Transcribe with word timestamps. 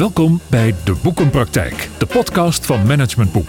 Welkom 0.00 0.40
bij 0.46 0.74
De 0.84 0.94
Boekenpraktijk, 1.02 1.88
de 1.98 2.06
podcast 2.06 2.66
van 2.66 2.86
Management 2.86 3.32
Boek. 3.32 3.48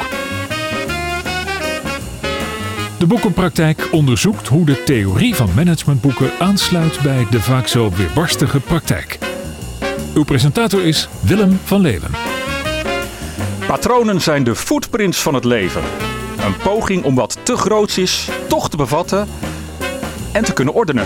De 3.00 3.06
Boekenpraktijk 3.08 3.88
onderzoekt 3.92 4.48
hoe 4.48 4.66
de 4.66 4.84
theorie 4.84 5.36
van 5.36 5.50
managementboeken 5.56 6.32
aansluit 6.40 7.02
bij 7.02 7.28
de 7.30 7.42
vaak 7.42 7.68
zo 7.68 7.92
weerbarstige 7.92 8.60
praktijk. 8.60 9.20
Uw 10.14 10.24
presentator 10.24 10.84
is 10.84 11.10
Willem 11.22 11.60
van 11.64 11.82
Leeuwen. 11.82 12.12
Patronen 13.68 14.22
zijn 14.22 14.44
de 14.44 14.56
footprints 14.56 15.22
van 15.22 15.34
het 15.34 15.46
leven. 15.46 15.82
Een 16.46 16.58
poging 16.58 17.04
om 17.04 17.16
wat 17.16 17.38
te 17.44 17.56
groots 17.56 17.98
is 17.98 18.30
toch 18.48 18.70
te 18.70 18.78
bevatten 18.78 19.28
en 20.32 20.44
te 20.44 20.54
kunnen 20.54 20.74
ordenen. 20.74 21.06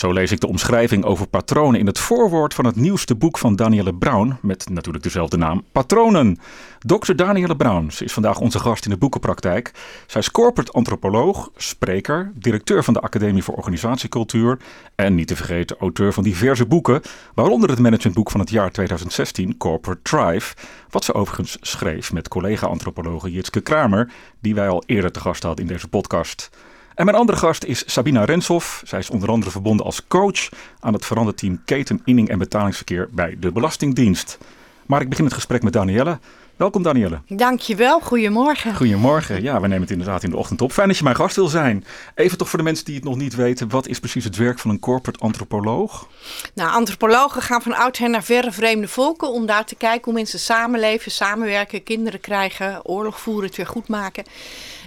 Zo 0.00 0.12
lees 0.12 0.32
ik 0.32 0.40
de 0.40 0.48
omschrijving 0.48 1.04
over 1.04 1.26
patronen 1.26 1.80
in 1.80 1.86
het 1.86 1.98
voorwoord 1.98 2.54
van 2.54 2.64
het 2.64 2.76
nieuwste 2.76 3.14
boek 3.14 3.38
van 3.38 3.56
Danielle 3.56 3.94
Brown, 3.94 4.38
met 4.42 4.68
natuurlijk 4.68 5.04
dezelfde 5.04 5.36
naam, 5.36 5.64
Patronen. 5.72 6.38
Dr. 6.78 7.14
Danielle 7.14 7.56
Brown, 7.56 7.90
ze 7.90 8.04
is 8.04 8.12
vandaag 8.12 8.38
onze 8.38 8.58
gast 8.58 8.84
in 8.84 8.90
de 8.90 8.96
boekenpraktijk. 8.96 9.72
Zij 10.06 10.20
is 10.20 10.30
corporate 10.30 10.72
antropoloog, 10.72 11.50
spreker, 11.56 12.32
directeur 12.34 12.84
van 12.84 12.94
de 12.94 13.00
Academie 13.00 13.42
voor 13.42 13.54
Organisatiecultuur 13.54 14.58
en 14.94 15.14
niet 15.14 15.26
te 15.26 15.36
vergeten 15.36 15.76
auteur 15.78 16.12
van 16.12 16.22
diverse 16.22 16.66
boeken, 16.66 17.00
waaronder 17.34 17.70
het 17.70 17.78
managementboek 17.78 18.30
van 18.30 18.40
het 18.40 18.50
jaar 18.50 18.70
2016, 18.70 19.56
Corporate 19.56 20.02
Thrive, 20.02 20.54
wat 20.90 21.04
ze 21.04 21.14
overigens 21.14 21.56
schreef 21.60 22.12
met 22.12 22.28
collega-antropologe 22.28 23.30
Jitske 23.30 23.60
Kramer, 23.60 24.12
die 24.38 24.54
wij 24.54 24.68
al 24.68 24.82
eerder 24.86 25.12
te 25.12 25.20
gast 25.20 25.42
hadden 25.42 25.64
in 25.64 25.72
deze 25.72 25.88
podcast. 25.88 26.50
En 26.94 27.04
mijn 27.04 27.16
andere 27.16 27.38
gast 27.38 27.64
is 27.64 27.92
Sabina 27.92 28.24
Renshoff. 28.24 28.82
Zij 28.84 28.98
is 28.98 29.10
onder 29.10 29.28
andere 29.28 29.50
verbonden 29.50 29.86
als 29.86 30.06
coach 30.06 30.48
aan 30.80 30.92
het 30.92 31.06
veranderteam 31.06 31.60
Keten, 31.64 32.00
Inning 32.04 32.28
en 32.28 32.38
Betalingsverkeer 32.38 33.08
bij 33.10 33.36
de 33.40 33.52
Belastingdienst. 33.52 34.38
Maar 34.86 35.00
ik 35.00 35.08
begin 35.08 35.24
het 35.24 35.34
gesprek 35.34 35.62
met 35.62 35.72
Danielle. 35.72 36.18
Welkom 36.60 36.82
Danielle. 36.82 37.20
Dankjewel, 37.28 38.00
goedemorgen. 38.00 38.74
Goedemorgen. 38.76 39.42
Ja, 39.42 39.60
we 39.60 39.66
nemen 39.66 39.82
het 39.82 39.90
inderdaad 39.90 40.22
in 40.22 40.30
de 40.30 40.36
ochtend 40.36 40.60
op. 40.60 40.72
Fijn 40.72 40.88
dat 40.88 40.96
je 40.96 41.04
mijn 41.04 41.16
gast 41.16 41.36
wil 41.36 41.48
zijn. 41.48 41.84
Even 42.14 42.38
toch 42.38 42.48
voor 42.48 42.58
de 42.58 42.64
mensen 42.64 42.84
die 42.84 42.94
het 42.94 43.04
nog 43.04 43.16
niet 43.16 43.34
weten, 43.34 43.68
wat 43.68 43.86
is 43.86 43.98
precies 43.98 44.24
het 44.24 44.36
werk 44.36 44.58
van 44.58 44.70
een 44.70 44.78
corporate 44.78 45.18
antropoloog? 45.18 46.08
Nou, 46.54 46.70
antropologen 46.70 47.42
gaan 47.42 47.62
van 47.62 47.74
oudsher 47.74 48.10
naar 48.10 48.22
verre 48.22 48.52
vreemde 48.52 48.88
volken 48.88 49.32
om 49.32 49.46
daar 49.46 49.64
te 49.64 49.74
kijken 49.74 50.04
hoe 50.04 50.14
mensen 50.14 50.38
samenleven, 50.38 51.10
samenwerken, 51.10 51.82
kinderen 51.82 52.20
krijgen, 52.20 52.86
oorlog 52.86 53.20
voeren, 53.20 53.46
het 53.46 53.56
weer 53.56 53.66
goed 53.66 53.88
maken. 53.88 54.24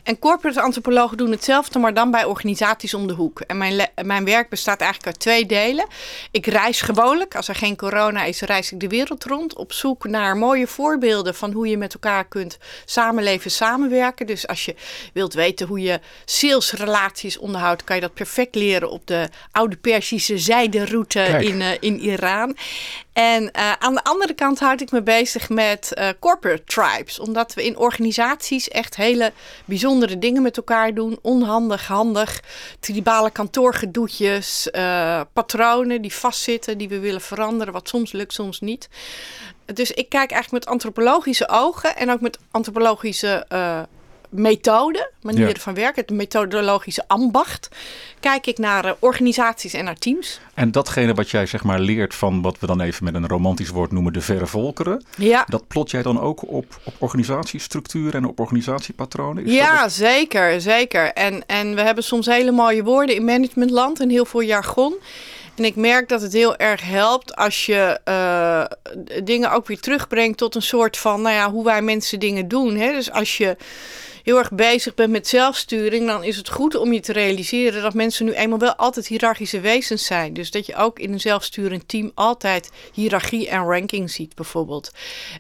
En 0.04 0.20
corporate 0.20 0.62
antropologen 0.62 1.18
doen 1.18 1.32
hetzelfde, 1.32 1.80
maar 1.80 1.94
dan 1.94 2.12
bij 2.12 2.26
organisaties 2.26 2.94
om 2.94 3.08
de 3.08 3.14
hoek. 3.14 3.40
En 3.40 3.58
mijn, 3.58 3.90
mijn 4.04 4.26
werk 4.26 4.50
bestaat 4.50 4.80
eigenlijk 4.80 5.12
uit 5.12 5.20
twee 5.20 5.46
delen. 5.46 5.86
Ik 6.32 6.46
reis 6.46 6.82
gewoonlijk, 6.82 7.36
als 7.36 7.48
er 7.48 7.56
geen 7.56 7.76
corona 7.76 8.24
is, 8.24 8.42
reis 8.42 8.72
ik 8.72 8.80
de 8.80 8.88
wereld 8.88 9.24
rond 9.24 9.56
op 9.56 9.74
zoek 9.74 10.08
naar 10.08 10.38
mooie 10.38 10.68
voorbeelden 10.68 11.36
van 11.36 11.52
hoe 11.52 11.63
je 11.70 11.78
met 11.78 11.94
elkaar 11.94 12.26
kunt 12.26 12.58
samenleven, 12.86 13.52
samenwerken. 13.52 14.26
Dus 14.26 14.48
als 14.48 14.66
je 14.66 14.76
wilt 15.14 15.34
weten 15.34 15.68
hoe 15.68 15.82
je 15.82 16.00
salesrelaties 16.26 17.38
onderhoudt, 17.38 17.84
kan 17.84 17.96
je 17.96 18.02
dat 18.02 18.14
perfect 18.14 18.56
leren 18.56 18.90
op 18.90 19.08
de 19.08 19.30
oude 19.52 19.76
Persische 19.76 20.38
zijderoute 20.38 21.22
in, 21.22 21.60
uh, 21.60 21.72
in 21.80 22.00
Iran. 22.00 22.56
En 23.14 23.44
uh, 23.44 23.72
aan 23.72 23.94
de 23.94 24.04
andere 24.04 24.34
kant 24.34 24.60
houd 24.60 24.82
ik 24.82 24.92
me 24.92 25.04
bezig 25.04 25.50
met 25.50 25.92
uh, 25.94 26.10
corporate 26.20 26.64
tribes. 26.64 27.20
Omdat 27.20 27.54
we 27.54 27.66
in 27.66 27.78
organisaties 27.78 28.70
echt 28.70 28.96
hele 28.96 29.32
bijzondere 29.66 30.20
dingen 30.20 30.42
met 30.42 30.58
elkaar 30.58 30.94
doen. 30.94 31.20
Onhandig, 31.22 31.88
handig. 31.88 32.42
Tribale 32.80 33.32
kantoorgedoetjes. 33.32 34.68
Uh, 34.72 35.22
patronen 35.34 36.02
die 36.02 36.14
vastzitten, 36.14 36.78
die 36.78 36.90
we 36.90 37.00
willen 37.00 37.22
veranderen. 37.22 37.74
Wat 37.74 37.88
soms 37.88 38.12
lukt, 38.12 38.34
soms 38.34 38.60
niet. 38.60 38.90
Dus 39.66 39.92
ik 39.92 40.10
kijk 40.10 40.32
eigenlijk 40.32 40.66
met 40.66 40.74
antropologische 40.74 41.50
ogen 41.50 41.96
en 41.96 42.12
ook 42.12 42.22
met 42.22 42.40
antropologische 42.52 43.46
methode, 44.34 45.12
manieren 45.22 45.60
van 45.60 45.74
werken, 45.74 46.02
het 46.02 46.16
methodologische 46.16 47.04
ambacht, 47.08 47.70
kijk 48.20 48.48
ik 48.48 48.58
naar 48.58 48.86
uh, 48.86 48.92
organisaties 49.00 49.74
en 49.74 49.84
naar 49.84 49.98
teams. 49.98 50.40
En 50.54 50.72
datgene 50.72 51.14
wat 51.14 51.30
jij 51.30 51.46
zeg 51.46 51.64
maar 51.64 51.80
leert 51.80 52.16
van 52.16 52.42
wat 52.42 52.60
we 52.60 52.68
dan 52.68 52.82
even 52.82 53.04
met 53.04 53.14
een 53.14 53.28
romantisch 53.28 53.70
woord 53.70 53.92
noemen 53.92 54.14
de 54.14 54.22
verre 54.22 54.48
volkeren, 54.48 55.04
ja. 55.18 55.46
dat 55.48 55.68
plot 55.68 55.92
jij 55.92 56.02
dan 56.02 56.20
ook 56.20 56.48
op, 56.48 56.80
op 56.84 56.94
organisatiestructuur 57.00 58.16
en 58.16 58.26
op 58.26 58.40
organisatiepatronen? 58.40 59.46
Is 59.46 59.54
ja, 59.54 59.90
zeker, 59.90 60.62
zeker. 60.62 61.14
En, 61.14 61.46
en 61.48 61.76
we 61.76 61.82
hebben 61.82 62.04
soms 62.04 62.26
hele 62.26 62.52
mooie 62.52 62.84
woorden 62.84 63.16
in 63.16 63.26
managementland 63.26 64.00
en 64.00 64.10
heel 64.10 64.26
veel 64.26 64.42
jargon. 64.42 64.94
En 65.56 65.64
ik 65.66 65.76
merk 65.76 66.10
dat 66.10 66.22
het 66.22 66.34
heel 66.34 66.56
erg 66.56 66.82
helpt 66.82 67.36
als 67.36 67.66
je 67.66 68.00
uh, 68.06 68.66
dingen 69.24 69.52
ook 69.52 69.68
weer 69.68 69.80
terugbrengt 69.80 70.38
tot 70.38 70.56
een 70.56 70.62
soort 70.62 70.98
van, 70.98 71.22
nou 71.22 71.36
ja, 71.36 71.52
hoe 71.52 71.64
wij 71.64 71.82
mensen 71.82 72.20
dingen 72.20 72.48
doen. 72.48 72.76
Hè? 72.76 72.92
Dus 72.92 73.12
als 73.12 73.38
je 73.38 73.58
heel 74.24 74.38
erg 74.38 74.52
bezig 74.52 74.94
bent 74.94 75.12
met 75.12 75.28
zelfsturing, 75.28 76.08
dan 76.08 76.24
is 76.24 76.38
het 76.38 76.50
goed 76.50 76.76
om 76.76 76.94
je 76.94 77.00
te 77.00 77.12
realiseren 77.12 77.82
dat 77.82 77.94
mensen 77.94 78.26
nu 78.26 78.34
eenmaal 78.34 78.60
wel 78.60 78.76
altijd 78.76 79.08
hiërarchische 79.08 79.60
wezens 79.60 80.06
zijn. 80.06 80.34
Dus 80.34 80.52
dat 80.52 80.66
je 80.66 80.76
ook 80.76 81.00
in 81.00 81.14
een 81.14 81.20
zelfsturend 81.20 81.88
team 81.88 82.12
altijd 82.16 82.70
hiërarchie 82.94 83.50
en 83.50 83.64
ranking 83.64 84.12
ziet, 84.12 84.36
bijvoorbeeld. 84.36 84.92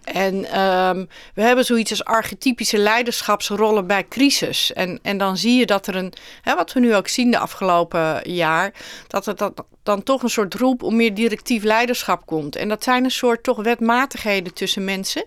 En 0.04 0.60
um, 0.60 1.08
we 1.34 1.42
hebben 1.42 1.66
zoiets 1.66 1.90
als 1.90 2.04
archetypische 2.04 2.78
leiderschapsrollen 2.78 3.88
bij 3.88 4.08
crisis. 4.08 4.74
En, 4.74 5.00
en 5.02 5.18
dan 5.18 5.38
zie 5.38 5.60
je 5.60 5.66
dat 5.66 5.88
er 5.88 5.96
een, 5.96 6.14
hè, 6.42 6.56
wat 6.56 6.74
we 6.74 6.80
nu 6.80 6.96
ook 6.96 7.08
zien 7.08 7.32
de 7.32 7.38
afgelopen 7.38 8.32
jaar, 8.32 8.74
dat 9.08 9.28
er 9.28 9.36
dat 9.36 9.66
dan 9.84 10.04
toch 10.04 10.24
een 10.24 10.30
soort 10.30 10.54
roep 10.54 10.84
om 10.84 10.96
meer 10.96 11.14
directief 11.14 11.64
leiderschap 11.64 12.26
komt. 12.26 12.56
En 12.56 12.70
dat 12.70 12.84
zijn 12.84 13.04
een 13.04 13.12
soort 13.12 13.44
toch 13.44 13.64
wetmatigheden 13.64 14.54
tussen 14.54 14.84
mensen 14.84 15.26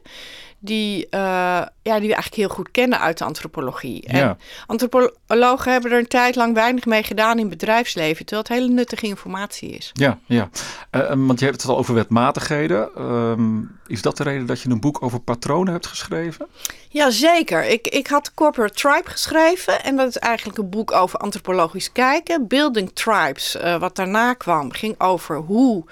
die, 0.66 1.04
uh, 1.04 1.10
ja, 1.10 1.68
die 1.82 2.08
we 2.08 2.14
eigenlijk 2.14 2.34
heel 2.34 2.48
goed 2.48 2.70
kennen 2.70 3.00
uit 3.00 3.18
de 3.18 3.24
antropologie. 3.24 4.06
En 4.06 4.16
Ja. 4.18 4.36
antropologen 4.66 5.72
hebben 5.72 5.90
er 5.92 5.98
een 5.98 6.06
tijd 6.08 6.34
lang 6.36 6.54
weinig 6.54 6.84
mee 6.84 7.02
gedaan 7.02 7.38
in 7.38 7.48
bedrijfsleven, 7.48 8.26
terwijl 8.26 8.46
het 8.48 8.58
hele 8.58 8.72
nuttige 8.74 9.06
informatie 9.06 9.68
is. 9.70 9.90
Ja, 9.92 10.18
ja. 10.26 10.48
Eh, 10.90 11.00
want 11.16 11.38
je 11.38 11.44
hebt 11.44 11.60
het 11.62 11.70
al 11.70 11.76
over 11.78 11.94
wetmatigheden. 11.94 12.88
Ehm, 12.96 13.60
is 13.86 14.02
dat 14.02 14.16
de 14.16 14.22
reden 14.22 14.46
dat 14.46 14.60
je 14.60 14.68
een 14.70 14.80
boek 14.80 15.02
over 15.02 15.20
patronen 15.20 15.72
hebt 15.72 15.86
geschreven? 15.86 16.46
Jazeker. 16.88 17.64
Ik, 17.64 17.88
ik 17.88 18.06
had 18.06 18.34
Corporate 18.34 18.74
Tribe 18.74 19.10
geschreven. 19.10 19.84
En 19.84 19.96
dat 19.96 20.08
is 20.08 20.16
eigenlijk 20.18 20.58
een 20.58 20.70
boek 20.70 20.92
over 20.92 21.18
antropologisch 21.18 21.92
kijken. 21.92 22.46
Building 22.46 22.90
Tribes, 22.94 23.56
eh, 23.56 23.78
wat 23.78 23.96
daarna 23.96 24.34
kwam, 24.34 24.72
ging 24.72 25.00
over 25.00 25.36
hoe 25.36 25.84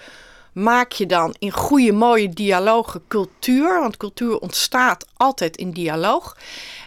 maak 0.55 0.93
je 0.93 1.07
dan 1.07 1.35
in 1.39 1.51
goede, 1.51 1.93
mooie 1.93 2.29
dialogen 2.29 3.03
cultuur. 3.09 3.81
Want 3.81 3.97
cultuur 3.97 4.39
ontstaat 4.39 5.07
altijd 5.17 5.57
in 5.57 5.71
dialoog. 5.71 6.37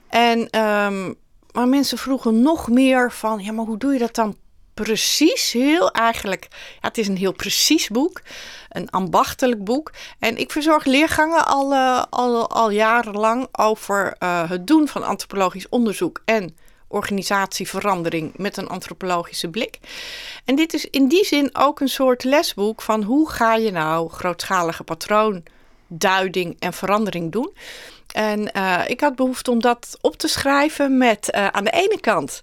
En, 0.09 0.49
ehm, 0.49 1.13
maar 1.51 1.67
mensen 1.67 1.97
vroegen 1.97 2.41
nog 2.41 2.69
meer 2.69 3.11
van, 3.11 3.39
ja, 3.43 3.51
maar 3.51 3.65
hoe 3.65 3.77
doe 3.77 3.93
je 3.93 3.99
dat 3.99 4.15
dan 4.15 4.35
precies? 4.73 5.51
Heel 5.51 5.91
eigenlijk, 5.91 6.47
ja, 6.51 6.87
het 6.87 6.97
is 6.97 7.07
een 7.07 7.17
heel 7.17 7.33
precies 7.33 7.87
boek. 7.87 8.21
Een 8.69 8.89
ambachtelijk 8.89 9.63
boek. 9.63 9.91
En 10.19 10.37
ik 10.37 10.51
verzorg 10.51 10.85
leergangen 10.85 11.45
al, 11.45 11.73
uh, 11.73 12.03
al, 12.09 12.49
al 12.49 12.69
jarenlang 12.69 13.47
over 13.51 14.15
uh, 14.19 14.49
het 14.49 14.67
doen 14.67 14.87
van 14.87 15.03
antropologisch 15.03 15.69
onderzoek 15.69 16.21
en 16.25 16.55
organisatieverandering 16.87 18.33
met 18.35 18.57
een 18.57 18.67
antropologische 18.67 19.49
blik. 19.49 19.79
En 20.45 20.55
dit 20.55 20.73
is 20.73 20.89
in 20.89 21.07
die 21.07 21.25
zin 21.25 21.49
ook 21.55 21.79
een 21.79 21.89
soort 21.89 22.23
lesboek 22.23 22.81
van 22.81 23.03
hoe 23.03 23.29
ga 23.29 23.55
je 23.55 23.71
nou 23.71 24.09
grootschalige 24.09 24.83
patroonduiding 24.83 26.55
en 26.59 26.73
verandering 26.73 27.31
doen. 27.31 27.53
En 28.13 28.51
uh, 28.57 28.81
ik 28.87 29.01
had 29.01 29.15
behoefte 29.15 29.51
om 29.51 29.61
dat 29.61 29.97
op 30.01 30.17
te 30.17 30.27
schrijven 30.27 30.97
met 30.97 31.33
uh, 31.35 31.47
aan 31.47 31.63
de 31.63 31.71
ene 31.71 31.99
kant 31.99 32.41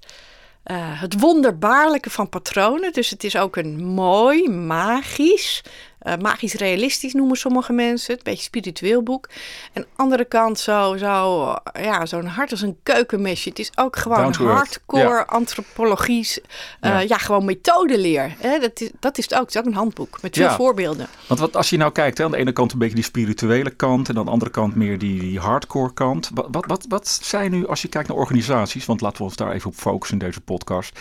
uh, 0.64 0.76
het 1.00 1.20
wonderbaarlijke 1.20 2.10
van 2.10 2.28
patronen. 2.28 2.92
Dus 2.92 3.10
het 3.10 3.24
is 3.24 3.36
ook 3.36 3.56
een 3.56 3.84
mooi, 3.84 4.48
magisch, 4.48 5.62
uh, 6.04 6.12
magisch 6.20 6.54
realistisch 6.54 7.12
noemen 7.12 7.36
sommige 7.36 7.72
mensen. 7.72 8.14
Het 8.14 8.26
een 8.26 8.32
beetje 8.32 8.44
spiritueel 8.44 9.02
boek. 9.02 9.28
En 9.72 9.86
andere 9.96 10.24
kant 10.24 10.58
zo, 10.58 10.96
zo, 10.96 11.54
ja, 11.80 12.06
zo'n 12.06 12.26
hart 12.26 12.50
als 12.50 12.60
een 12.60 12.76
keukenmesje. 12.82 13.48
Het 13.48 13.58
is 13.58 13.70
ook 13.74 13.96
gewoon 13.96 14.34
hardcore 14.34 15.08
ja. 15.08 15.24
antropologie. 15.26 16.12
Uh, 16.14 16.40
ja. 16.80 16.98
ja. 16.98 17.18
gewoon 17.18 17.44
methodeleer. 17.44 18.34
Hè? 18.38 18.58
Dat, 18.58 18.80
is, 18.80 18.90
dat 19.00 19.18
is 19.18 19.24
het 19.24 19.34
ook. 19.34 19.40
Het 19.40 19.54
is 19.54 19.60
ook 19.60 19.66
een 19.66 19.74
handboek 19.74 20.22
met 20.22 20.36
veel 20.36 20.44
ja. 20.46 20.54
voorbeelden. 20.54 21.06
Want 21.26 21.40
wat, 21.40 21.56
als 21.56 21.70
je 21.70 21.76
nou 21.76 21.92
kijkt, 21.92 22.18
hè, 22.18 22.24
aan 22.24 22.30
de 22.30 22.36
ene 22.36 22.52
kant 22.52 22.72
een 22.72 22.78
beetje 22.78 22.94
die 22.94 23.04
spirituele 23.04 23.70
kant. 23.70 24.08
En 24.08 24.18
aan 24.18 24.24
de 24.24 24.30
andere 24.30 24.50
kant 24.50 24.74
meer 24.74 24.98
die, 24.98 25.20
die 25.20 25.38
hardcore 25.38 25.94
kant. 25.94 26.30
Wat, 26.34 26.46
wat, 26.50 26.66
wat, 26.66 26.84
wat 26.88 27.08
zijn 27.22 27.50
nu, 27.50 27.66
als 27.66 27.82
je 27.82 27.88
kijkt 27.88 28.08
naar 28.08 28.16
organisaties. 28.16 28.86
Want 28.86 29.00
laten 29.00 29.18
we 29.18 29.24
ons 29.24 29.36
daar 29.36 29.52
even 29.52 29.70
op 29.70 29.76
focussen 29.76 30.18
in 30.18 30.26
deze 30.26 30.40
podcast. 30.40 30.98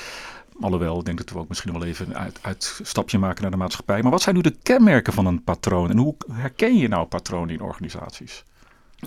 Alhoewel, 0.63 0.99
ik 0.99 1.05
denk 1.05 1.17
dat 1.17 1.29
we 1.29 1.39
ook 1.39 1.47
misschien 1.47 1.71
wel 1.71 1.83
even 1.83 2.07
een 2.07 2.17
uit, 2.17 2.39
uitstapje 2.41 3.17
maken 3.17 3.41
naar 3.41 3.51
de 3.51 3.57
maatschappij. 3.57 4.01
Maar 4.01 4.11
wat 4.11 4.21
zijn 4.21 4.35
nu 4.35 4.41
de 4.41 4.55
kenmerken 4.63 5.13
van 5.13 5.25
een 5.25 5.43
patroon? 5.43 5.89
En 5.89 5.97
hoe 5.97 6.15
herken 6.31 6.77
je 6.77 6.87
nou 6.87 7.07
patronen 7.07 7.53
in 7.53 7.61
organisaties? 7.61 8.43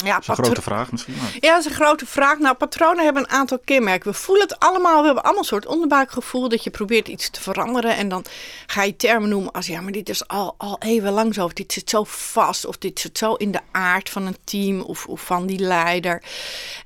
Ja, 0.04 0.12
dat 0.12 0.22
is 0.22 0.28
een 0.28 0.44
grote 0.44 0.62
vraag 0.62 0.90
misschien. 0.90 1.14
Maar... 1.14 1.36
Ja, 1.40 1.50
dat 1.50 1.58
is 1.58 1.70
een 1.70 1.76
grote 1.76 2.06
vraag. 2.06 2.38
Nou, 2.38 2.56
patronen 2.56 3.04
hebben 3.04 3.22
een 3.22 3.30
aantal 3.30 3.58
kenmerken. 3.64 4.10
We 4.10 4.16
voelen 4.16 4.48
het 4.48 4.58
allemaal. 4.58 4.98
We 4.98 5.04
hebben 5.04 5.22
allemaal 5.22 5.42
een 5.42 5.48
soort 5.48 5.66
onderbuikgevoel 5.66 6.48
dat 6.48 6.64
je 6.64 6.70
probeert 6.70 7.08
iets 7.08 7.30
te 7.30 7.40
veranderen. 7.40 7.96
En 7.96 8.08
dan 8.08 8.24
ga 8.66 8.82
je 8.82 8.96
termen 8.96 9.28
noemen 9.28 9.52
als 9.52 9.66
ja, 9.66 9.80
maar 9.80 9.92
dit 9.92 10.08
is 10.08 10.28
al, 10.28 10.54
al 10.58 10.76
even 10.78 11.12
lang 11.12 11.34
zo. 11.34 11.44
Of 11.44 11.52
dit 11.52 11.72
zit 11.72 11.90
zo 11.90 12.04
vast. 12.06 12.66
Of 12.66 12.78
dit 12.78 13.00
zit 13.00 13.18
zo 13.18 13.34
in 13.34 13.50
de 13.50 13.60
aard 13.72 14.10
van 14.10 14.26
een 14.26 14.36
team 14.44 14.80
of, 14.80 15.06
of 15.06 15.20
van 15.20 15.46
die 15.46 15.58
leider. 15.58 16.22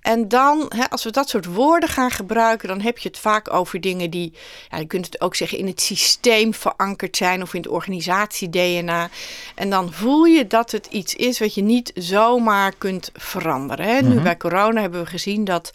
En 0.01 0.29
dan, 0.29 0.73
hè, 0.77 0.91
als 0.91 1.05
we 1.05 1.11
dat 1.11 1.29
soort 1.29 1.47
woorden 1.47 1.89
gaan 1.89 2.11
gebruiken, 2.11 2.69
dan 2.69 2.81
heb 2.81 2.99
je 2.99 3.09
het 3.09 3.19
vaak 3.19 3.53
over 3.53 3.81
dingen 3.81 4.11
die, 4.11 4.33
ja, 4.71 4.79
je 4.79 4.87
kunt 4.87 5.07
het 5.07 5.21
ook 5.21 5.35
zeggen, 5.35 5.59
in 5.59 5.67
het 5.67 5.81
systeem 5.81 6.55
verankerd 6.55 7.17
zijn 7.17 7.43
of 7.43 7.55
in 7.55 7.61
het 7.61 7.71
organisatie-DNA. 7.71 9.09
En 9.55 9.71
dan 9.71 9.93
voel 9.93 10.25
je 10.25 10.47
dat 10.47 10.71
het 10.71 10.87
iets 10.87 11.15
is 11.15 11.39
wat 11.39 11.55
je 11.55 11.63
niet 11.63 11.93
zomaar 11.95 12.75
kunt 12.79 13.00
veranderen. 13.13 13.87
Hè? 13.87 14.01
Nu 14.01 14.15
mhm. 14.15 14.23
bij 14.23 14.37
corona 14.37 14.81
hebben 14.81 15.01
we 15.01 15.07
gezien 15.07 15.45
dat 15.45 15.73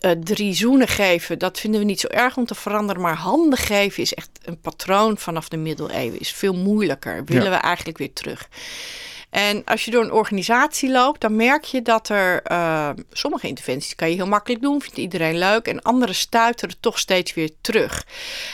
uh, 0.00 0.10
drie 0.10 0.54
zoenen 0.54 0.88
geven, 0.88 1.38
dat 1.38 1.60
vinden 1.60 1.80
we 1.80 1.86
niet 1.86 2.00
zo 2.00 2.08
erg 2.08 2.36
om 2.36 2.46
te 2.46 2.54
veranderen. 2.54 3.02
Maar 3.02 3.16
handen 3.16 3.58
geven 3.58 4.02
is 4.02 4.14
echt 4.14 4.30
een 4.42 4.60
patroon 4.60 5.18
vanaf 5.18 5.48
de 5.48 5.56
middeleeuwen. 5.56 6.20
Is 6.20 6.32
veel 6.32 6.54
moeilijker. 6.54 7.24
Willen 7.24 7.50
we 7.50 7.56
eigenlijk 7.56 7.98
weer 7.98 8.12
terug. 8.12 8.48
En 9.32 9.64
als 9.64 9.84
je 9.84 9.90
door 9.90 10.04
een 10.04 10.12
organisatie 10.12 10.90
loopt, 10.90 11.20
dan 11.20 11.36
merk 11.36 11.64
je 11.64 11.82
dat 11.82 12.08
er 12.08 12.42
uh, 12.50 12.90
sommige 13.12 13.46
interventies 13.46 13.94
kan 13.94 14.10
je 14.10 14.16
heel 14.16 14.26
makkelijk 14.26 14.62
doen, 14.62 14.80
vindt 14.80 14.96
iedereen 14.96 15.38
leuk, 15.38 15.66
en 15.66 15.82
andere 15.82 16.12
stuiteren 16.12 16.76
toch 16.80 16.98
steeds 16.98 17.34
weer 17.34 17.50
terug. 17.60 18.06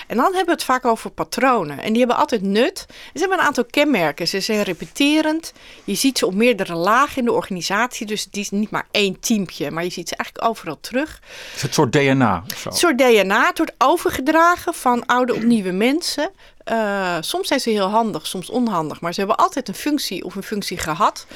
En 0.06 0.16
dan 0.16 0.24
hebben 0.24 0.44
we 0.44 0.50
het 0.50 0.64
vaak 0.64 0.84
over 0.84 1.10
patronen. 1.10 1.78
En 1.78 1.88
die 1.88 1.98
hebben 1.98 2.16
altijd 2.16 2.42
nut. 2.42 2.86
Ze 2.88 3.18
hebben 3.18 3.38
een 3.38 3.44
aantal 3.44 3.64
kenmerken. 3.64 4.28
Ze 4.28 4.40
zijn 4.40 4.62
repeterend. 4.62 5.52
Je 5.84 5.94
ziet 5.94 6.18
ze 6.18 6.26
op 6.26 6.34
meerdere 6.34 6.74
lagen 6.74 7.16
in 7.16 7.24
de 7.24 7.32
organisatie. 7.32 8.06
Dus 8.06 8.24
het 8.24 8.36
is 8.36 8.50
niet 8.50 8.70
maar 8.70 8.86
één 8.90 9.20
teampje, 9.20 9.70
maar 9.70 9.84
je 9.84 9.90
ziet 9.90 10.08
ze 10.08 10.16
eigenlijk 10.16 10.48
overal 10.50 10.78
terug. 10.80 11.20
Is 11.54 11.62
het 11.62 11.62
een 11.62 11.74
soort 11.74 11.92
DNA? 11.92 12.44
Of 12.52 12.58
zo? 12.58 12.68
Een 12.68 12.76
soort 12.76 12.98
DNA. 12.98 13.46
Het 13.46 13.58
wordt 13.58 13.74
overgedragen 13.78 14.74
van 14.74 15.06
oude 15.06 15.34
op 15.34 15.42
nieuwe 15.42 15.72
mensen. 15.72 16.30
Uh, 16.70 17.16
soms 17.20 17.48
zijn 17.48 17.60
ze 17.60 17.70
heel 17.70 17.88
handig, 17.88 18.26
soms 18.26 18.50
onhandig, 18.50 19.00
maar 19.00 19.12
ze 19.12 19.18
hebben 19.20 19.36
altijd 19.36 19.68
een 19.68 19.74
functie 19.74 20.24
of 20.24 20.34
een 20.34 20.42
functie 20.42 20.78
gehad. 20.78 21.26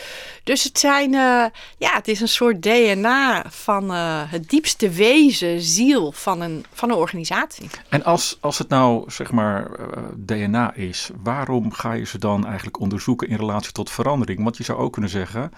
Dus 0.44 0.64
het 0.64 0.79
zijn, 0.79 1.12
uh, 1.12 1.44
ja, 1.79 1.93
het 1.94 2.08
is 2.08 2.20
een 2.20 2.29
soort 2.29 2.62
DNA 2.62 3.44
van 3.49 3.90
uh, 3.90 4.23
het 4.26 4.49
diepste 4.49 4.90
wezen, 4.90 5.61
ziel 5.61 6.12
van 6.12 6.40
een, 6.40 6.64
van 6.73 6.90
een 6.90 6.96
organisatie. 6.96 7.70
En 7.88 8.05
als, 8.05 8.37
als 8.40 8.58
het 8.58 8.69
nou, 8.69 9.11
zeg 9.11 9.31
maar, 9.31 9.70
DNA 10.17 10.75
is, 10.75 11.11
waarom 11.23 11.73
ga 11.73 11.93
je 11.93 12.06
ze 12.06 12.19
dan 12.19 12.46
eigenlijk 12.46 12.81
onderzoeken 12.81 13.29
in 13.29 13.37
relatie 13.37 13.73
tot 13.73 13.90
verandering? 13.90 14.43
Want 14.43 14.56
je 14.56 14.64
zou 14.64 14.79
ook 14.79 14.93
kunnen 14.93 15.11
zeggen 15.11 15.52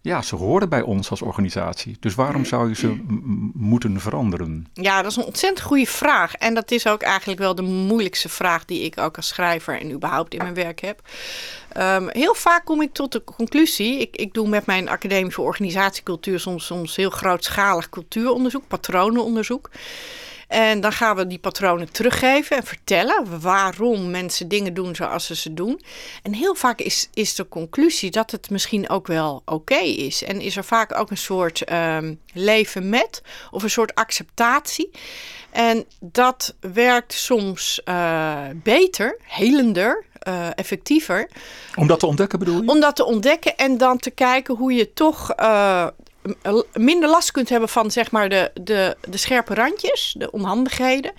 ja, 0.00 0.22
ze 0.22 0.36
horen 0.36 0.68
bij 0.68 0.82
ons 0.82 1.10
als 1.10 1.22
organisatie. 1.22 1.96
Dus 2.00 2.14
waarom 2.14 2.44
zou 2.44 2.68
je 2.68 2.74
ze 2.74 3.00
moeten 3.54 4.00
veranderen? 4.00 4.66
Ja, 4.72 5.02
dat 5.02 5.10
is 5.10 5.16
een 5.16 5.24
ontzettend 5.24 5.66
goede 5.66 5.86
vraag. 5.86 6.34
En 6.34 6.54
dat 6.54 6.70
is 6.70 6.86
ook 6.86 7.02
eigenlijk 7.02 7.40
wel 7.40 7.54
de 7.54 7.62
moeilijkste 7.62 8.28
vraag 8.28 8.64
die 8.64 8.82
ik 8.82 8.98
ook 8.98 9.16
als 9.16 9.28
schrijver 9.28 9.80
en 9.80 9.92
überhaupt 9.92 10.34
in 10.34 10.42
mijn 10.42 10.54
werk 10.54 10.80
heb. 10.80 11.02
Um, 11.76 12.08
heel 12.08 12.34
vaak 12.34 12.64
kom 12.64 12.82
ik 12.82 12.92
tot 12.92 13.12
de 13.12 13.24
conclusie. 13.24 13.98
Ik, 14.00 14.16
ik 14.16 14.34
doe 14.34 14.48
met 14.48 14.66
mijn 14.66 14.88
Academie 14.88 15.32
voor 15.32 15.44
Organisatiecultuur 15.44 16.40
soms, 16.40 16.66
soms 16.66 16.96
heel 16.96 17.10
grootschalig 17.10 17.88
cultuuronderzoek, 17.88 18.68
patronenonderzoek. 18.68 19.70
En 20.48 20.80
dan 20.80 20.92
gaan 20.92 21.16
we 21.16 21.26
die 21.26 21.38
patronen 21.38 21.92
teruggeven 21.92 22.56
en 22.56 22.62
vertellen 22.62 23.40
waarom 23.40 24.10
mensen 24.10 24.48
dingen 24.48 24.74
doen 24.74 24.94
zoals 24.94 25.26
ze 25.26 25.36
ze 25.36 25.54
doen. 25.54 25.80
En 26.22 26.32
heel 26.32 26.54
vaak 26.54 26.80
is, 26.80 27.08
is 27.14 27.34
de 27.34 27.48
conclusie 27.48 28.10
dat 28.10 28.30
het 28.30 28.50
misschien 28.50 28.88
ook 28.88 29.06
wel 29.06 29.42
oké 29.44 29.78
is. 29.78 30.24
En 30.24 30.40
is 30.40 30.56
er 30.56 30.64
vaak 30.64 30.98
ook 30.98 31.10
een 31.10 31.16
soort 31.16 31.72
um, 31.72 32.20
leven 32.32 32.88
met 32.88 33.22
of 33.50 33.62
een 33.62 33.70
soort 33.70 33.94
acceptatie. 33.94 34.90
En 35.50 35.84
dat 36.00 36.54
werkt 36.60 37.12
soms 37.12 37.80
uh, 37.84 38.38
beter, 38.54 39.16
helender, 39.22 40.04
uh, 40.28 40.46
effectiever. 40.54 41.30
Om 41.74 41.86
dat 41.86 42.00
te 42.00 42.06
ontdekken 42.06 42.38
bedoel 42.38 42.62
je? 42.62 42.68
Om 42.68 42.80
dat 42.80 42.96
te 42.96 43.04
ontdekken 43.04 43.56
en 43.56 43.78
dan 43.78 43.98
te 43.98 44.10
kijken 44.10 44.56
hoe 44.56 44.72
je 44.72 44.92
toch 44.92 45.32
uh, 45.40 45.86
minder 46.72 47.08
last 47.08 47.30
kunt 47.30 47.48
hebben 47.48 47.68
van 47.68 47.90
zeg 47.90 48.10
maar 48.10 48.28
de, 48.28 48.50
de, 48.60 48.96
de 49.08 49.16
scherpe 49.16 49.54
randjes, 49.54 50.14
de 50.18 50.30
onhandigheden. 50.30 51.12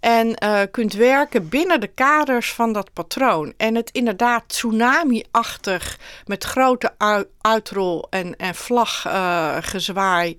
En 0.00 0.36
uh, 0.44 0.60
kunt 0.70 0.92
werken 0.92 1.48
binnen 1.48 1.80
de 1.80 1.86
kaders 1.86 2.52
van 2.52 2.72
dat 2.72 2.92
patroon. 2.92 3.52
En 3.56 3.74
het 3.74 3.90
inderdaad 3.90 4.44
tsunami-achtig 4.46 5.98
met 6.24 6.44
grote 6.44 6.92
uitrol 7.40 8.06
en, 8.10 8.36
en 8.36 8.54
vlaggezwaai 8.54 10.36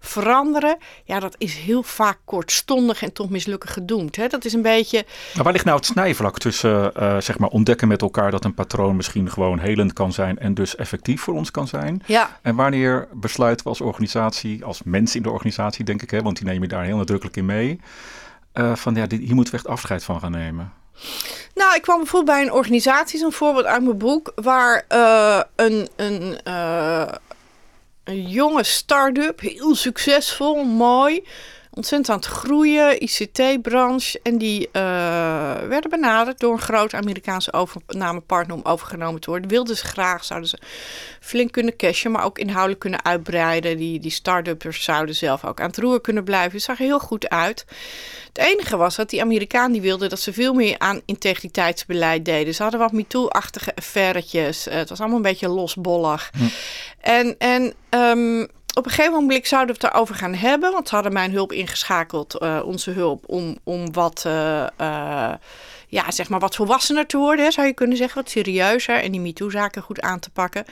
veranderen. 0.00 0.76
Ja, 1.04 1.20
dat 1.20 1.34
is 1.38 1.54
heel 1.54 1.82
vaak 1.82 2.18
kortstondig 2.24 3.02
en 3.02 3.12
toch 3.12 3.28
mislukken 3.30 3.68
gedoemd. 3.70 4.16
Hè? 4.16 4.26
Dat 4.26 4.44
is 4.44 4.52
een 4.52 4.62
beetje. 4.62 5.04
Maar 5.34 5.44
waar 5.44 5.52
ligt 5.52 5.64
nou 5.64 5.76
het 5.76 5.86
snijvlak 5.86 6.38
tussen 6.38 6.92
uh, 6.98 7.20
zeg 7.20 7.38
maar 7.38 7.48
ontdekken 7.48 7.88
met 7.88 8.02
elkaar 8.02 8.30
dat 8.30 8.44
een 8.44 8.54
patroon 8.54 8.96
misschien 8.96 9.30
gewoon 9.30 9.58
helend 9.58 9.92
kan 9.92 10.12
zijn 10.12 10.38
en 10.38 10.54
dus 10.54 10.76
effectief 10.76 11.20
voor 11.20 11.34
ons 11.34 11.50
kan 11.50 11.68
zijn? 11.68 12.02
Ja. 12.06 12.38
En 12.42 12.56
wanneer 12.56 13.08
besluiten 13.12 13.64
we 13.64 13.70
als 13.70 13.80
organisatie, 13.80 14.64
als 14.64 14.82
mensen 14.84 15.16
in 15.16 15.22
de 15.22 15.30
organisatie, 15.30 15.84
denk 15.84 16.02
ik, 16.02 16.10
hè, 16.10 16.22
want 16.22 16.36
die 16.36 16.46
neem 16.46 16.62
je 16.62 16.68
daar 16.68 16.84
heel 16.84 16.96
nadrukkelijk 16.96 17.36
in 17.36 17.46
mee, 17.46 17.80
uh, 18.58 18.74
van 18.76 18.94
ja, 18.94 19.06
hier 19.08 19.34
moeten 19.34 19.54
echt 19.54 19.66
afscheid 19.66 20.04
van 20.04 20.20
gaan 20.20 20.30
nemen? 20.30 20.72
Nou, 21.54 21.74
ik 21.74 21.82
kwam 21.82 21.96
bijvoorbeeld 21.96 22.36
bij 22.36 22.46
een 22.46 22.52
organisatie, 22.52 23.18
zo'n 23.18 23.32
voorbeeld 23.32 23.64
uit 23.64 23.82
mijn 23.82 23.98
boek, 23.98 24.32
waar 24.34 24.84
uh, 24.92 25.40
een, 25.56 25.88
een 25.96 26.38
een 28.08 28.28
jonge 28.28 28.64
start-up, 28.64 29.40
heel 29.40 29.74
succesvol, 29.74 30.64
mooi. 30.64 31.24
Ontzettend 31.78 32.08
aan 32.10 32.16
het 32.16 32.26
groeien, 32.26 33.02
ICT-branche. 33.02 34.20
En 34.22 34.38
die 34.38 34.60
uh, 34.60 34.72
werden 35.54 35.90
benaderd 35.90 36.38
door 36.38 36.52
een 36.52 36.60
groot 36.60 36.94
Amerikaanse 36.94 37.52
overnamepartner 37.52 38.56
om 38.56 38.64
overgenomen 38.64 39.20
te 39.20 39.30
worden. 39.30 39.48
Wilden 39.48 39.76
ze 39.76 39.84
graag, 39.84 40.24
zouden 40.24 40.48
ze 40.48 40.58
flink 41.20 41.52
kunnen 41.52 41.76
cashen, 41.76 42.10
maar 42.10 42.24
ook 42.24 42.38
inhoudelijk 42.38 42.80
kunnen 42.80 43.04
uitbreiden. 43.04 43.76
Die, 43.76 44.00
die 44.00 44.10
start-uppers 44.10 44.84
zouden 44.84 45.14
zelf 45.14 45.44
ook 45.44 45.60
aan 45.60 45.66
het 45.66 45.78
roer 45.78 46.00
kunnen 46.00 46.24
blijven. 46.24 46.52
Het 46.52 46.62
zag 46.62 46.78
er 46.78 46.84
heel 46.84 46.98
goed 46.98 47.28
uit. 47.28 47.64
Het 48.32 48.38
enige 48.38 48.76
was 48.76 48.96
dat 48.96 49.10
die 49.10 49.20
Amerikaan 49.20 49.72
die 49.72 49.80
wilde 49.80 50.08
dat 50.08 50.20
ze 50.20 50.32
veel 50.32 50.54
meer 50.54 50.78
aan 50.78 51.00
integriteitsbeleid 51.04 52.24
deden. 52.24 52.54
Ze 52.54 52.62
hadden 52.62 52.80
wat 52.80 52.92
MeToo-achtige 52.92 53.74
affairetjes. 53.74 54.68
Uh, 54.68 54.74
het 54.74 54.88
was 54.88 54.98
allemaal 54.98 55.16
een 55.16 55.22
beetje 55.22 55.48
losbollig. 55.48 56.30
Hm. 56.36 56.44
En, 57.00 57.34
en 57.38 57.74
um, 57.90 58.48
op 58.78 58.84
een 58.84 58.90
gegeven 58.90 59.12
moment 59.12 59.46
zouden 59.46 59.74
we 59.74 59.86
het 59.86 59.94
erover 59.94 60.14
gaan 60.14 60.34
hebben. 60.34 60.72
Want 60.72 60.88
ze 60.88 60.94
hadden 60.94 61.12
mijn 61.12 61.32
hulp 61.32 61.52
ingeschakeld, 61.52 62.42
uh, 62.42 62.60
onze 62.64 62.90
hulp, 62.90 63.24
om, 63.26 63.58
om 63.64 63.92
wat, 63.92 64.24
uh, 64.26 64.66
uh, 64.80 65.32
ja, 65.88 66.10
zeg 66.10 66.28
maar 66.28 66.40
wat 66.40 66.56
volwassener 66.56 67.06
te 67.06 67.16
worden, 67.16 67.52
zou 67.52 67.66
je 67.66 67.72
kunnen 67.72 67.96
zeggen. 67.96 68.22
Wat 68.22 68.30
serieuzer 68.30 69.02
en 69.02 69.12
die 69.12 69.20
MeToo-zaken 69.20 69.82
goed 69.82 70.00
aan 70.00 70.18
te 70.18 70.30
pakken. 70.30 70.64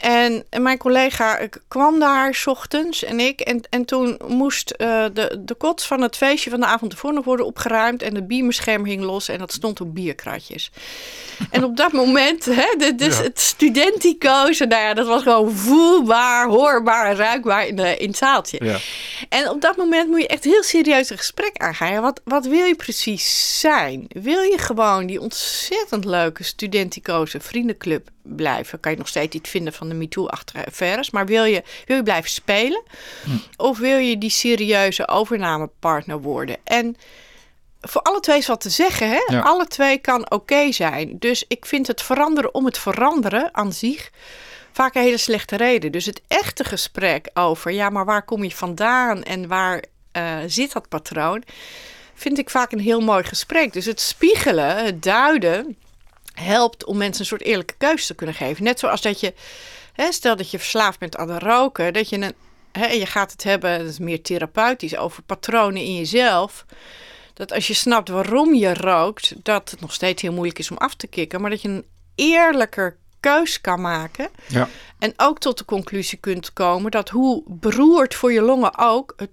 En, 0.00 0.44
mijn 0.62 0.78
collega 0.78 1.48
kwam 1.68 1.98
daar 1.98 2.34
s 2.34 2.46
ochtends 2.46 3.04
en 3.04 3.20
ik. 3.20 3.40
En, 3.40 3.60
en 3.70 3.84
toen 3.84 4.20
moest 4.28 4.74
uh, 4.78 5.04
de, 5.12 5.40
de 5.44 5.54
kots 5.54 5.86
van 5.86 6.00
het 6.00 6.16
feestje 6.16 6.50
van 6.50 6.60
de 6.60 6.66
avond 6.66 6.92
ervoor 6.92 7.12
nog 7.12 7.24
worden 7.24 7.46
opgeruimd. 7.46 8.02
En 8.02 8.14
de 8.14 8.22
biemerscherm 8.22 8.84
hing 8.84 9.02
los 9.02 9.28
en 9.28 9.38
dat 9.38 9.52
stond 9.52 9.80
op 9.80 9.94
bierkratjes. 9.94 10.70
en 11.50 11.64
op 11.64 11.76
dat 11.76 11.92
moment, 11.92 12.44
hè, 12.44 12.74
de, 12.78 12.94
dus 12.94 13.16
ja. 13.16 13.22
het 13.22 13.40
studentico's, 13.40 14.58
nou 14.58 14.82
ja, 14.82 14.94
dat 14.94 15.06
was 15.06 15.22
gewoon 15.22 15.52
voelbaar, 15.52 16.48
hoorbaar 16.48 17.10
en 17.10 17.16
ruikbaar 17.16 17.66
in, 17.66 17.76
de, 17.76 17.96
in 17.96 18.08
het 18.08 18.16
zaaltje. 18.16 18.58
Ja. 18.64 18.78
En 19.28 19.48
op 19.48 19.60
dat 19.60 19.76
moment 19.76 20.08
moet 20.08 20.20
je 20.20 20.28
echt 20.28 20.44
heel 20.44 20.62
serieus 20.62 21.10
een 21.10 21.18
gesprek 21.18 21.56
aangaan. 21.56 22.02
Wat, 22.02 22.20
wat 22.24 22.46
wil 22.46 22.64
je 22.64 22.76
precies 22.76 23.58
zijn? 23.60 24.04
Wil 24.08 24.42
je 24.42 24.58
gewoon 24.58 25.06
die 25.06 25.20
ontzettend 25.20 26.04
leuke 26.04 26.44
studentico's 26.44 27.34
vriendenclub 27.38 28.08
blijven. 28.22 28.80
Kan 28.80 28.92
je 28.92 28.98
nog 28.98 29.08
steeds 29.08 29.36
iets 29.36 29.50
vinden 29.50 29.72
van 29.72 29.88
de 29.88 29.94
MeToo-achtige 29.94 30.66
affaires. 30.66 31.10
Maar 31.10 31.26
wil 31.26 31.44
je, 31.44 31.62
wil 31.86 31.96
je 31.96 32.02
blijven 32.02 32.30
spelen? 32.30 32.82
Hm. 33.24 33.30
Of 33.56 33.78
wil 33.78 33.98
je 33.98 34.18
die 34.18 34.30
serieuze 34.30 35.08
overnamepartner 35.08 36.20
worden? 36.20 36.56
En 36.64 36.96
voor 37.80 38.02
alle 38.02 38.20
twee 38.20 38.38
is 38.38 38.46
wat 38.46 38.60
te 38.60 38.70
zeggen. 38.70 39.10
Hè? 39.10 39.42
Alle 39.42 39.66
twee 39.66 39.98
kan 39.98 40.30
oké 40.30 40.72
zijn. 40.72 41.16
Dus 41.18 41.44
ik 41.48 41.66
vind 41.66 41.86
het 41.86 42.02
veranderen 42.02 42.54
om 42.54 42.64
het 42.64 42.78
veranderen 42.78 43.48
aan 43.52 43.72
zich 43.72 44.10
vaak 44.72 44.94
een 44.94 45.02
hele 45.02 45.16
slechte 45.16 45.56
reden. 45.56 45.92
Dus 45.92 46.06
het 46.06 46.20
echte 46.28 46.64
gesprek 46.64 47.30
over, 47.34 47.72
ja, 47.72 47.90
maar 47.90 48.04
waar 48.04 48.22
kom 48.22 48.44
je 48.44 48.50
vandaan 48.50 49.22
en 49.22 49.48
waar 49.48 49.84
uh, 50.16 50.38
zit 50.46 50.72
dat 50.72 50.88
patroon? 50.88 51.42
Vind 52.14 52.38
ik 52.38 52.50
vaak 52.50 52.72
een 52.72 52.80
heel 52.80 53.00
mooi 53.00 53.24
gesprek. 53.24 53.72
Dus 53.72 53.84
het 53.84 54.00
spiegelen, 54.00 54.84
het 54.84 55.02
duiden 55.02 55.76
helpt 56.40 56.84
om 56.84 56.96
mensen 56.96 57.20
een 57.20 57.26
soort 57.26 57.42
eerlijke 57.42 57.74
keuze 57.78 58.06
te 58.06 58.14
kunnen 58.14 58.34
geven. 58.34 58.64
Net 58.64 58.78
zoals 58.78 59.00
dat 59.00 59.20
je, 59.20 59.34
hè, 59.92 60.12
stel 60.12 60.36
dat 60.36 60.50
je 60.50 60.58
verslaafd 60.58 60.98
bent 60.98 61.16
aan 61.16 61.30
het 61.30 61.42
roken, 61.42 61.92
dat 61.92 62.08
je 62.08 62.16
een, 62.16 62.34
hè, 62.72 62.84
en 62.84 62.98
je 62.98 63.06
gaat 63.06 63.32
het 63.32 63.42
hebben, 63.42 63.78
dat 63.78 63.88
is 63.88 63.98
meer 63.98 64.22
therapeutisch, 64.22 64.96
over 64.96 65.22
patronen 65.22 65.82
in 65.82 65.96
jezelf. 65.96 66.64
Dat 67.34 67.52
als 67.52 67.66
je 67.66 67.74
snapt 67.74 68.08
waarom 68.08 68.54
je 68.54 68.74
rookt, 68.74 69.34
dat 69.42 69.70
het 69.70 69.80
nog 69.80 69.92
steeds 69.92 70.22
heel 70.22 70.32
moeilijk 70.32 70.58
is 70.58 70.70
om 70.70 70.76
af 70.76 70.94
te 70.94 71.06
kicken, 71.06 71.40
maar 71.40 71.50
dat 71.50 71.62
je 71.62 71.68
een 71.68 71.86
eerlijker 72.14 72.96
keus 73.20 73.60
kan 73.60 73.80
maken. 73.80 74.28
Ja. 74.48 74.68
En 74.98 75.12
ook 75.16 75.38
tot 75.38 75.58
de 75.58 75.64
conclusie 75.64 76.18
kunt 76.18 76.52
komen 76.52 76.90
dat 76.90 77.08
hoe 77.08 77.42
beroerd 77.46 78.14
voor 78.14 78.32
je 78.32 78.40
longen 78.40 78.78
ook, 78.78 79.12
het 79.16 79.30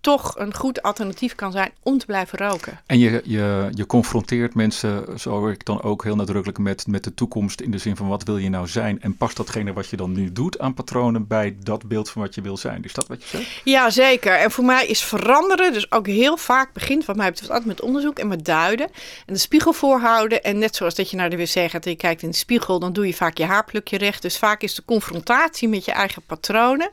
toch 0.00 0.38
een 0.38 0.54
goed 0.54 0.82
alternatief 0.82 1.34
kan 1.34 1.52
zijn 1.52 1.72
om 1.82 1.98
te 1.98 2.06
blijven 2.06 2.38
roken. 2.38 2.80
En 2.86 2.98
je, 2.98 3.22
je, 3.24 3.68
je 3.74 3.86
confronteert 3.86 4.54
mensen, 4.54 5.18
zo 5.18 5.30
hoor 5.30 5.50
ik 5.50 5.64
dan 5.64 5.82
ook 5.82 6.04
heel 6.04 6.16
nadrukkelijk, 6.16 6.58
met, 6.58 6.86
met 6.86 7.04
de 7.04 7.14
toekomst 7.14 7.60
in 7.60 7.70
de 7.70 7.78
zin 7.78 7.96
van 7.96 8.08
wat 8.08 8.22
wil 8.22 8.36
je 8.36 8.48
nou 8.48 8.68
zijn? 8.68 9.02
En 9.02 9.16
past 9.16 9.36
datgene 9.36 9.72
wat 9.72 9.88
je 9.88 9.96
dan 9.96 10.12
nu 10.12 10.32
doet 10.32 10.58
aan 10.58 10.74
patronen 10.74 11.26
bij 11.26 11.56
dat 11.62 11.88
beeld 11.88 12.10
van 12.10 12.22
wat 12.22 12.34
je 12.34 12.40
wil 12.40 12.56
zijn? 12.56 12.84
Is 12.84 12.92
dat 12.92 13.06
wat 13.06 13.22
je 13.22 13.28
zegt? 13.28 13.60
Ja, 13.64 13.90
zeker. 13.90 14.32
En 14.32 14.50
voor 14.50 14.64
mij 14.64 14.86
is 14.86 15.02
veranderen 15.02 15.72
dus 15.72 15.92
ook 15.92 16.06
heel 16.06 16.36
vaak 16.36 16.72
begint, 16.72 17.04
wat 17.04 17.16
mij 17.16 17.30
betreft, 17.30 17.50
altijd 17.50 17.68
met 17.68 17.80
onderzoek 17.80 18.18
en 18.18 18.28
met 18.28 18.44
duiden. 18.44 18.86
En 19.26 19.34
de 19.34 19.38
spiegel 19.38 19.72
voorhouden. 19.72 20.42
En 20.42 20.58
net 20.58 20.76
zoals 20.76 20.94
dat 20.94 21.10
je 21.10 21.16
naar 21.16 21.30
de 21.30 21.36
wc 21.36 21.70
gaat 21.70 21.84
en 21.84 21.90
je 21.90 21.96
kijkt 21.96 22.22
in 22.22 22.30
de 22.30 22.36
spiegel, 22.36 22.78
dan 22.78 22.92
doe 22.92 23.06
je 23.06 23.14
vaak 23.14 23.38
je 23.38 23.44
haarplukje 23.44 23.98
recht. 23.98 24.22
Dus 24.22 24.38
vaak 24.38 24.62
is 24.62 24.74
de 24.74 24.84
confrontatie 24.84 25.68
met 25.68 25.84
je 25.84 25.92
eigen 25.92 26.22
patronen 26.22 26.90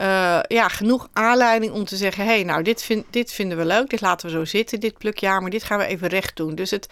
uh, 0.00 0.38
ja, 0.42 0.68
genoeg 0.68 1.08
aanleiding 1.12 1.72
om 1.72 1.84
te 1.84 1.96
zeggen: 1.96 2.24
hé, 2.24 2.30
hey, 2.30 2.42
nou, 2.42 2.62
dit, 2.62 2.82
vind, 2.82 3.04
dit 3.10 3.32
vinden 3.32 3.58
we 3.58 3.64
leuk, 3.64 3.90
dit 3.90 4.00
laten 4.00 4.26
we 4.26 4.32
zo 4.32 4.44
zitten, 4.44 4.80
dit 4.80 4.98
plukjaar, 4.98 5.40
maar 5.40 5.50
dit 5.50 5.62
gaan 5.62 5.78
we 5.78 5.86
even 5.86 6.08
recht 6.08 6.36
doen. 6.36 6.54
Dus 6.54 6.70
het, 6.70 6.88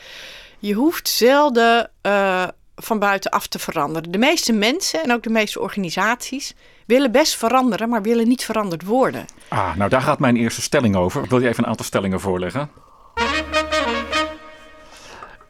je 0.58 0.74
hoeft 0.74 1.08
zelden 1.08 1.90
uh, 2.02 2.44
van 2.76 2.98
buitenaf 2.98 3.46
te 3.46 3.58
veranderen. 3.58 4.10
De 4.10 4.18
meeste 4.18 4.52
mensen 4.52 5.02
en 5.02 5.12
ook 5.12 5.22
de 5.22 5.30
meeste 5.30 5.60
organisaties 5.60 6.54
willen 6.86 7.12
best 7.12 7.36
veranderen, 7.36 7.88
maar 7.88 8.02
willen 8.02 8.28
niet 8.28 8.44
veranderd 8.44 8.84
worden. 8.84 9.26
Ah, 9.48 9.76
nou 9.76 9.90
daar 9.90 10.02
gaat 10.02 10.18
mijn 10.18 10.36
eerste 10.36 10.62
stelling 10.62 10.96
over. 10.96 11.24
Ik 11.24 11.30
wil 11.30 11.40
je 11.40 11.48
even 11.48 11.62
een 11.64 11.70
aantal 11.70 11.86
stellingen 11.86 12.20
voorleggen. 12.20 12.70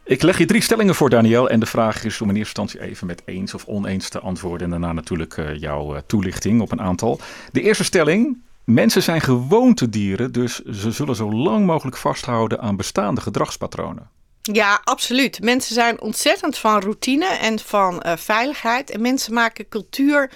Ik 0.06 0.22
leg 0.22 0.38
je 0.38 0.44
drie 0.44 0.60
stellingen 0.60 0.94
voor, 0.94 1.10
Daniel. 1.10 1.48
En 1.48 1.60
de 1.60 1.66
vraag 1.66 2.04
is 2.04 2.20
om 2.20 2.28
in 2.28 2.36
eerste 2.36 2.60
instantie 2.60 2.90
even 2.90 3.06
met 3.06 3.22
eens 3.24 3.54
of 3.54 3.64
oneens 3.66 4.08
te 4.08 4.20
antwoorden. 4.20 4.64
En 4.64 4.70
daarna 4.70 4.92
natuurlijk 4.92 5.36
uh, 5.36 5.56
jouw 5.56 5.94
uh, 5.94 6.00
toelichting 6.06 6.60
op 6.60 6.72
een 6.72 6.80
aantal. 6.80 7.20
De 7.52 7.62
eerste 7.62 7.84
stelling. 7.84 8.42
Mensen 8.64 9.02
zijn 9.02 9.20
gewoontedieren, 9.20 10.32
dus 10.32 10.62
ze 10.62 10.90
zullen 10.90 11.16
zo 11.16 11.32
lang 11.32 11.66
mogelijk 11.66 11.96
vasthouden 11.96 12.60
aan 12.60 12.76
bestaande 12.76 13.20
gedragspatronen. 13.20 14.08
Ja, 14.52 14.80
absoluut. 14.84 15.42
Mensen 15.42 15.74
zijn 15.74 16.00
ontzettend 16.00 16.58
van 16.58 16.80
routine 16.80 17.26
en 17.26 17.58
van 17.58 18.02
uh, 18.06 18.12
veiligheid. 18.16 18.90
En 18.90 19.00
mensen 19.00 19.34
maken 19.34 19.68
cultuur 19.68 20.30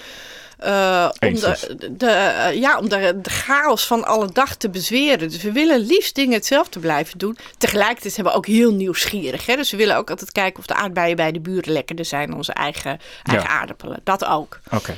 uh, 0.65 1.09
om, 1.21 1.35
de, 1.35 1.77
de, 1.91 2.07
uh, 2.07 2.61
ja, 2.61 2.79
om 2.79 2.89
de, 2.89 3.19
de, 3.23 3.31
chaos 3.31 3.87
van 3.87 4.05
alle 4.05 4.33
dag 4.33 4.57
te 4.57 4.71
bezweren. 4.71 5.29
Dus 5.29 5.43
we 5.43 5.53
willen 5.53 5.81
liefst 5.81 6.15
dingen 6.15 6.33
hetzelfde 6.33 6.81
blijven 6.81 7.19
doen. 7.19 7.39
Tegelijkertijd 7.59 8.15
zijn 8.15 8.27
we 8.27 8.33
ook 8.33 8.47
heel 8.47 8.73
nieuwsgierig. 8.73 9.47
Hè? 9.47 9.57
Dus 9.57 9.71
we 9.71 9.77
willen 9.77 9.97
ook 9.97 10.11
altijd 10.11 10.33
kijken 10.33 10.59
of 10.59 10.67
de 10.67 10.75
aardbeien 10.75 11.17
bij 11.17 11.33
de 11.33 11.41
buren 11.41 11.73
lekkerder 11.73 12.05
zijn 12.05 12.27
dan 12.29 12.37
onze 12.37 12.53
eigen, 12.53 13.01
eigen 13.23 13.49
ja. 13.49 13.55
aardappelen. 13.55 14.01
Dat 14.05 14.25
ook. 14.25 14.61
Oké. 14.71 14.97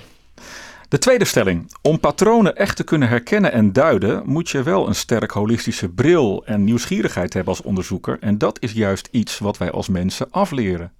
De 0.90 0.98
tweede 0.98 1.24
stelling. 1.24 1.72
Om 1.82 2.00
patronen 2.00 2.56
echt 2.56 2.76
te 2.76 2.84
kunnen 2.84 3.08
herkennen 3.08 3.52
en 3.52 3.72
duiden, 3.72 4.22
moet 4.24 4.50
je 4.50 4.62
wel 4.62 4.88
een 4.88 4.94
sterk 4.94 5.30
holistische 5.30 5.88
bril 5.88 6.42
en 6.44 6.64
nieuwsgierigheid 6.64 7.32
hebben 7.34 7.54
als 7.54 7.62
onderzoeker. 7.62 8.16
En 8.20 8.38
dat 8.38 8.62
is 8.62 8.72
juist 8.72 9.08
iets 9.10 9.38
wat 9.38 9.58
wij 9.58 9.70
als 9.70 9.88
mensen 9.88 10.30
afleren. 10.30 10.92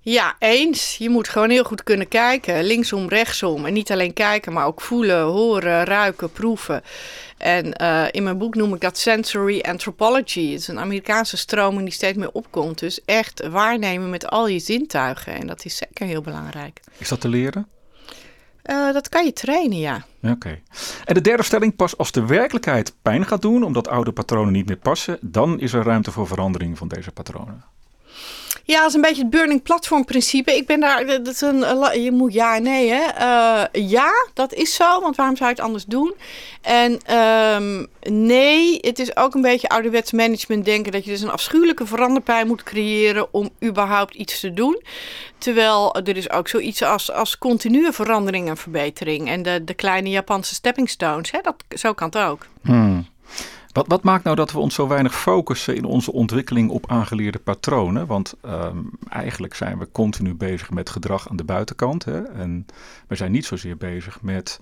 Ja, 0.00 0.36
eens. 0.38 0.96
Je 0.96 1.08
moet 1.08 1.28
gewoon 1.28 1.50
heel 1.50 1.64
goed 1.64 1.82
kunnen 1.82 2.08
kijken. 2.08 2.64
Linksom, 2.64 3.08
rechtsom. 3.08 3.66
En 3.66 3.72
niet 3.72 3.92
alleen 3.92 4.12
kijken, 4.12 4.52
maar 4.52 4.66
ook 4.66 4.80
voelen, 4.80 5.22
horen, 5.22 5.84
ruiken, 5.84 6.30
proeven. 6.30 6.82
En 7.38 7.82
uh, 7.82 8.04
in 8.10 8.22
mijn 8.22 8.38
boek 8.38 8.54
noem 8.54 8.74
ik 8.74 8.80
dat 8.80 8.98
sensory 8.98 9.60
anthropology. 9.60 10.50
Het 10.50 10.60
is 10.60 10.68
een 10.68 10.78
Amerikaanse 10.78 11.36
stroming 11.36 11.82
die 11.82 11.92
steeds 11.92 12.18
meer 12.18 12.32
opkomt. 12.32 12.78
Dus 12.78 13.04
echt 13.04 13.46
waarnemen 13.46 14.10
met 14.10 14.26
al 14.26 14.48
je 14.48 14.58
zintuigen. 14.58 15.34
En 15.34 15.46
dat 15.46 15.64
is 15.64 15.76
zeker 15.76 16.06
heel 16.06 16.22
belangrijk. 16.22 16.80
Is 16.98 17.08
dat 17.08 17.20
te 17.20 17.28
leren? 17.28 17.73
Uh, 18.70 18.92
dat 18.92 19.08
kan 19.08 19.24
je 19.24 19.32
trainen, 19.32 19.78
ja. 19.78 20.04
Oké. 20.22 20.60
En 21.04 21.14
de 21.14 21.20
derde 21.20 21.42
stelling, 21.42 21.76
pas 21.76 21.98
als 21.98 22.12
de 22.12 22.26
werkelijkheid 22.26 22.94
pijn 23.02 23.26
gaat 23.26 23.42
doen, 23.42 23.62
omdat 23.62 23.88
oude 23.88 24.12
patronen 24.12 24.52
niet 24.52 24.66
meer 24.66 24.76
passen, 24.76 25.18
dan 25.20 25.60
is 25.60 25.72
er 25.72 25.82
ruimte 25.82 26.10
voor 26.10 26.26
verandering 26.26 26.78
van 26.78 26.88
deze 26.88 27.10
patronen. 27.10 27.64
Ja, 28.66 28.78
dat 28.78 28.88
is 28.88 28.94
een 28.94 29.00
beetje 29.00 29.22
het 29.22 29.30
burning 29.30 29.62
platform 29.62 30.04
principe. 30.04 30.56
Ik 30.56 30.66
ben 30.66 30.80
daar, 30.80 31.06
dat 31.06 31.26
is 31.26 31.40
een, 31.40 31.58
je 32.02 32.12
moet 32.12 32.32
ja 32.32 32.56
en 32.56 32.62
nee 32.62 32.90
hè. 32.90 33.02
Uh, 33.20 33.88
ja, 33.88 34.10
dat 34.34 34.52
is 34.52 34.74
zo, 34.74 35.00
want 35.00 35.16
waarom 35.16 35.36
zou 35.36 35.48
je 35.48 35.54
het 35.54 35.64
anders 35.64 35.84
doen? 35.84 36.14
En 36.60 37.16
um, 37.16 37.86
nee, 38.02 38.78
het 38.80 38.98
is 38.98 39.16
ook 39.16 39.34
een 39.34 39.42
beetje 39.42 39.68
ouderwets 39.68 40.12
management 40.12 40.64
denken 40.64 40.92
dat 40.92 41.04
je 41.04 41.10
dus 41.10 41.20
een 41.20 41.30
afschuwelijke 41.30 41.86
veranderpijn 41.86 42.46
moet 42.46 42.62
creëren 42.62 43.32
om 43.32 43.50
überhaupt 43.64 44.14
iets 44.14 44.40
te 44.40 44.54
doen. 44.54 44.82
Terwijl 45.38 45.94
er 45.94 46.16
is 46.16 46.30
ook 46.30 46.48
zoiets 46.48 46.82
als, 46.82 47.12
als 47.12 47.38
continue 47.38 47.92
verandering 47.92 48.48
en 48.48 48.56
verbetering. 48.56 49.28
En 49.28 49.42
de, 49.42 49.64
de 49.64 49.74
kleine 49.74 50.10
Japanse 50.10 50.54
stepping 50.54 50.90
stones, 50.90 51.30
hè, 51.30 51.38
dat, 51.42 51.54
zo 51.68 51.92
kan 51.92 52.06
het 52.06 52.18
ook. 52.18 52.46
Hmm. 52.62 53.06
Wat, 53.74 53.86
wat, 53.86 54.02
maakt 54.02 54.24
nou 54.24 54.36
dat 54.36 54.52
we 54.52 54.58
ons 54.58 54.74
zo 54.74 54.88
weinig 54.88 55.14
focussen 55.14 55.76
in 55.76 55.84
onze 55.84 56.12
ontwikkeling 56.12 56.70
op 56.70 56.90
aangeleerde 56.90 57.38
patronen? 57.38 58.06
Want 58.06 58.34
um, 58.44 58.90
eigenlijk 59.08 59.54
zijn 59.54 59.78
we 59.78 59.88
continu 59.92 60.34
bezig 60.34 60.70
met 60.70 60.90
gedrag 60.90 61.28
aan 61.28 61.36
de 61.36 61.44
buitenkant. 61.44 62.04
Hè? 62.04 62.22
En 62.22 62.66
we 63.08 63.14
zijn 63.14 63.32
niet 63.32 63.44
zozeer 63.44 63.76
bezig 63.76 64.22
met 64.22 64.60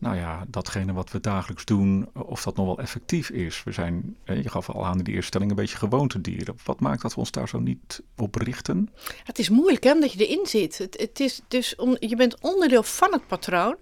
nou 0.00 0.16
ja, 0.16 0.44
datgene 0.48 0.92
wat 0.92 1.10
we 1.10 1.20
dagelijks 1.20 1.64
doen, 1.64 2.08
of 2.12 2.42
dat 2.42 2.56
nog 2.56 2.66
wel 2.66 2.78
effectief 2.78 3.30
is. 3.30 3.62
We 3.64 3.72
zijn, 3.72 4.16
je 4.24 4.48
gaf 4.48 4.70
al 4.70 4.86
aan 4.86 4.98
in 4.98 5.04
die 5.04 5.14
eerste 5.14 5.26
stelling, 5.28 5.50
een 5.50 5.56
beetje 5.56 5.76
gewoontedieren. 5.76 6.56
Wat 6.64 6.80
maakt 6.80 7.02
dat 7.02 7.14
we 7.14 7.18
ons 7.20 7.30
daar 7.30 7.48
zo 7.48 7.58
niet 7.58 8.02
op 8.16 8.34
richten? 8.34 8.88
Het 9.24 9.38
is 9.38 9.48
moeilijk 9.48 9.84
hè, 9.84 9.92
omdat 9.92 10.12
je 10.12 10.26
erin 10.26 10.46
zit. 10.46 10.78
Het, 10.78 10.96
het 11.00 11.20
is 11.20 11.40
dus 11.48 11.74
je 11.98 12.16
bent 12.16 12.40
onderdeel 12.40 12.82
van 12.82 13.12
het 13.12 13.26
patroon. 13.26 13.76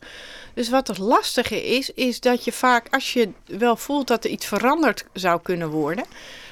Dus 0.54 0.68
wat 0.68 0.88
het 0.88 0.98
lastige 0.98 1.66
is, 1.76 1.90
is 1.90 2.20
dat 2.20 2.44
je 2.44 2.52
vaak, 2.52 2.86
als 2.90 3.12
je 3.12 3.30
wel 3.44 3.76
voelt 3.76 4.06
dat 4.06 4.24
er 4.24 4.30
iets 4.30 4.46
veranderd 4.46 5.06
zou 5.12 5.42
kunnen 5.42 5.70
worden 5.70 6.04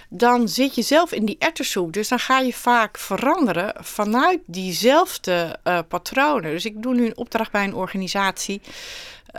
dan 0.08 0.49
zit 0.49 0.75
je 0.75 0.82
zelf 0.82 1.12
in 1.12 1.25
die 1.25 1.37
ettersoep. 1.38 1.92
Dus 1.92 2.08
dan 2.08 2.18
ga 2.18 2.38
je 2.38 2.52
vaak 2.52 2.99
veranderen 2.99 3.75
vanuit 3.85 4.40
diezelfde 4.46 5.58
uh, 5.64 5.78
patronen. 5.88 6.50
Dus 6.50 6.64
ik 6.64 6.82
doe 6.82 6.94
nu 6.94 7.06
een 7.06 7.16
opdracht 7.16 7.52
bij 7.52 7.64
een 7.64 7.75
organisatie. 7.75 8.61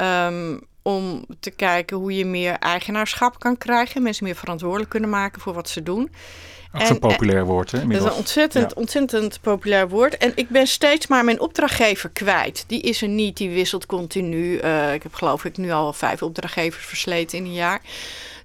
Um, 0.02 0.62
om 0.88 1.26
te 1.40 1.52
kijken 1.52 1.98
hoe 1.98 2.16
je 2.16 2.26
meer 2.26 2.54
eigenaarschap 2.54 3.40
kan 3.40 3.58
krijgen. 3.58 4.02
Mensen 4.02 4.24
meer 4.24 4.36
verantwoordelijk 4.36 4.90
kunnen 4.90 5.10
maken 5.10 5.42
voor 5.42 5.54
wat 5.54 5.70
ze 5.70 5.84
doen. 5.84 6.12
Ook 6.74 6.82
zo'n 6.82 7.00
populair 7.00 7.46
woord, 7.46 7.72
hè? 7.72 7.88
Dat 7.88 8.02
is 8.02 8.04
een 8.04 8.12
ontzettend, 8.12 8.72
ja. 8.76 8.82
ontzettend 8.82 9.42
populair 9.42 9.90
woord. 9.90 10.18
En 10.18 10.32
ik 10.36 10.50
ben 10.50 10.68
steeds 10.68 11.08
maar 11.08 11.24
mijn 11.24 11.40
opdrachtgever 11.40 12.10
kwijt. 12.10 12.64
Die 12.68 12.82
is 12.82 13.02
er 13.02 13.08
niet, 13.08 13.38
die 13.38 13.50
wisselt 13.50 13.86
continu. 13.86 14.62
Uh, 14.62 14.94
ik 14.94 15.04
heb 15.04 15.14
geloof 15.14 15.46
ik 15.46 15.58
nu 15.58 15.72
al 15.72 15.94
vijf 15.94 16.22
opdrachtgevers 16.22 16.86
versleten 16.86 17.38
in 17.38 17.44
een 17.44 17.54
jaar. 17.54 17.82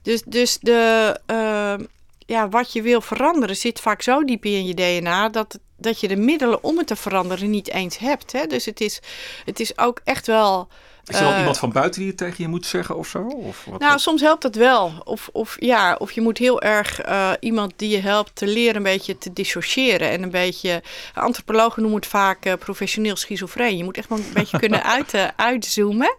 Dus, 0.03 0.23
dus 0.23 0.59
de, 0.61 1.17
uh, 1.31 1.87
ja, 2.27 2.49
wat 2.49 2.73
je 2.73 2.83
wil 2.83 3.01
veranderen 3.01 3.57
zit 3.57 3.81
vaak 3.81 4.03
zo 4.03 4.25
diep 4.25 4.45
in 4.45 4.67
je 4.67 4.75
DNA... 4.75 5.29
dat, 5.29 5.59
dat 5.83 6.01
je 6.01 6.09
de 6.09 6.17
middelen 6.17 6.65
om 6.65 6.79
het 6.79 6.87
te 6.87 6.97
veranderen 6.97 7.51
niet 7.51 7.71
eens 7.71 7.99
hebt. 7.99 8.33
Hè? 8.33 8.47
Dus 8.47 8.65
het 8.65 8.81
is, 8.81 9.01
het 9.45 9.61
is 9.61 9.79
ook 9.79 10.01
echt 10.05 10.27
wel... 10.27 10.69
Is 11.05 11.19
er 11.19 11.27
al 11.27 11.33
uh, 11.33 11.39
iemand 11.39 11.59
van 11.59 11.73
buiten 11.73 12.01
die 12.01 12.09
het 12.09 12.19
tegen 12.19 12.37
je 12.39 12.49
moet 12.49 12.67
zeggen 12.67 12.97
of 12.97 13.09
zo? 13.09 13.23
Of 13.23 13.65
wat, 13.65 13.81
nou, 13.81 13.99
soms 13.99 14.21
helpt 14.21 14.43
dat 14.43 14.55
wel. 14.55 14.93
Of, 15.05 15.29
of, 15.33 15.57
ja, 15.59 15.95
of 15.99 16.13
je 16.13 16.21
moet 16.21 16.39
heel 16.39 16.63
erg 16.63 17.07
uh, 17.07 17.31
iemand 17.41 17.73
die 17.77 17.89
je 17.89 18.01
helpt 18.01 18.31
te 18.35 18.47
leren 18.47 18.77
een 18.77 18.83
beetje 18.83 19.19
te 19.19 19.33
dissociëren. 19.33 20.11
En 20.11 20.23
een 20.23 20.31
beetje, 20.31 20.83
antropologen 21.15 21.83
noemen 21.83 22.01
het 22.01 22.11
vaak 22.11 22.47
uh, 22.47 22.53
professioneel 22.59 23.17
schizofreen. 23.17 23.77
Je 23.77 23.85
moet 23.85 23.97
echt 23.97 24.09
wel 24.09 24.19
een 24.19 24.33
beetje 24.35 24.59
kunnen 24.59 24.83
uit, 24.97 25.15
uitzoomen 25.37 26.17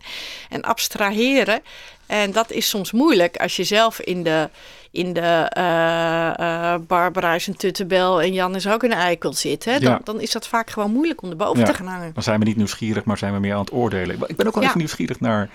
en 0.50 0.62
abstraheren. 0.62 1.62
En 2.05 2.32
dat 2.32 2.51
is 2.51 2.70
soms 2.70 2.91
moeilijk 2.91 3.38
als 3.38 3.55
je 3.55 3.63
zelf 3.63 4.00
in 4.00 4.24
de, 4.24 4.50
in 4.93 5.13
de 5.13 5.51
uh, 5.57 6.45
uh, 6.45 6.75
Barbara 6.88 7.33
is 7.33 7.47
een 7.47 7.55
tuttebel 7.55 8.21
en 8.21 8.33
Jan 8.33 8.55
is 8.55 8.67
ook 8.67 8.83
een 8.83 8.93
eikel 8.93 9.33
zit. 9.33 9.65
Hè? 9.65 9.79
Dan, 9.79 9.91
ja. 9.91 10.00
dan 10.03 10.21
is 10.21 10.31
dat 10.31 10.47
vaak 10.47 10.69
gewoon 10.69 10.91
moeilijk 10.91 11.21
om 11.21 11.29
erboven 11.29 11.59
ja. 11.59 11.65
te 11.65 11.73
gaan 11.73 11.88
hangen. 11.88 12.13
Dan 12.13 12.23
zijn 12.23 12.39
we 12.39 12.45
niet 12.45 12.55
nieuwsgierig, 12.55 13.03
maar 13.03 13.17
zijn 13.17 13.33
we 13.33 13.39
meer 13.39 13.53
aan 13.53 13.59
het 13.59 13.73
oordelen. 13.73 14.17
Ik 14.27 14.35
ben 14.35 14.47
ook 14.47 14.53
wel 14.53 14.63
even 14.63 14.77
nieuwsgierig 14.77 15.19
naar, 15.19 15.50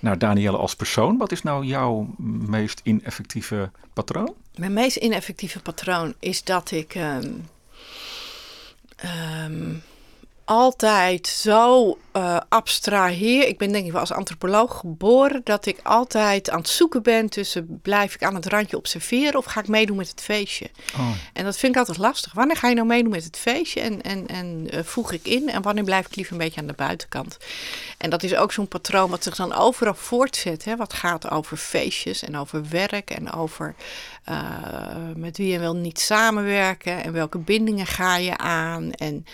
naar 0.00 0.18
Danielle 0.18 0.56
als 0.56 0.76
persoon. 0.76 1.16
Wat 1.18 1.32
is 1.32 1.42
nou 1.42 1.64
jouw 1.64 2.14
meest 2.46 2.80
ineffectieve 2.84 3.70
patroon? 3.92 4.34
Mijn 4.54 4.72
meest 4.72 4.96
ineffectieve 4.96 5.60
patroon 5.60 6.14
is 6.18 6.44
dat 6.44 6.70
ik... 6.70 6.94
Um, 6.94 7.48
um, 9.44 9.82
altijd 10.48 11.26
zo 11.26 11.98
uh, 12.16 12.36
abstraheer. 12.48 13.46
Ik 13.46 13.58
ben 13.58 13.72
denk 13.72 13.86
ik 13.86 13.92
wel 13.92 14.00
als 14.00 14.12
antropoloog 14.12 14.78
geboren 14.78 15.40
dat 15.44 15.66
ik 15.66 15.80
altijd 15.82 16.50
aan 16.50 16.58
het 16.58 16.68
zoeken 16.68 17.02
ben 17.02 17.28
tussen 17.28 17.80
blijf 17.82 18.14
ik 18.14 18.22
aan 18.22 18.34
het 18.34 18.46
randje 18.46 18.76
observeren 18.76 19.38
of 19.38 19.44
ga 19.44 19.60
ik 19.60 19.68
meedoen 19.68 19.96
met 19.96 20.08
het 20.08 20.20
feestje. 20.20 20.70
Oh. 20.94 21.10
En 21.32 21.44
dat 21.44 21.56
vind 21.58 21.72
ik 21.72 21.78
altijd 21.78 21.98
lastig. 21.98 22.32
Wanneer 22.32 22.56
ga 22.56 22.68
je 22.68 22.74
nou 22.74 22.86
meedoen 22.86 23.10
met 23.10 23.24
het 23.24 23.36
feestje 23.36 23.80
en, 23.80 24.02
en, 24.02 24.26
en 24.26 24.66
uh, 24.74 24.80
voeg 24.82 25.12
ik 25.12 25.26
in 25.26 25.48
en 25.48 25.62
wanneer 25.62 25.84
blijf 25.84 26.06
ik 26.06 26.16
liever 26.16 26.32
een 26.32 26.38
beetje 26.38 26.60
aan 26.60 26.66
de 26.66 26.72
buitenkant. 26.72 27.36
En 27.98 28.10
dat 28.10 28.22
is 28.22 28.34
ook 28.34 28.52
zo'n 28.52 28.68
patroon 28.68 29.10
wat 29.10 29.22
zich 29.22 29.36
dan 29.36 29.54
overal 29.54 29.94
voortzet. 29.94 30.64
Hè? 30.64 30.76
Wat 30.76 30.92
gaat 30.92 31.30
over 31.30 31.56
feestjes 31.56 32.22
en 32.22 32.36
over 32.36 32.68
werk 32.68 33.10
en 33.10 33.32
over 33.32 33.74
uh, 34.28 34.36
met 35.16 35.36
wie 35.36 35.52
je 35.52 35.58
wil 35.58 35.76
niet 35.76 36.00
samenwerken 36.00 37.04
en 37.04 37.12
welke 37.12 37.38
bindingen 37.38 37.86
ga 37.86 38.16
je 38.16 38.36
aan 38.36 38.92
en 38.92 39.26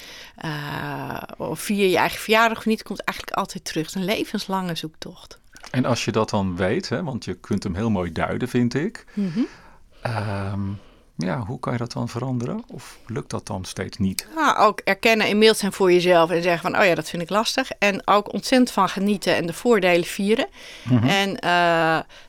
of 1.37 1.61
vier 1.61 1.89
je 1.89 1.97
eigen 1.97 2.21
verjaardag 2.21 2.59
of 2.59 2.67
niet, 2.67 2.83
komt 2.83 3.01
eigenlijk 3.01 3.39
altijd 3.39 3.65
terug. 3.65 3.95
Een 3.95 4.05
levenslange 4.05 4.75
zoektocht. 4.75 5.39
En 5.71 5.85
als 5.85 6.05
je 6.05 6.13
dat 6.13 6.31
dan 6.31 6.57
weet, 6.57 6.89
hè, 6.89 7.03
want 7.03 7.25
je 7.25 7.35
kunt 7.35 7.63
hem 7.63 7.75
heel 7.75 7.91
mooi 7.91 8.13
duiden, 8.13 8.49
vind 8.49 8.75
ik. 8.75 9.05
Mm 9.15 9.49
ja, 11.17 11.39
hoe 11.39 11.61
kan 11.61 11.73
je 11.73 11.79
dat 11.79 11.93
dan 11.93 12.09
veranderen? 12.09 12.63
Of 12.67 12.99
lukt 13.07 13.31
dat 13.31 13.47
dan 13.47 13.65
steeds 13.65 13.97
niet? 13.97 14.27
Ja, 14.37 14.57
ook 14.59 14.81
erkennen 14.81 15.29
in 15.29 15.39
mails 15.39 15.59
zijn 15.59 15.73
voor 15.73 15.93
jezelf 15.93 16.31
en 16.31 16.43
zeggen 16.43 16.71
van, 16.71 16.81
oh 16.81 16.87
ja, 16.87 16.95
dat 16.95 17.09
vind 17.09 17.23
ik 17.23 17.31
lastig. 17.31 17.71
En 17.71 18.07
ook 18.07 18.33
ontzettend 18.33 18.71
van 18.71 18.89
genieten 18.89 19.37
en 19.37 19.47
de 19.47 19.53
voordelen 19.53 20.07
vieren. 20.07 20.47
Mhm. 20.83 21.07
En, 21.07 21.29
uh, 21.29 21.41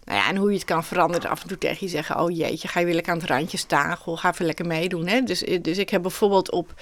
nou 0.04 0.20
ja, 0.20 0.30
en 0.30 0.36
hoe 0.36 0.50
je 0.50 0.56
het 0.56 0.66
kan 0.66 0.84
veranderen. 0.84 1.30
Af 1.30 1.42
en 1.42 1.48
toe 1.48 1.58
tegen 1.58 1.78
je 1.80 1.88
zeggen, 1.88 2.20
oh 2.20 2.36
jeetje, 2.36 2.68
ga 2.68 2.80
je 2.80 2.86
weer 2.86 2.96
lekker 2.96 3.14
aan 3.14 3.20
het 3.20 3.30
randje 3.30 3.58
staan. 3.58 3.98
Goh, 3.98 4.18
ga 4.18 4.32
even 4.32 4.46
lekker 4.46 4.66
meedoen. 4.66 5.08
Hè? 5.08 5.22
Dus, 5.22 5.40
dus 5.62 5.78
ik 5.78 5.90
heb 5.90 6.02
bijvoorbeeld 6.02 6.52
op, 6.52 6.74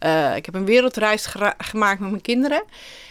uh, 0.00 0.36
ik 0.36 0.46
heb 0.46 0.54
een 0.54 0.64
wereldreis 0.64 1.26
gemaakt 1.58 2.00
met 2.00 2.10
mijn 2.10 2.22
kinderen. 2.22 2.62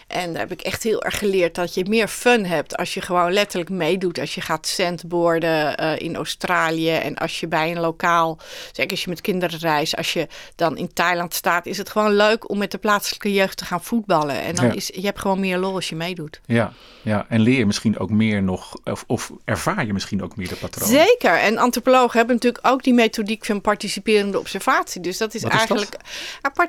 En 0.07 0.31
daar 0.31 0.41
heb 0.41 0.51
ik 0.51 0.61
echt 0.61 0.83
heel 0.83 1.03
erg 1.03 1.17
geleerd 1.17 1.55
dat 1.55 1.73
je 1.73 1.85
meer 1.89 2.07
fun 2.07 2.45
hebt 2.45 2.77
als 2.77 2.93
je 2.93 3.01
gewoon 3.01 3.31
letterlijk 3.31 3.69
meedoet. 3.69 4.19
Als 4.19 4.35
je 4.35 4.41
gaat 4.41 4.67
sandboarden 4.67 5.81
uh, 5.81 5.99
in 5.99 6.15
Australië 6.15 6.91
en 6.91 7.15
als 7.15 7.39
je 7.39 7.47
bij 7.47 7.71
een 7.71 7.79
lokaal, 7.79 8.37
zeker 8.71 8.91
als 8.91 9.03
je 9.03 9.09
met 9.09 9.21
kinderen 9.21 9.59
reist, 9.59 9.95
als 9.95 10.13
je 10.13 10.27
dan 10.55 10.77
in 10.77 10.93
Thailand 10.93 11.33
staat, 11.33 11.65
is 11.65 11.77
het 11.77 11.89
gewoon 11.89 12.15
leuk 12.15 12.49
om 12.49 12.57
met 12.57 12.71
de 12.71 12.77
plaatselijke 12.77 13.33
jeugd 13.33 13.57
te 13.57 13.65
gaan 13.65 13.83
voetballen. 13.83 14.41
En 14.41 14.55
dan 14.55 14.73
is 14.73 14.87
je 14.87 15.05
hebt 15.05 15.19
gewoon 15.19 15.39
meer 15.39 15.57
lol 15.57 15.75
als 15.75 15.89
je 15.89 15.95
meedoet. 15.95 16.41
Ja, 16.45 16.73
ja. 17.01 17.25
en 17.29 17.39
leer 17.39 17.57
je 17.57 17.65
misschien 17.65 17.99
ook 17.99 18.09
meer 18.09 18.43
nog, 18.43 18.73
of, 18.83 19.03
of 19.07 19.31
ervaar 19.43 19.85
je 19.85 19.93
misschien 19.93 20.23
ook 20.23 20.35
meer 20.35 20.47
de 20.47 20.55
patronen. 20.55 21.05
Zeker. 21.05 21.39
En 21.39 21.57
antropologen 21.57 22.17
hebben 22.17 22.35
natuurlijk 22.35 22.67
ook 22.67 22.83
die 22.83 22.93
methodiek 22.93 23.45
van 23.45 23.61
participerende 23.61 24.39
observatie. 24.39 25.01
Dus 25.01 25.17
dat 25.17 25.33
is 25.33 25.43
eigenlijk. 25.43 25.91
dat? 25.91 26.01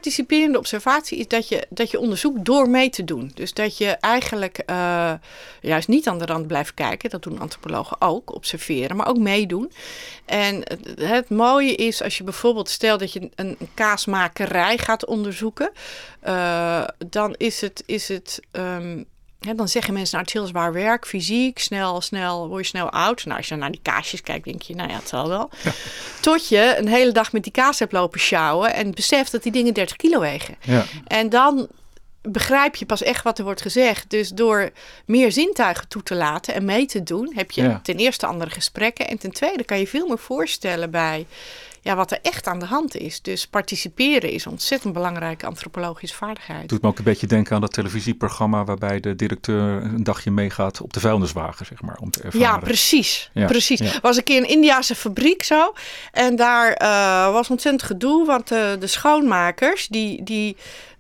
Participerende 0.07 0.59
observatie 0.59 1.19
is 1.19 1.29
dat 1.29 1.49
je, 1.49 1.67
dat 1.69 1.91
je 1.91 1.99
onderzoekt 1.99 2.45
door 2.45 2.69
mee 2.69 2.91
te 2.91 3.05
doen. 3.05 3.31
Dus 3.35 3.53
dat 3.53 3.79
je 3.79 3.87
eigenlijk 3.87 4.63
uh, 4.71 5.13
juist 5.61 5.89
niet 5.89 6.09
aan 6.09 6.19
de 6.19 6.27
rand 6.27 6.47
blijft 6.47 6.75
kijken. 6.75 7.11
Dat 7.11 7.23
doen 7.23 7.39
antropologen 7.39 8.01
ook, 8.01 8.35
observeren, 8.35 8.97
maar 8.97 9.09
ook 9.09 9.19
meedoen. 9.19 9.73
En 10.25 10.63
het, 11.01 11.29
mooie 11.31 11.75
is 11.75 12.03
als 12.03 12.17
je 12.19 12.25
bijvoorbeeld 12.25 12.69
stelt 12.69 13.01
dat 13.01 13.13
je 13.13 13.31
een, 13.35 13.57
kaasmakerij 13.75 14.79
gaat 14.79 15.07
onderzoeken. 15.07 15.71
Uh, 16.27 16.85
dan 17.07 17.35
is 17.37 17.61
het, 17.61 17.83
is 17.87 18.09
het 18.09 18.41
um, 18.53 19.07
dan 19.55 19.69
zeggen 19.69 19.95
mensen, 19.95 20.13
nou, 20.13 20.27
het 20.27 20.35
is 20.35 20.41
heel 20.41 20.51
zwaar 20.51 20.73
werk, 20.73 21.07
fysiek, 21.07 21.59
snel, 21.59 22.01
snel, 22.01 22.49
word 22.49 22.63
je 22.63 22.69
snel 22.69 22.91
oud. 22.91 23.25
Nou, 23.25 23.37
als 23.37 23.49
je 23.49 23.57
naar 23.57 23.71
die 23.71 23.81
kaasjes 23.83 24.23
kijkt, 24.23 24.45
denk 24.45 24.63
je, 24.63 24.75
nou 24.75 24.89
ja, 24.89 24.97
het 24.97 25.09
zal 25.09 25.29
wel. 25.29 25.51
Tot 26.21 26.49
je 26.49 26.75
een 26.79 26.89
hele 26.89 27.13
dag 27.13 27.33
met 27.33 27.43
die 27.43 27.53
kaas 27.53 27.79
hebt 27.79 27.93
lopen 27.93 28.21
sjouwen 28.21 28.75
en 28.75 28.95
beseft 28.95 29.33
dat 29.33 29.43
die 29.43 29.53
dingen 29.53 29.75
30 29.75 29.97
kilo 29.97 30.21
wegen. 30.21 30.57
Ja. 30.61 30.85
En 31.07 31.29
dan 31.29 31.69
begrijp 32.23 32.77
je 32.77 32.87
pas 32.87 33.03
echt 33.03 33.25
wat 33.25 33.39
er 33.39 33.45
wordt 33.45 33.63
gezegd. 33.63 34.11
Dus 34.11 34.29
door 34.29 34.71
meer 35.07 35.33
zintuigen 35.33 35.89
toe 35.89 36.03
te 36.03 36.15
laten 36.15 36.55
en 36.55 36.65
mee 36.65 36.87
te 36.87 37.03
doen, 37.03 37.33
heb 37.35 37.51
je 37.51 37.79
ten 37.83 37.97
eerste 37.97 38.27
andere 38.27 38.51
gesprekken. 38.51 39.09
En 39.09 39.19
ten 39.19 39.33
tweede 39.33 39.65
kan 39.65 39.79
je 39.79 39.87
veel 39.87 40.07
meer 40.07 40.19
voorstellen 40.19 40.91
bij 40.91 41.27
ja, 41.87 41.97
wat 41.97 42.11
er 42.11 42.19
echt 42.23 42.47
aan 42.47 42.59
de 42.59 42.67
hand 42.67 42.97
is. 42.97 43.23
Dus 43.23 43.47
participeren 43.47 44.31
is 44.31 44.45
een 44.45 44.51
ontzettend 44.51 44.93
belangrijke 44.93 45.47
antropologische 45.47 46.17
vaardigheid. 46.17 46.69
Doet 46.69 46.83
me 46.83 46.89
ook 46.89 46.99
een 46.99 47.05
beetje 47.05 47.27
denken 47.27 47.55
aan 47.55 47.61
dat 47.61 47.73
televisieprogramma 47.73 48.65
waarbij 48.65 49.01
de 49.01 49.17
directeur 49.17 49.83
een 49.83 50.05
dagje 50.05 50.31
meegaat 50.31 50.81
op 50.81 50.93
de 50.93 51.01
vuilniswagen, 51.01 51.67
zeg 51.67 51.83
maar, 51.83 51.97
om 52.01 52.11
te 52.11 52.23
ervaren. 52.23 52.47
Ja, 52.47 52.59
precies. 52.59 53.31
Ja, 53.33 53.47
precies. 53.47 53.99
Was 54.01 54.17
een 54.17 54.25
keer 54.25 54.37
een 54.37 54.49
Indiase 54.49 54.95
fabriek 54.95 55.43
zo. 55.43 55.73
En 56.13 56.37
daar 56.37 56.83
uh, 56.83 57.33
was 57.33 57.51
ontzettend 57.51 57.83
gedoe, 57.83 58.27
want 58.27 58.53
uh, 58.53 58.59
de 58.79 58.87
schoonmakers, 58.87 59.89
die, 59.89 60.23
die 60.23 60.57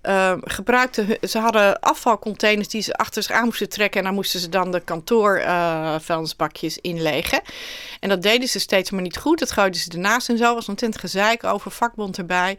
uh, 0.09 0.33
gebruikten, 0.41 1.19
ze 1.29 1.39
hadden 1.39 1.81
afvalcontainers 1.81 2.69
die 2.69 2.83
ze 2.83 2.95
achter 2.95 3.23
zich 3.23 3.33
aan 3.33 3.45
moesten 3.45 3.69
trekken. 3.69 3.99
En 3.99 4.07
daar 4.07 4.15
moesten 4.15 4.41
ze 4.41 4.49
dan 4.49 4.73
de 4.73 4.81
kantoorvuilnisbakjes 4.81 6.77
uh, 6.77 6.93
inlegen. 6.93 7.41
En 8.01 8.09
dat 8.09 8.23
deden 8.23 8.49
ze 8.49 8.59
steeds 8.59 8.91
maar 8.91 9.03
niet 9.03 9.17
goed. 9.17 9.39
Dat 9.39 9.51
gooiden 9.51 9.81
ze 9.81 9.91
ernaast 9.91 10.29
en 10.29 10.39
zo. 10.39 10.55
Was 10.55 10.69
ontzettend 10.69 11.01
gezeik 11.01 11.45
over, 11.45 11.71
vakbond 11.71 12.19
erbij. 12.19 12.59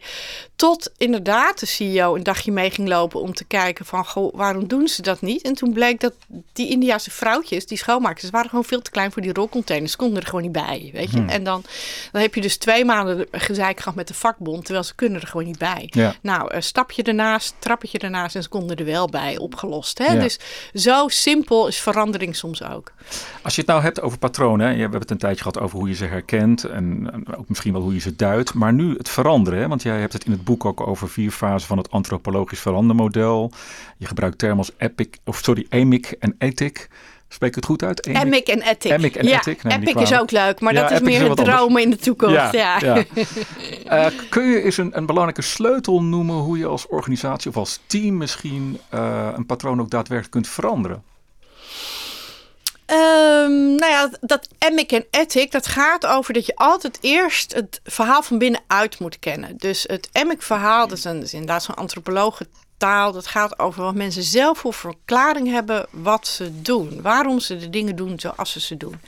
Tot 0.56 0.92
inderdaad 0.96 1.60
de 1.60 1.66
CEO 1.66 2.14
een 2.14 2.22
dagje 2.22 2.52
mee 2.52 2.70
ging 2.70 2.88
lopen 2.88 3.20
om 3.20 3.34
te 3.34 3.44
kijken 3.44 3.84
van... 3.84 4.06
Goh, 4.06 4.34
waarom 4.34 4.68
doen 4.68 4.88
ze 4.88 5.02
dat 5.02 5.20
niet? 5.20 5.42
En 5.42 5.54
toen 5.54 5.72
bleek 5.72 6.00
dat 6.00 6.12
die 6.52 6.70
Indiase 6.70 7.10
vrouwtjes, 7.10 7.66
die 7.66 7.78
schoonmakers... 7.78 8.30
waren 8.30 8.48
gewoon 8.48 8.64
veel 8.64 8.82
te 8.82 8.90
klein 8.90 9.12
voor 9.12 9.22
die 9.22 9.32
rolcontainers. 9.32 9.90
Ze 9.90 9.96
konden 9.96 10.20
er 10.20 10.26
gewoon 10.26 10.42
niet 10.42 10.52
bij, 10.52 10.90
weet 10.92 11.10
je. 11.10 11.18
Hmm. 11.18 11.28
En 11.28 11.44
dan, 11.44 11.64
dan 12.12 12.20
heb 12.20 12.34
je 12.34 12.40
dus 12.40 12.56
twee 12.56 12.84
maanden 12.84 13.26
gezeik 13.30 13.78
gehad 13.78 13.94
met 13.94 14.08
de 14.08 14.14
vakbond... 14.14 14.64
terwijl 14.64 14.84
ze 14.84 14.94
kunnen 14.94 15.20
er 15.20 15.26
gewoon 15.26 15.46
niet 15.46 15.58
bij. 15.58 15.86
Ja. 15.90 16.14
Nou, 16.22 16.54
uh, 16.54 16.60
stap 16.60 16.90
je 16.90 17.02
ernaast 17.38 17.54
trappetje 17.58 17.98
ernaast 17.98 18.36
en 18.36 18.42
ze 18.42 18.48
konden 18.48 18.76
er 18.76 18.84
wel 18.84 19.08
bij 19.08 19.38
opgelost. 19.38 19.98
Hè? 19.98 20.18
Dus 20.18 20.38
zo 20.74 21.08
simpel 21.08 21.68
is 21.68 21.80
verandering 21.80 22.36
soms 22.36 22.62
ook. 22.62 22.92
Als 23.42 23.54
je 23.54 23.60
het 23.60 23.70
nou 23.70 23.82
hebt 23.82 24.00
over 24.00 24.18
patronen, 24.18 24.74
we 24.74 24.80
hebben 24.80 25.00
het 25.00 25.10
een 25.10 25.18
tijdje 25.18 25.42
gehad 25.42 25.58
over 25.58 25.78
hoe 25.78 25.88
je 25.88 25.94
ze 25.94 26.04
herkent 26.04 26.64
en 26.64 27.10
ook 27.36 27.48
misschien 27.48 27.72
wel 27.72 27.82
hoe 27.82 27.94
je 27.94 28.00
ze 28.00 28.16
duidt, 28.16 28.54
maar 28.54 28.72
nu 28.72 28.96
het 28.96 29.08
veranderen, 29.08 29.58
hè? 29.58 29.68
want 29.68 29.82
jij 29.82 30.00
hebt 30.00 30.12
het 30.12 30.24
in 30.24 30.32
het 30.32 30.44
boek 30.44 30.64
ook 30.64 30.86
over 30.86 31.08
vier 31.08 31.30
fasen 31.30 31.68
van 31.68 31.78
het 31.78 31.90
antropologisch 31.90 32.60
verandermodel. 32.60 33.52
Je 33.96 34.06
gebruikt 34.06 34.38
termen 34.38 34.58
als 34.58 34.72
epic, 34.76 35.08
of 35.24 35.38
sorry, 35.42 35.66
emic 35.68 36.16
en 36.18 36.34
ethic. 36.38 36.88
Spreek 37.28 37.54
het 37.54 37.64
goed 37.64 37.82
uit? 37.82 38.06
Emic 38.06 38.48
en 38.48 38.62
Ethic. 38.62 38.92
Emic 38.92 39.16
en 39.16 39.26
ja. 39.26 39.42
Epic 39.62 39.94
is 39.94 40.18
ook 40.18 40.30
leuk, 40.30 40.60
maar 40.60 40.74
dat 40.74 40.90
is 40.90 41.00
meer 41.00 41.22
een 41.22 41.34
dromen 41.34 41.82
in 41.82 41.90
de 41.90 41.96
toekomst. 41.96 42.52
Ja, 42.52 42.78
ja. 42.80 43.04
uh, 43.84 44.06
kun 44.30 44.44
je 44.44 44.62
eens 44.62 44.76
een, 44.76 44.96
een, 44.96 45.06
belangrijke 45.06 45.42
sleutel 45.42 46.02
noemen 46.02 46.36
hoe 46.36 46.58
je 46.58 46.66
als 46.66 46.86
organisatie 46.86 47.50
of 47.50 47.56
als 47.56 47.80
team 47.86 48.16
misschien 48.16 48.80
uh, 48.94 49.28
een 49.36 49.46
patroon 49.46 49.80
ook 49.80 49.90
daadwerkelijk 49.90 50.32
kunt 50.32 50.48
veranderen? 50.48 51.02
Um, 52.90 53.74
nou 53.74 53.92
ja, 53.92 54.10
dat 54.20 54.48
emic 54.58 54.92
en 54.92 55.04
ethic, 55.10 55.50
dat 55.50 55.66
gaat 55.66 56.06
over 56.06 56.34
dat 56.34 56.46
je 56.46 56.56
altijd 56.56 56.98
eerst 57.00 57.54
het 57.54 57.80
verhaal 57.84 58.22
van 58.22 58.38
binnenuit 58.38 58.98
moet 58.98 59.18
kennen. 59.18 59.56
Dus 59.56 59.84
het 59.86 60.08
emic 60.12 60.42
verhaal, 60.42 60.88
dat 60.88 60.98
is, 60.98 61.04
een, 61.04 61.14
dat 61.14 61.24
is 61.24 61.32
inderdaad 61.32 61.62
zo'n 61.62 61.74
antropologen 61.74 62.46
taal. 62.78 63.12
Dat 63.12 63.26
gaat 63.26 63.58
over 63.58 63.82
wat 63.82 63.94
mensen 63.94 64.22
zelf 64.22 64.58
voor 64.58 64.74
verklaring 64.74 65.48
hebben 65.48 65.86
wat 65.90 66.26
ze 66.26 66.62
doen. 66.62 67.02
Waarom 67.02 67.40
ze 67.40 67.56
de 67.56 67.70
dingen 67.70 67.96
doen 67.96 68.20
zoals 68.20 68.52
ze 68.52 68.60
ze 68.60 68.76
doen. 68.76 69.00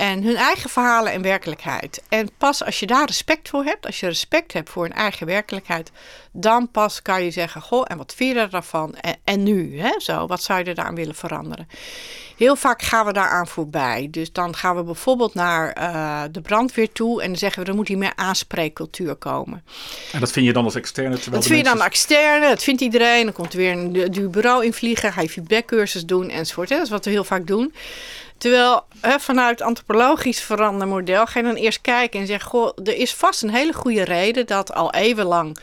En 0.00 0.22
hun 0.22 0.36
eigen 0.36 0.70
verhalen 0.70 1.12
en 1.12 1.22
werkelijkheid. 1.22 2.02
En 2.08 2.28
pas 2.38 2.64
als 2.64 2.80
je 2.80 2.86
daar 2.86 3.06
respect 3.06 3.48
voor 3.48 3.64
hebt, 3.64 3.86
als 3.86 4.00
je 4.00 4.06
respect 4.06 4.52
hebt 4.52 4.70
voor 4.70 4.82
hun 4.82 4.92
eigen 4.92 5.26
werkelijkheid, 5.26 5.90
dan 6.32 6.70
pas 6.70 7.02
kan 7.02 7.24
je 7.24 7.30
zeggen: 7.30 7.62
Goh, 7.62 7.84
en 7.88 7.96
wat 7.96 8.14
vind 8.14 8.36
je 8.36 8.48
daarvan? 8.48 8.94
En, 8.94 9.16
en 9.24 9.42
nu, 9.42 9.80
hè? 9.80 10.00
Zo, 10.00 10.26
wat 10.26 10.42
zou 10.42 10.58
je 10.58 10.74
er 10.74 10.84
aan 10.84 10.94
willen 10.94 11.14
veranderen? 11.14 11.68
Heel 12.36 12.56
vaak 12.56 12.82
gaan 12.82 13.06
we 13.06 13.12
daaraan 13.12 13.46
voorbij. 13.46 14.08
Dus 14.10 14.32
dan 14.32 14.56
gaan 14.56 14.76
we 14.76 14.82
bijvoorbeeld 14.82 15.34
naar 15.34 15.78
uh, 15.78 16.22
de 16.30 16.40
brandweer 16.40 16.92
toe 16.92 17.22
en 17.22 17.28
dan 17.28 17.38
zeggen 17.38 17.62
we: 17.62 17.68
er 17.68 17.76
moet 17.76 17.88
hier 17.88 17.98
meer 17.98 18.16
aanspreekcultuur 18.16 19.14
komen. 19.14 19.64
En 20.12 20.20
dat 20.20 20.32
vind 20.32 20.46
je 20.46 20.52
dan 20.52 20.64
als 20.64 20.74
externe? 20.74 21.18
Dat 21.30 21.46
vind 21.46 21.58
je 21.58 21.74
dan 21.74 21.82
externe, 21.82 22.48
dat 22.48 22.62
vindt 22.62 22.80
iedereen. 22.80 23.24
Dan 23.24 23.32
komt 23.32 23.52
er 23.52 23.58
weer 23.58 23.72
een 23.72 24.10
duur 24.10 24.30
bureau 24.30 24.64
invliegen, 24.64 25.12
ga 25.12 25.20
je 25.20 25.28
feedbackcursus 25.28 26.06
doen 26.06 26.30
enzovoort. 26.30 26.68
Hè? 26.68 26.76
Dat 26.76 26.84
is 26.84 26.90
wat 26.90 27.04
we 27.04 27.10
heel 27.10 27.24
vaak 27.24 27.46
doen. 27.46 27.72
Terwijl 28.40 28.86
hè, 29.00 29.18
vanuit 29.18 29.62
antropologisch 29.62 30.42
verandermodel 30.42 31.26
ga 31.26 31.38
je 31.38 31.44
dan 31.44 31.54
eerst 31.54 31.80
kijken 31.80 32.20
en 32.20 32.26
zeggen: 32.26 32.50
Goh, 32.50 32.72
er 32.84 32.96
is 32.96 33.14
vast 33.14 33.42
een 33.42 33.50
hele 33.50 33.72
goede 33.72 34.02
reden 34.02 34.46
dat 34.46 34.72
al 34.72 34.92
eeuwenlang 34.92 35.58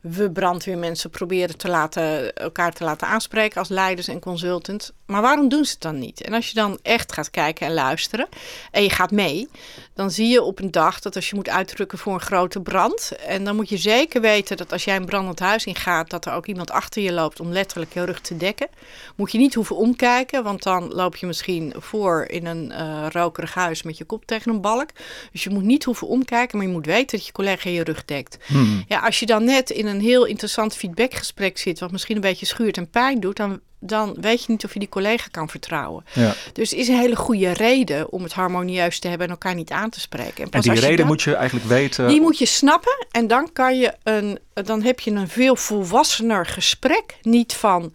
we 0.00 0.30
brandweermensen 0.30 1.10
proberen 1.10 1.56
te 1.56 1.68
laten, 1.68 2.34
elkaar 2.34 2.72
te 2.72 2.84
laten 2.84 3.08
aanspreken 3.08 3.58
als 3.58 3.68
leiders 3.68 4.08
en 4.08 4.20
consultants. 4.20 4.92
Maar 5.06 5.22
waarom 5.22 5.48
doen 5.48 5.64
ze 5.64 5.72
het 5.72 5.80
dan 5.80 5.98
niet? 5.98 6.20
En 6.20 6.32
als 6.32 6.48
je 6.48 6.54
dan 6.54 6.78
echt 6.82 7.12
gaat 7.12 7.30
kijken 7.30 7.66
en 7.66 7.74
luisteren 7.74 8.28
en 8.70 8.82
je 8.82 8.90
gaat 8.90 9.10
mee, 9.10 9.48
dan 9.94 10.10
zie 10.10 10.28
je 10.28 10.42
op 10.42 10.60
een 10.60 10.70
dag 10.70 11.00
dat 11.00 11.16
als 11.16 11.30
je 11.30 11.34
moet 11.34 11.48
uitdrukken 11.48 11.98
voor 11.98 12.14
een 12.14 12.20
grote 12.20 12.60
brand, 12.60 13.12
en 13.26 13.44
dan 13.44 13.56
moet 13.56 13.68
je 13.68 13.76
zeker 13.76 14.20
weten 14.20 14.56
dat 14.56 14.72
als 14.72 14.84
jij 14.84 14.96
een 14.96 15.04
brandend 15.04 15.38
huis 15.38 15.64
ingaat, 15.64 16.10
dat 16.10 16.26
er 16.26 16.32
ook 16.32 16.46
iemand 16.46 16.70
achter 16.70 17.02
je 17.02 17.12
loopt 17.12 17.40
om 17.40 17.52
letterlijk 17.52 17.94
je 17.94 18.04
rug 18.04 18.20
te 18.20 18.36
dekken. 18.36 18.68
Moet 19.16 19.32
je 19.32 19.38
niet 19.38 19.54
hoeven 19.54 19.76
omkijken, 19.76 20.42
want 20.44 20.62
dan 20.62 20.92
loop 20.92 21.16
je 21.16 21.26
misschien 21.26 21.74
voor 21.78 22.24
in 22.28 22.46
een 22.46 22.70
uh, 22.70 23.06
rokerig 23.08 23.54
huis 23.54 23.82
met 23.82 23.98
je 23.98 24.04
kop 24.04 24.26
tegen 24.26 24.52
een 24.52 24.60
balk. 24.60 24.88
Dus 25.32 25.44
je 25.44 25.50
moet 25.50 25.62
niet 25.62 25.84
hoeven 25.84 26.06
omkijken, 26.06 26.58
maar 26.58 26.66
je 26.66 26.72
moet 26.72 26.86
weten 26.86 27.16
dat 27.16 27.26
je 27.26 27.32
collega 27.32 27.70
je 27.70 27.84
rug 27.84 28.04
dekt. 28.04 28.38
Hmm. 28.46 28.84
Ja, 28.88 28.98
als 28.98 29.20
je 29.20 29.26
dan 29.26 29.44
net 29.44 29.70
in 29.70 29.86
een 29.86 30.00
heel 30.00 30.24
interessant 30.24 30.76
feedbackgesprek 30.76 31.58
zit, 31.58 31.80
wat 31.80 31.92
misschien 31.92 32.14
een 32.14 32.20
beetje 32.20 32.46
schuurt 32.46 32.76
en 32.76 32.90
pijn 32.90 33.20
doet, 33.20 33.36
dan 33.36 33.60
dan 33.86 34.16
weet 34.20 34.44
je 34.44 34.50
niet 34.52 34.64
of 34.64 34.72
je 34.72 34.78
die 34.78 34.88
collega 34.88 35.26
kan 35.30 35.48
vertrouwen. 35.48 36.04
Ja. 36.12 36.34
Dus 36.52 36.70
het 36.70 36.78
is 36.78 36.88
een 36.88 36.98
hele 36.98 37.16
goede 37.16 37.52
reden 37.52 38.12
om 38.12 38.22
het 38.22 38.32
harmonieus 38.32 38.98
te 38.98 39.08
hebben 39.08 39.26
en 39.26 39.32
elkaar 39.32 39.54
niet 39.54 39.70
aan 39.70 39.90
te 39.90 40.00
spreken. 40.00 40.44
En, 40.44 40.50
en 40.50 40.60
die 40.60 40.80
reden 40.80 41.06
moet 41.06 41.22
je 41.22 41.34
eigenlijk 41.34 41.66
weten. 41.66 42.08
Die 42.08 42.20
moet 42.20 42.38
je 42.38 42.46
snappen 42.46 43.06
en 43.10 43.26
dan 43.26 43.52
kan 43.52 43.78
je 43.78 43.92
een, 44.02 44.38
dan 44.52 44.82
heb 44.82 45.00
je 45.00 45.10
een 45.10 45.28
veel 45.28 45.56
volwassener 45.56 46.46
gesprek. 46.46 47.16
Niet 47.22 47.54
van. 47.54 47.92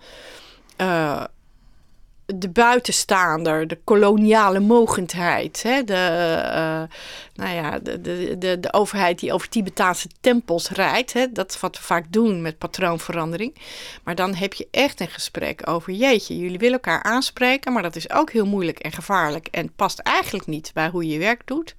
Uh, 0.82 1.24
de 2.36 2.50
buitenstaander, 2.50 3.68
de 3.68 3.78
koloniale 3.84 4.60
mogendheid, 4.60 5.64
hè, 5.64 5.84
de, 5.84 5.94
uh, 6.46 6.82
nou 7.36 7.56
ja, 7.56 7.80
de, 7.80 8.02
de, 8.02 8.36
de, 8.38 8.60
de, 8.60 8.74
overheid 8.74 9.20
die 9.20 9.34
over 9.34 9.50
Tibetaanse 9.50 10.08
tempels 10.22 10.70
rijdt. 10.70 11.14
Hè, 11.14 11.32
dat 11.32 11.50
is 11.52 11.60
wat 11.60 11.78
we 11.78 11.84
vaak 11.84 12.06
doen 12.10 12.42
met 12.42 12.58
patroonverandering. 12.58 13.56
Maar 14.04 14.16
dan 14.16 14.36
heb 14.36 14.54
je 14.54 14.68
echt 14.72 15.00
een 15.00 15.08
gesprek 15.08 15.70
over, 15.70 15.94
jeetje, 15.94 16.38
jullie 16.38 16.60
willen 16.60 16.74
elkaar 16.74 17.04
aanspreken, 17.04 17.74
maar 17.74 17.84
dat 17.84 17.96
is 17.96 18.12
ook 18.12 18.32
heel 18.32 18.46
moeilijk 18.46 18.80
en 18.80 18.92
gevaarlijk 18.92 19.48
en 19.48 19.72
past 19.76 20.00
eigenlijk 20.00 20.48
niet 20.48 20.72
bij 20.74 20.90
hoe 20.90 21.06
je 21.06 21.14
je 21.14 21.20
werk 21.20 21.42
doet. 21.46 21.76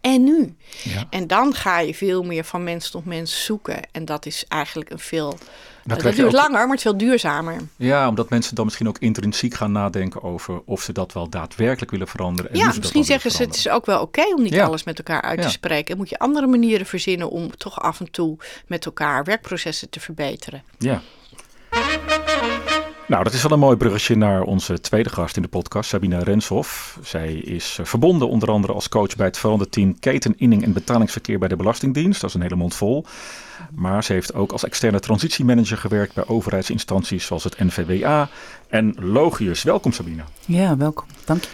En 0.00 0.24
nu? 0.24 0.56
Ja. 0.82 1.06
En 1.10 1.26
dan 1.26 1.54
ga 1.54 1.78
je 1.78 1.94
veel 1.94 2.22
meer 2.22 2.44
van 2.44 2.64
mens 2.64 2.90
tot 2.90 3.04
mens 3.04 3.44
zoeken. 3.44 3.80
En 3.92 4.04
dat 4.04 4.26
is 4.26 4.44
eigenlijk 4.48 4.90
een 4.90 4.98
veel 4.98 5.38
dat, 5.98 6.14
duurt 6.14 6.32
langer, 6.32 6.50
maar 6.50 6.68
het 6.68 6.76
is 6.76 6.82
veel 6.82 6.96
duurzamer. 6.96 7.56
Ja, 7.76 8.08
omdat 8.08 8.28
mensen 8.28 8.54
dan 8.54 8.64
misschien 8.64 8.88
ook 8.88 8.98
intrinsiek 8.98 9.54
gaan 9.54 9.72
nadenken 9.72 10.22
over 10.22 10.62
of 10.64 10.82
ze 10.82 10.92
dat 10.92 11.12
wel 11.12 11.28
daadwerkelijk 11.28 11.90
willen 11.90 12.08
veranderen. 12.08 12.50
En 12.50 12.58
ja, 12.58 12.72
misschien 12.76 13.04
zeggen 13.04 13.30
ze 13.30 13.42
het 13.42 13.56
is 13.56 13.68
ook 13.68 13.86
wel 13.86 14.00
oké 14.00 14.34
om 14.34 14.42
niet 14.42 14.58
alles 14.58 14.84
met 14.84 14.98
elkaar 14.98 15.22
uit 15.22 15.42
te 15.42 15.50
spreken. 15.50 15.92
En 15.92 15.96
moet 15.96 16.08
je 16.08 16.18
andere 16.18 16.46
manieren 16.46 16.86
verzinnen 16.86 17.30
om 17.30 17.56
toch 17.56 17.80
af 17.80 18.00
en 18.00 18.10
toe 18.10 18.36
met 18.66 18.86
elkaar 18.86 19.24
werkprocessen 19.24 19.90
te 19.90 20.00
verbeteren. 20.00 20.62
Ja. 20.78 21.02
Nou, 23.10 23.24
dat 23.24 23.32
is 23.32 23.42
wel 23.42 23.52
een 23.52 23.58
mooi 23.58 23.76
bruggetje 23.76 24.16
naar 24.16 24.42
onze 24.42 24.80
tweede 24.80 25.10
gast 25.10 25.36
in 25.36 25.42
de 25.42 25.48
podcast, 25.48 25.88
Sabina 25.88 26.18
Renshoff. 26.18 26.98
Zij 27.02 27.32
is 27.34 27.76
eh, 27.80 27.86
verbonden 27.86 28.28
onder 28.28 28.50
andere 28.50 28.72
als 28.72 28.88
coach 28.88 29.16
bij 29.16 29.26
het 29.26 29.38
veranderteam 29.38 29.98
Keten, 29.98 30.34
Inning 30.36 30.62
en 30.62 30.72
Betalingsverkeer 30.72 31.38
bij 31.38 31.48
de 31.48 31.56
Belastingdienst. 31.56 32.20
Dat 32.20 32.30
is 32.30 32.36
een 32.36 32.42
hele 32.42 32.56
mond 32.56 32.74
vol. 32.74 33.04
Maar 33.74 34.04
ze 34.04 34.12
heeft 34.12 34.34
ook 34.34 34.52
als 34.52 34.64
externe 34.64 35.00
transitiemanager 35.00 35.76
gewerkt 35.76 36.14
bij 36.14 36.26
overheidsinstanties 36.26 37.26
zoals 37.26 37.44
het 37.44 37.58
NVWA 37.58 38.28
en 38.68 38.94
Logius. 38.98 39.62
Welkom 39.62 39.92
Sabina. 39.92 40.24
Ja, 40.46 40.76
welkom. 40.76 41.06
Dank 41.24 41.42
je. 41.42 41.50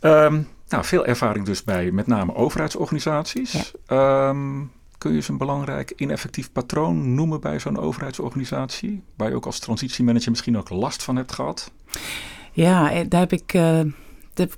Ehm, 0.00 0.40
nou, 0.68 0.84
veel 0.84 1.06
ervaring 1.06 1.46
dus 1.46 1.64
bij 1.64 1.90
met 1.90 2.06
name 2.06 2.34
overheidsorganisaties. 2.34 3.72
Ehm, 3.86 4.60
kun 4.98 5.10
je 5.10 5.16
eens 5.16 5.28
een 5.28 5.38
belangrijk 5.38 5.92
ineffectief 5.96 6.52
patroon 6.52 7.14
noemen 7.14 7.40
bij 7.40 7.58
zo'n 7.58 7.78
overheidsorganisatie? 7.78 9.02
Waar 9.16 9.28
je 9.28 9.34
ook 9.34 9.46
als 9.46 9.58
transitiemanager 9.58 10.30
misschien 10.30 10.58
ook 10.58 10.70
last 10.70 11.02
van 11.02 11.16
hebt 11.16 11.32
gehad? 11.32 11.70
Ja, 12.52 12.90
eh, 12.90 13.04
daar 13.08 13.20
heb 13.20 13.32
ik 13.32 13.58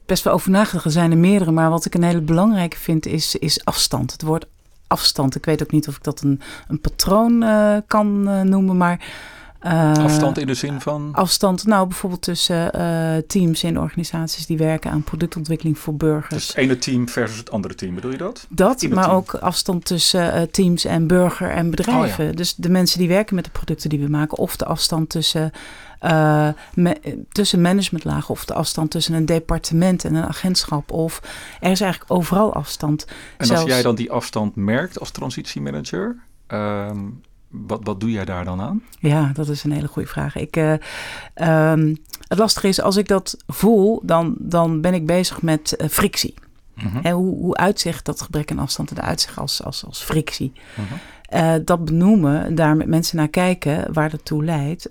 best 0.06 0.24
wel 0.24 0.32
over 0.32 0.50
nagedacht. 0.50 0.84
Er 0.84 0.90
zijn 0.90 1.10
er 1.10 1.18
meerdere, 1.18 1.50
maar 1.50 1.70
wat 1.70 1.84
ik 1.84 1.94
een 1.94 2.02
hele 2.02 2.20
belangrijke 2.20 2.76
vind 2.76 3.06
is, 3.06 3.36
is 3.36 3.64
afstand. 3.64 4.12
Het 4.12 4.22
woord 4.22 4.46
afstand. 4.86 5.34
Ik 5.34 5.44
weet 5.44 5.62
ook 5.62 5.72
niet 5.72 5.88
of 5.88 5.96
ik 5.96 6.04
dat 6.04 6.20
een, 6.20 6.40
een 6.68 6.80
patroon 6.80 7.42
uh, 7.42 7.76
kan 7.86 8.22
noemen, 8.48 8.76
maar. 8.76 9.04
Uh, 9.66 9.92
afstand 9.92 10.38
in 10.38 10.46
de 10.46 10.54
zin 10.54 10.80
van? 10.80 11.08
Afstand, 11.12 11.66
nou 11.66 11.86
bijvoorbeeld 11.86 12.22
tussen 12.22 12.72
teams 13.26 13.64
in 13.64 13.78
organisaties 13.78 14.46
die 14.46 14.58
werken 14.58 14.90
aan 14.90 15.02
productontwikkeling 15.02 15.78
voor 15.78 15.94
burgers. 15.94 16.34
Dus 16.34 16.48
het 16.48 16.56
ene 16.56 16.78
team 16.78 17.08
versus 17.08 17.38
het 17.38 17.50
andere 17.50 17.74
team, 17.74 17.94
bedoel 17.94 18.10
je 18.10 18.16
dat? 18.16 18.46
Dat, 18.48 18.88
maar 18.88 19.12
ook 19.12 19.34
afstand 19.34 19.84
tussen 19.84 20.50
teams 20.50 20.84
en 20.84 21.06
burger 21.06 21.50
en 21.50 21.70
bedrijven. 21.70 22.24
Oh, 22.24 22.30
ja. 22.30 22.36
Dus 22.36 22.54
de 22.54 22.70
mensen 22.70 22.98
die 22.98 23.08
werken 23.08 23.34
met 23.34 23.44
de 23.44 23.50
producten 23.50 23.90
die 23.90 24.00
we 24.00 24.08
maken, 24.08 24.38
of 24.38 24.56
de 24.56 24.64
afstand 24.64 25.08
tussen 25.08 25.52
me, 26.74 27.24
tussen 27.32 27.60
managementlagen 27.60 28.30
of 28.30 28.44
de 28.44 28.54
afstand 28.54 28.90
tussen 28.90 29.14
een 29.14 29.26
departement 29.26 30.04
en 30.04 30.14
een 30.14 30.26
agentschap. 30.26 30.92
Of 30.92 31.20
er 31.60 31.70
is 31.70 31.80
eigenlijk 31.80 32.12
overal 32.12 32.54
afstand. 32.54 33.06
En 33.36 33.50
als 33.50 33.62
jij 33.62 33.82
dan 33.82 33.94
die 33.94 34.10
afstand 34.10 34.56
merkt 34.56 35.00
als 35.00 35.10
transitiemanager, 35.10 36.16
uh, 36.48 36.90
wat, 37.50 37.80
wat 37.82 38.00
doe 38.00 38.10
jij 38.10 38.24
daar 38.24 38.44
dan 38.44 38.60
aan? 38.60 38.82
Ja, 38.98 39.30
dat 39.34 39.48
is 39.48 39.64
een 39.64 39.72
hele 39.72 39.88
goede 39.88 40.08
vraag. 40.08 40.36
Ik, 40.36 40.56
uh, 40.56 40.72
um, 41.72 41.96
het 42.28 42.38
lastige 42.38 42.68
is, 42.68 42.80
als 42.80 42.96
ik 42.96 43.08
dat 43.08 43.36
voel, 43.46 44.00
dan, 44.04 44.34
dan 44.38 44.80
ben 44.80 44.94
ik 44.94 45.06
bezig 45.06 45.42
met 45.42 45.74
uh, 45.78 45.88
frictie. 45.88 46.34
Mm 46.74 46.90
-hmm. 46.90 47.12
hoe, 47.12 47.36
hoe 47.36 47.56
uitzicht 47.56 48.04
dat 48.04 48.20
gebrek 48.20 48.50
aan 48.50 48.58
afstand 48.58 48.90
en 48.90 49.02
uitzicht 49.02 49.38
als, 49.38 49.64
als, 49.64 49.84
als 49.84 50.02
frictie? 50.02 50.52
-hmm. 50.74 50.84
Uh, 51.34 51.54
dat 51.64 51.84
benoemen, 51.84 52.54
daar 52.54 52.76
met 52.76 52.86
mensen 52.86 53.16
naar 53.16 53.28
kijken 53.28 53.92
waar 53.92 54.10
dat 54.10 54.24
toe 54.24 54.44
leidt. 54.44 54.90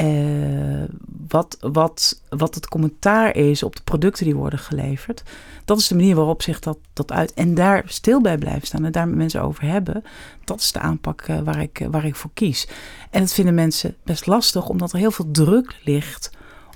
Uh, 0.00 0.84
wat, 1.28 1.56
wat, 1.60 2.22
wat 2.28 2.54
het 2.54 2.68
commentaar 2.68 3.36
is 3.36 3.62
op 3.62 3.76
de 3.76 3.82
producten 3.82 4.24
die 4.24 4.34
worden 4.34 4.58
geleverd. 4.58 5.22
Dat 5.64 5.78
is 5.78 5.88
de 5.88 5.94
manier 5.94 6.14
waarop 6.14 6.42
zich 6.42 6.60
dat, 6.60 6.78
dat 6.92 7.12
uit. 7.12 7.34
En 7.34 7.54
daar 7.54 7.82
stil 7.86 8.20
bij 8.20 8.38
blijven 8.38 8.66
staan 8.66 8.84
en 8.84 8.92
daar 8.92 9.08
met 9.08 9.16
mensen 9.16 9.42
over 9.42 9.62
hebben. 9.62 10.04
Dat 10.44 10.60
is 10.60 10.72
de 10.72 10.78
aanpak 10.78 11.26
waar, 11.44 11.60
ik, 11.60 11.86
waar 11.90 12.04
ik 12.04 12.16
voor 12.16 12.30
kies. 12.34 12.68
En 13.10 13.20
dat 13.20 13.32
vinden 13.32 13.54
mensen 13.54 13.96
best 14.04 14.26
lastig, 14.26 14.68
omdat 14.68 14.92
er 14.92 14.98
heel 14.98 15.10
veel 15.10 15.30
druk 15.30 15.80
ligt 15.84 16.30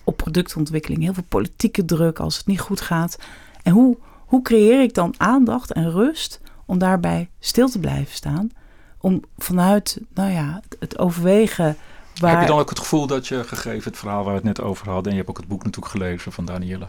op 0.04 0.16
productontwikkeling. 0.16 1.02
Heel 1.02 1.14
veel 1.14 1.24
politieke 1.28 1.84
druk 1.84 2.18
als 2.18 2.36
het 2.36 2.46
niet 2.46 2.60
goed 2.60 2.80
gaat. 2.80 3.18
En 3.62 3.72
hoe, 3.72 3.96
hoe 4.26 4.42
creëer 4.42 4.82
ik 4.82 4.94
dan 4.94 5.14
aandacht 5.16 5.72
en 5.72 5.90
rust 5.90 6.40
om 6.66 6.78
daarbij 6.78 7.30
stil 7.38 7.68
te 7.68 7.78
blijven 7.78 8.14
staan. 8.14 8.50
Om 8.98 9.22
vanuit 9.38 10.00
nou 10.14 10.30
ja, 10.30 10.60
het 10.78 10.98
overwegen. 10.98 11.76
Waar... 12.20 12.30
Heb 12.30 12.40
je 12.40 12.46
dan 12.46 12.58
ook 12.58 12.68
het 12.68 12.78
gevoel 12.78 13.06
dat 13.06 13.28
je, 13.28 13.44
gegeven 13.44 13.90
het 13.90 13.98
verhaal 13.98 14.24
waar 14.24 14.32
we 14.32 14.38
het 14.38 14.58
net 14.58 14.60
over 14.60 14.88
hadden, 14.88 15.04
en 15.04 15.10
je 15.10 15.16
hebt 15.16 15.28
ook 15.28 15.38
het 15.38 15.48
boek 15.48 15.64
natuurlijk 15.64 15.92
gelezen 15.92 16.32
van 16.32 16.44
Danielle, 16.44 16.88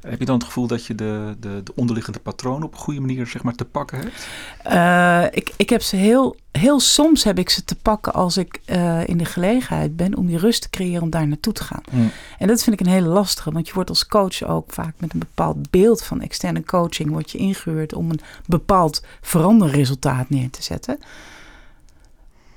heb 0.00 0.18
je 0.18 0.24
dan 0.24 0.34
het 0.34 0.44
gevoel 0.44 0.66
dat 0.66 0.86
je 0.86 0.94
de, 0.94 1.36
de, 1.40 1.62
de 1.62 1.72
onderliggende 1.74 2.18
patronen 2.18 2.66
op 2.66 2.72
een 2.72 2.78
goede 2.78 3.00
manier 3.00 3.26
zeg 3.26 3.42
maar, 3.42 3.54
te 3.54 3.64
pakken 3.64 3.98
hebt? 3.98 4.28
Uh, 4.66 5.38
ik, 5.38 5.52
ik 5.56 5.70
heb 5.70 5.82
ze 5.82 5.96
heel, 5.96 6.36
heel 6.50 6.80
soms 6.80 7.24
heb 7.24 7.38
ik 7.38 7.50
ze 7.50 7.64
te 7.64 7.74
pakken 7.74 8.12
als 8.12 8.36
ik 8.36 8.60
uh, 8.66 9.08
in 9.08 9.18
de 9.18 9.24
gelegenheid 9.24 9.96
ben 9.96 10.16
om 10.16 10.26
die 10.26 10.38
rust 10.38 10.62
te 10.62 10.70
creëren 10.70 11.02
om 11.02 11.10
daar 11.10 11.28
naartoe 11.28 11.52
te 11.52 11.64
gaan. 11.64 11.82
Mm. 11.90 12.10
En 12.38 12.46
dat 12.48 12.62
vind 12.62 12.80
ik 12.80 12.86
een 12.86 12.92
hele 12.92 13.08
lastige, 13.08 13.52
want 13.52 13.68
je 13.68 13.74
wordt 13.74 13.90
als 13.90 14.06
coach 14.06 14.42
ook 14.42 14.72
vaak 14.72 14.94
met 14.98 15.12
een 15.12 15.18
bepaald 15.18 15.70
beeld 15.70 16.04
van 16.04 16.20
externe 16.20 16.64
coaching 16.64 17.10
wordt 17.10 17.30
je 17.30 17.38
ingehuurd 17.38 17.94
om 17.94 18.10
een 18.10 18.20
bepaald 18.46 19.04
veranderresultaat 19.20 20.30
neer 20.30 20.50
te 20.50 20.62
zetten. 20.62 20.98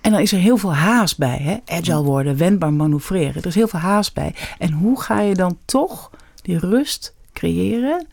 En 0.02 0.12
dan 0.12 0.20
is 0.20 0.32
er 0.32 0.40
heel 0.40 0.58
veel 0.58 0.74
haast 0.74 1.18
bij. 1.18 1.38
Hè? 1.38 1.76
Agile 1.78 2.04
worden, 2.04 2.38
wendbaar 2.38 2.74
manoeuvreren. 2.74 3.42
Er 3.42 3.48
is 3.48 3.56
heel 3.56 3.68
veel 3.68 3.80
haast 3.80 4.14
bij. 4.14 4.36
En 4.58 4.72
hoe 4.72 5.02
ga 5.02 5.22
je 5.22 5.34
dan 5.34 5.58
toch 5.66 6.10
die 6.42 6.60
rust 6.60 7.14
creëren, 7.34 8.08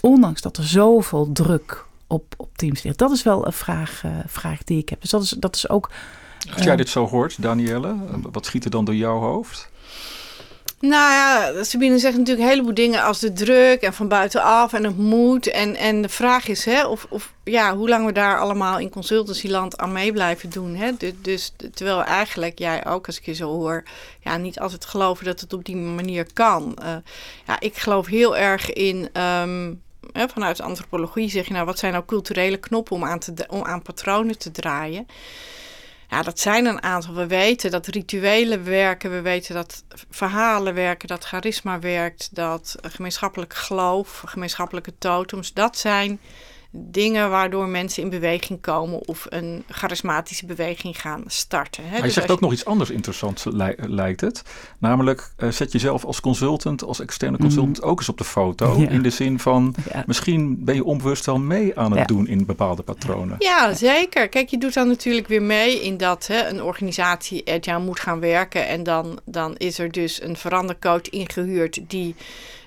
ondanks 0.00 0.40
dat 0.40 0.56
er 0.56 0.64
zoveel 0.64 1.32
druk 1.32 1.84
op, 2.06 2.34
op 2.36 2.56
teams 2.56 2.82
ligt? 2.82 2.98
Dat 2.98 3.10
is 3.10 3.22
wel 3.22 3.46
een 3.46 3.52
vraag, 3.52 4.02
uh, 4.04 4.10
vraag 4.26 4.64
die 4.64 4.78
ik 4.78 4.88
heb. 4.88 5.00
Dus 5.00 5.10
dat 5.10 5.22
is, 5.22 5.30
dat 5.30 5.56
is 5.56 5.68
ook. 5.68 5.90
Als 6.52 6.62
jij 6.62 6.72
uh, 6.72 6.78
dit 6.78 6.88
zo 6.88 7.08
hoort, 7.08 7.42
Danielle, 7.42 7.94
wat 8.32 8.46
schiet 8.46 8.64
er 8.64 8.70
dan 8.70 8.84
door 8.84 8.94
jouw 8.94 9.18
hoofd? 9.18 9.70
Nou 10.82 11.12
ja, 11.12 11.64
Sabine 11.64 11.98
zegt 11.98 12.16
natuurlijk 12.16 12.42
een 12.42 12.50
heleboel 12.50 12.74
dingen 12.74 13.02
als 13.02 13.18
de 13.18 13.32
druk 13.32 13.82
en 13.82 13.92
van 13.92 14.08
buitenaf 14.08 14.72
en 14.72 14.84
het 14.84 14.98
moet. 14.98 15.46
En, 15.46 15.76
en 15.76 16.02
de 16.02 16.08
vraag 16.08 16.48
is 16.48 16.64
hè, 16.64 16.86
of, 16.86 17.06
of 17.08 17.32
ja, 17.44 17.76
hoe 17.76 17.88
lang 17.88 18.06
we 18.06 18.12
daar 18.12 18.38
allemaal 18.38 18.78
in 18.78 18.90
consultancyland 18.90 19.78
aan 19.78 19.92
mee 19.92 20.12
blijven 20.12 20.50
doen. 20.50 20.74
Hè? 20.74 20.90
Dus, 20.96 21.12
dus 21.20 21.52
terwijl 21.74 22.04
eigenlijk 22.04 22.58
jij 22.58 22.86
ook, 22.86 23.06
als 23.06 23.18
ik 23.18 23.26
je 23.26 23.32
zo 23.32 23.48
hoor, 23.48 23.82
ja, 24.20 24.36
niet 24.36 24.60
altijd 24.60 24.84
geloven 24.84 25.24
dat 25.24 25.40
het 25.40 25.52
op 25.52 25.64
die 25.64 25.76
manier 25.76 26.32
kan. 26.32 26.78
Uh, 26.82 26.94
ja, 27.46 27.60
ik 27.60 27.76
geloof 27.76 28.06
heel 28.06 28.36
erg 28.36 28.72
in. 28.72 29.08
Um, 29.20 29.82
hè, 30.12 30.28
vanuit 30.28 30.60
antropologie 30.60 31.30
zeg 31.30 31.46
je 31.46 31.52
nou, 31.52 31.66
wat 31.66 31.78
zijn 31.78 31.92
nou 31.92 32.04
culturele 32.04 32.56
knoppen 32.56 32.96
om 32.96 33.04
aan, 33.04 33.18
te, 33.18 33.34
om 33.48 33.64
aan 33.64 33.82
patronen 33.82 34.38
te 34.38 34.50
draaien? 34.50 35.06
Ja, 36.12 36.22
dat 36.22 36.40
zijn 36.40 36.66
een 36.66 36.82
aantal. 36.82 37.14
We 37.14 37.26
weten 37.26 37.70
dat 37.70 37.86
rituelen 37.86 38.64
werken, 38.64 39.10
we 39.10 39.20
weten 39.20 39.54
dat 39.54 39.84
verhalen 40.10 40.74
werken, 40.74 41.08
dat 41.08 41.24
charisma 41.24 41.78
werkt, 41.78 42.34
dat 42.34 42.76
gemeenschappelijk 42.82 43.54
geloof, 43.54 44.22
gemeenschappelijke 44.26 44.98
totems, 44.98 45.52
dat 45.52 45.78
zijn 45.78 46.20
dingen 46.74 47.30
waardoor 47.30 47.68
mensen 47.68 48.02
in 48.02 48.10
beweging 48.10 48.60
komen 48.60 49.08
of 49.08 49.26
een 49.28 49.64
charismatische 49.68 50.46
beweging 50.46 51.00
gaan 51.00 51.22
starten. 51.26 51.82
Hè? 51.84 51.88
Maar 51.88 51.96
je 51.98 52.02
Dus 52.04 52.14
zegt 52.14 52.30
ook 52.30 52.40
nog 52.40 52.52
iets 52.52 52.64
anders 52.64 52.90
interessants, 52.90 53.44
li- 53.44 53.74
lijkt 53.76 54.20
het. 54.20 54.42
Namelijk, 54.78 55.32
eh, 55.36 55.48
zet 55.48 55.72
jezelf 55.72 56.04
als 56.04 56.20
consultant, 56.20 56.84
als 56.84 57.00
externe 57.00 57.38
consultant 57.38 57.82
ook 57.82 57.98
eens 57.98 58.08
op 58.08 58.18
de 58.18 58.24
foto. 58.24 58.74
Ja. 58.80 58.88
In 58.88 59.02
de 59.02 59.10
zin 59.10 59.38
van, 59.38 59.74
Ja. 59.92 60.02
misschien 60.06 60.64
ben 60.64 60.74
je 60.74 60.84
onbewust 60.84 61.26
wel 61.26 61.38
mee 61.38 61.78
aan 61.78 61.90
het 61.90 62.00
Ja. 62.00 62.04
doen 62.06 62.26
in 62.28 62.46
bepaalde 62.46 62.82
patronen. 62.82 63.36
Ja, 63.38 63.74
zeker. 63.74 64.28
Kijk, 64.28 64.48
je 64.48 64.58
doet 64.58 64.74
dan 64.74 64.88
natuurlijk 64.88 65.28
weer 65.28 65.42
mee 65.42 65.82
in 65.82 65.96
dat 65.96 66.26
hè, 66.26 66.48
een 66.48 66.62
organisatie 66.62 67.50
agile 67.52 67.78
moet 67.78 68.00
gaan 68.00 68.20
werken. 68.20 68.66
En 68.68 68.82
dan, 68.82 69.18
dan 69.24 69.54
is 69.56 69.78
er 69.78 69.90
dus 69.90 70.22
een 70.22 70.36
verandercoach 70.36 71.08
ingehuurd 71.10 71.80
die 71.88 72.14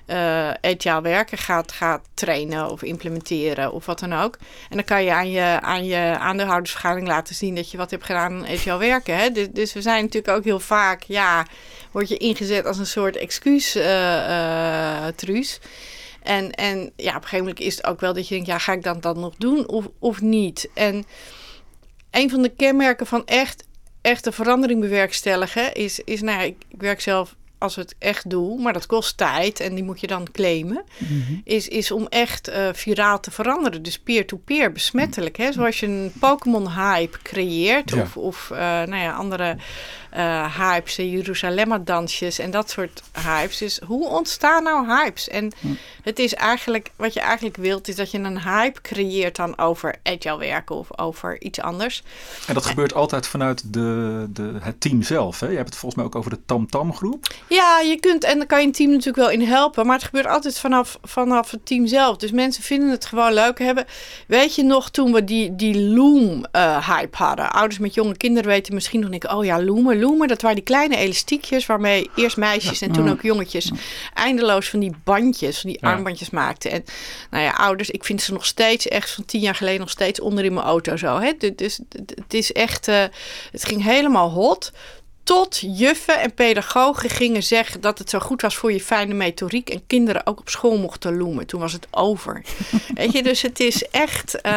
eh 0.06 0.50
agile 0.60 1.00
werken 1.00 1.38
gaat, 1.38 1.72
gaat 1.72 2.08
trainen 2.14 2.70
of 2.70 2.82
implementeren 2.82 3.72
of 3.72 3.86
wat 3.86 3.98
dan 3.98 4.12
ook. 4.12 4.36
En 4.68 4.76
dan 4.76 4.84
kan 4.84 5.04
je 5.04 5.12
aan 5.12 5.30
je, 5.30 5.58
aan 5.60 5.84
je 5.84 6.16
aandeelhoudersvergadering 6.18 7.08
laten 7.08 7.34
zien 7.34 7.54
dat 7.54 7.70
je 7.70 7.76
wat 7.76 7.90
hebt 7.90 8.04
gedaan 8.04 8.32
aan 8.32 8.46
agile 8.46 8.78
werken. 8.78 9.16
Hè? 9.16 9.30
Dus, 9.30 9.46
dus 9.50 9.72
we 9.72 9.82
zijn 9.82 10.04
natuurlijk 10.04 10.36
ook 10.38 10.44
heel 10.44 10.60
vaak, 10.60 11.02
ja, 11.02 11.46
word 11.90 12.08
je 12.08 12.16
ingezet 12.16 12.66
als 12.66 12.78
een 12.78 12.86
soort 12.86 13.16
excuus 13.16 13.74
eh, 13.74 15.06
eh. 15.06 15.14
En, 16.22 16.50
en 16.50 16.92
ja, 16.96 17.10
op 17.10 17.22
een 17.22 17.22
gegeven 17.22 17.38
moment 17.38 17.60
is 17.60 17.76
het 17.76 17.86
ook 17.86 18.00
wel 18.00 18.14
dat 18.14 18.28
je 18.28 18.34
denkt, 18.34 18.48
ja, 18.48 18.58
ga 18.58 18.72
ik 18.72 18.82
dat 18.82 19.02
dan 19.02 19.20
nog 19.20 19.34
doen 19.38 19.68
of, 19.68 19.88
of 19.98 20.20
niet? 20.20 20.68
En 20.74 21.04
een 22.10 22.30
van 22.30 22.42
de 22.42 22.48
kenmerken 22.48 23.06
van 23.06 23.26
echt, 23.26 23.64
echte 24.00 24.32
verandering 24.32 24.80
bewerkstelligen 24.80 25.72
is, 25.72 26.00
is 26.04 26.20
nou 26.20 26.38
ja, 26.38 26.44
ik 26.44 26.56
werk 26.78 27.00
zelf 27.00 27.34
als 27.58 27.74
we 27.74 27.80
het 27.80 27.94
echt 27.98 28.30
doen, 28.30 28.62
maar 28.62 28.72
dat 28.72 28.86
kost 28.86 29.16
tijd 29.16 29.60
en 29.60 29.74
die 29.74 29.84
moet 29.84 30.00
je 30.00 30.06
dan 30.06 30.30
claimen, 30.32 30.84
is, 31.44 31.68
is 31.68 31.90
om 31.90 32.06
echt 32.08 32.48
eh, 32.48 32.68
viraal 32.72 33.20
te 33.20 33.30
veranderen. 33.30 33.82
Dus 33.82 33.98
peer-to-peer, 33.98 34.72
besmettelijk. 34.72 35.36
Hè? 35.36 35.52
Zoals 35.52 35.80
je 35.80 35.86
een 35.86 36.12
Pokémon-hype 36.20 37.18
creëert 37.22 37.90
Ja. 37.90 38.02
of, 38.02 38.16
of 38.16 38.50
eh, 38.50 38.58
nou 38.58 38.96
ja, 38.96 39.12
andere 39.12 39.56
eh, 40.16 40.58
hypes, 40.58 40.98
eh, 40.98 41.12
Jeruzalemma-dansjes 41.12 42.38
en 42.38 42.50
dat 42.50 42.70
soort 42.70 43.02
hypes. 43.24 43.58
Dus 43.58 43.80
hoe 43.86 44.08
ontstaan 44.08 44.62
nou 44.62 44.86
hypes? 44.86 45.28
En 45.28 45.52
het 46.02 46.18
is 46.18 46.34
eigenlijk, 46.34 46.90
wat 46.96 47.14
je 47.14 47.20
eigenlijk 47.20 47.56
wilt, 47.56 47.88
is 47.88 47.96
dat 47.96 48.10
je 48.10 48.18
een 48.18 48.42
hype 48.42 48.80
creëert 48.80 49.36
dan 49.36 49.58
over 49.58 49.94
agile 50.02 50.38
werken 50.38 50.76
of 50.76 50.98
over 50.98 51.42
iets 51.42 51.60
anders. 51.60 52.02
En 52.46 52.54
dat 52.54 52.66
gebeurt 52.66 52.94
altijd 52.94 53.26
vanuit 53.26 53.72
de, 53.72 54.26
de, 54.30 54.56
het 54.60 54.80
team 54.80 55.02
zelf. 55.02 55.40
Hè? 55.40 55.48
Je 55.48 55.56
hebt 55.56 55.68
het 55.68 55.78
volgens 55.78 55.94
mij 55.94 56.04
ook 56.04 56.16
over 56.16 56.30
de 56.30 56.44
Tam-Tam 56.46 56.94
groep. 56.94 57.26
Ja, 57.48 57.80
je 57.80 58.00
kunt, 58.00 58.24
en 58.24 58.38
dan 58.38 58.46
kan 58.46 58.60
je 58.60 58.66
een 58.66 58.72
team 58.72 58.90
natuurlijk 58.90 59.16
wel 59.16 59.30
in 59.30 59.42
helpen, 59.42 59.86
maar 59.86 59.96
het 59.96 60.04
gebeurt 60.04 60.26
altijd 60.26 60.58
vanaf, 60.58 60.98
vanaf 61.02 61.50
het 61.50 61.66
team 61.66 61.86
zelf. 61.86 62.16
Dus 62.16 62.30
mensen 62.30 62.62
vinden 62.62 62.90
het 62.90 63.06
gewoon 63.06 63.32
leuk 63.32 63.58
hebben. 63.58 63.84
Weet 64.26 64.54
je 64.54 64.62
nog 64.62 64.90
toen 64.90 65.12
we 65.12 65.24
die, 65.24 65.56
die 65.56 65.80
Loom-hype 65.80 67.16
hadden? 67.16 67.52
Ouders 67.52 67.78
met 67.78 67.94
jonge 67.94 68.16
kinderen 68.16 68.50
weten 68.50 68.74
misschien 68.74 69.00
nog 69.00 69.10
niet, 69.10 69.28
oh 69.28 69.44
ja, 69.44 69.62
Loomen, 69.62 70.04
Loomen, 70.06 70.28
dat 70.28 70.42
waren 70.42 70.56
die 70.56 70.64
kleine 70.66 70.96
elastiekjes 70.96 71.66
waarmee 71.66 72.10
eerst 72.14 72.36
meisjes 72.36 72.80
en 72.80 72.92
toen 72.92 73.10
ook 73.10 73.22
jongetjes 73.22 73.70
eindeloos 74.14 74.68
van 74.68 74.80
die 74.80 74.92
bandjes, 75.04 75.60
van 75.60 75.70
die 75.70 75.82
armbandjes 75.82 76.30
maakten. 76.30 76.70
En 76.70 76.84
nou 77.30 77.44
ja, 77.44 77.50
ouders, 77.50 77.90
ik 77.90 78.04
vind 78.04 78.22
ze 78.22 78.32
nog 78.32 78.46
steeds, 78.46 78.88
echt 78.88 79.10
van 79.10 79.24
tien 79.24 79.40
jaar 79.40 79.54
geleden 79.54 79.80
nog 79.80 79.90
steeds 79.90 80.20
onder 80.20 80.44
in 80.44 80.54
mijn 80.54 80.66
auto 80.66 80.96
zo. 80.96 81.18
Hè? 81.20 81.32
Dus- 81.38 81.54
Dus 81.56 81.80
het 82.14 82.34
is 82.34 82.52
echt, 82.52 82.88
eh, 82.88 83.04
het 83.52 83.64
ging 83.64 83.82
helemaal 83.82 84.30
hot. 84.30 84.72
Tot 85.26 85.58
juffen 85.60 86.20
en 86.20 86.34
pedagogen 86.34 87.10
gingen 87.10 87.42
zeggen 87.42 87.80
dat 87.80 87.98
het 87.98 88.10
zo 88.10 88.18
goed 88.18 88.42
was 88.42 88.56
voor 88.56 88.72
je 88.72 88.80
fijne 88.80 89.14
metoriek. 89.14 89.70
En 89.70 89.86
kinderen 89.86 90.26
ook 90.26 90.38
op 90.40 90.48
school 90.48 90.78
mochten 90.78 91.16
loemen. 91.16 91.46
Toen 91.46 91.60
was 91.60 91.72
het 91.72 91.86
over. 91.90 92.42
Weet 92.94 93.12
je, 93.12 93.22
dus 93.22 93.42
het 93.42 93.60
is 93.60 93.88
echt. 93.88 94.40
eh, 94.40 94.52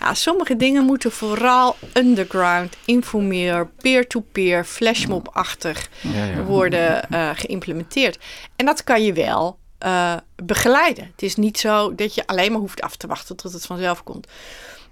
ja, 0.00 0.14
sommige 0.14 0.56
dingen 0.56 0.84
moeten 0.84 1.12
vooral 1.12 1.76
underground, 1.94 2.76
informeer, 2.84 3.66
peer-to-peer, 3.80 4.64
flashmob-achtig 4.64 5.88
Ja, 6.00 6.24
ja. 6.24 6.42
worden 6.42 7.10
eh, 7.10 7.30
geïmplementeerd. 7.34 8.18
En 8.56 8.66
dat 8.66 8.84
kan 8.84 9.04
je 9.04 9.12
wel 9.12 9.58
eh, 9.78 10.14
begeleiden. 10.36 11.04
Het 11.04 11.22
is 11.22 11.36
niet 11.36 11.58
zo 11.58 11.94
dat 11.94 12.14
je 12.14 12.26
alleen 12.26 12.52
maar 12.52 12.60
hoeft 12.60 12.80
af 12.82 12.96
te 12.96 13.06
wachten 13.06 13.36
tot 13.36 13.52
het 13.52 13.66
vanzelf 13.66 14.02
komt. 14.04 14.26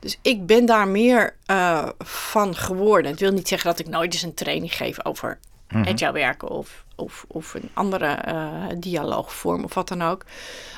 Dus 0.00 0.18
ik 0.22 0.46
ben 0.46 0.66
daar 0.66 0.88
meer 0.88 1.36
eh, 1.46 1.88
van 1.98 2.54
geworden. 2.56 3.10
Het 3.10 3.20
wil 3.20 3.32
niet 3.32 3.48
zeggen 3.48 3.70
dat 3.70 3.78
ik 3.78 3.88
nooit 3.88 4.12
eens 4.12 4.22
een 4.22 4.34
training 4.34 4.74
geef 4.74 5.04
over 5.04 5.38
agile 5.68 6.12
werken 6.12 6.48
of, 6.48 6.84
of, 6.96 7.24
of 7.28 7.54
een 7.54 7.70
andere 7.74 8.06
eh, 8.06 8.66
dialoogvorm 8.76 9.64
of 9.64 9.74
wat 9.74 9.88
dan 9.88 10.02
ook. 10.02 10.24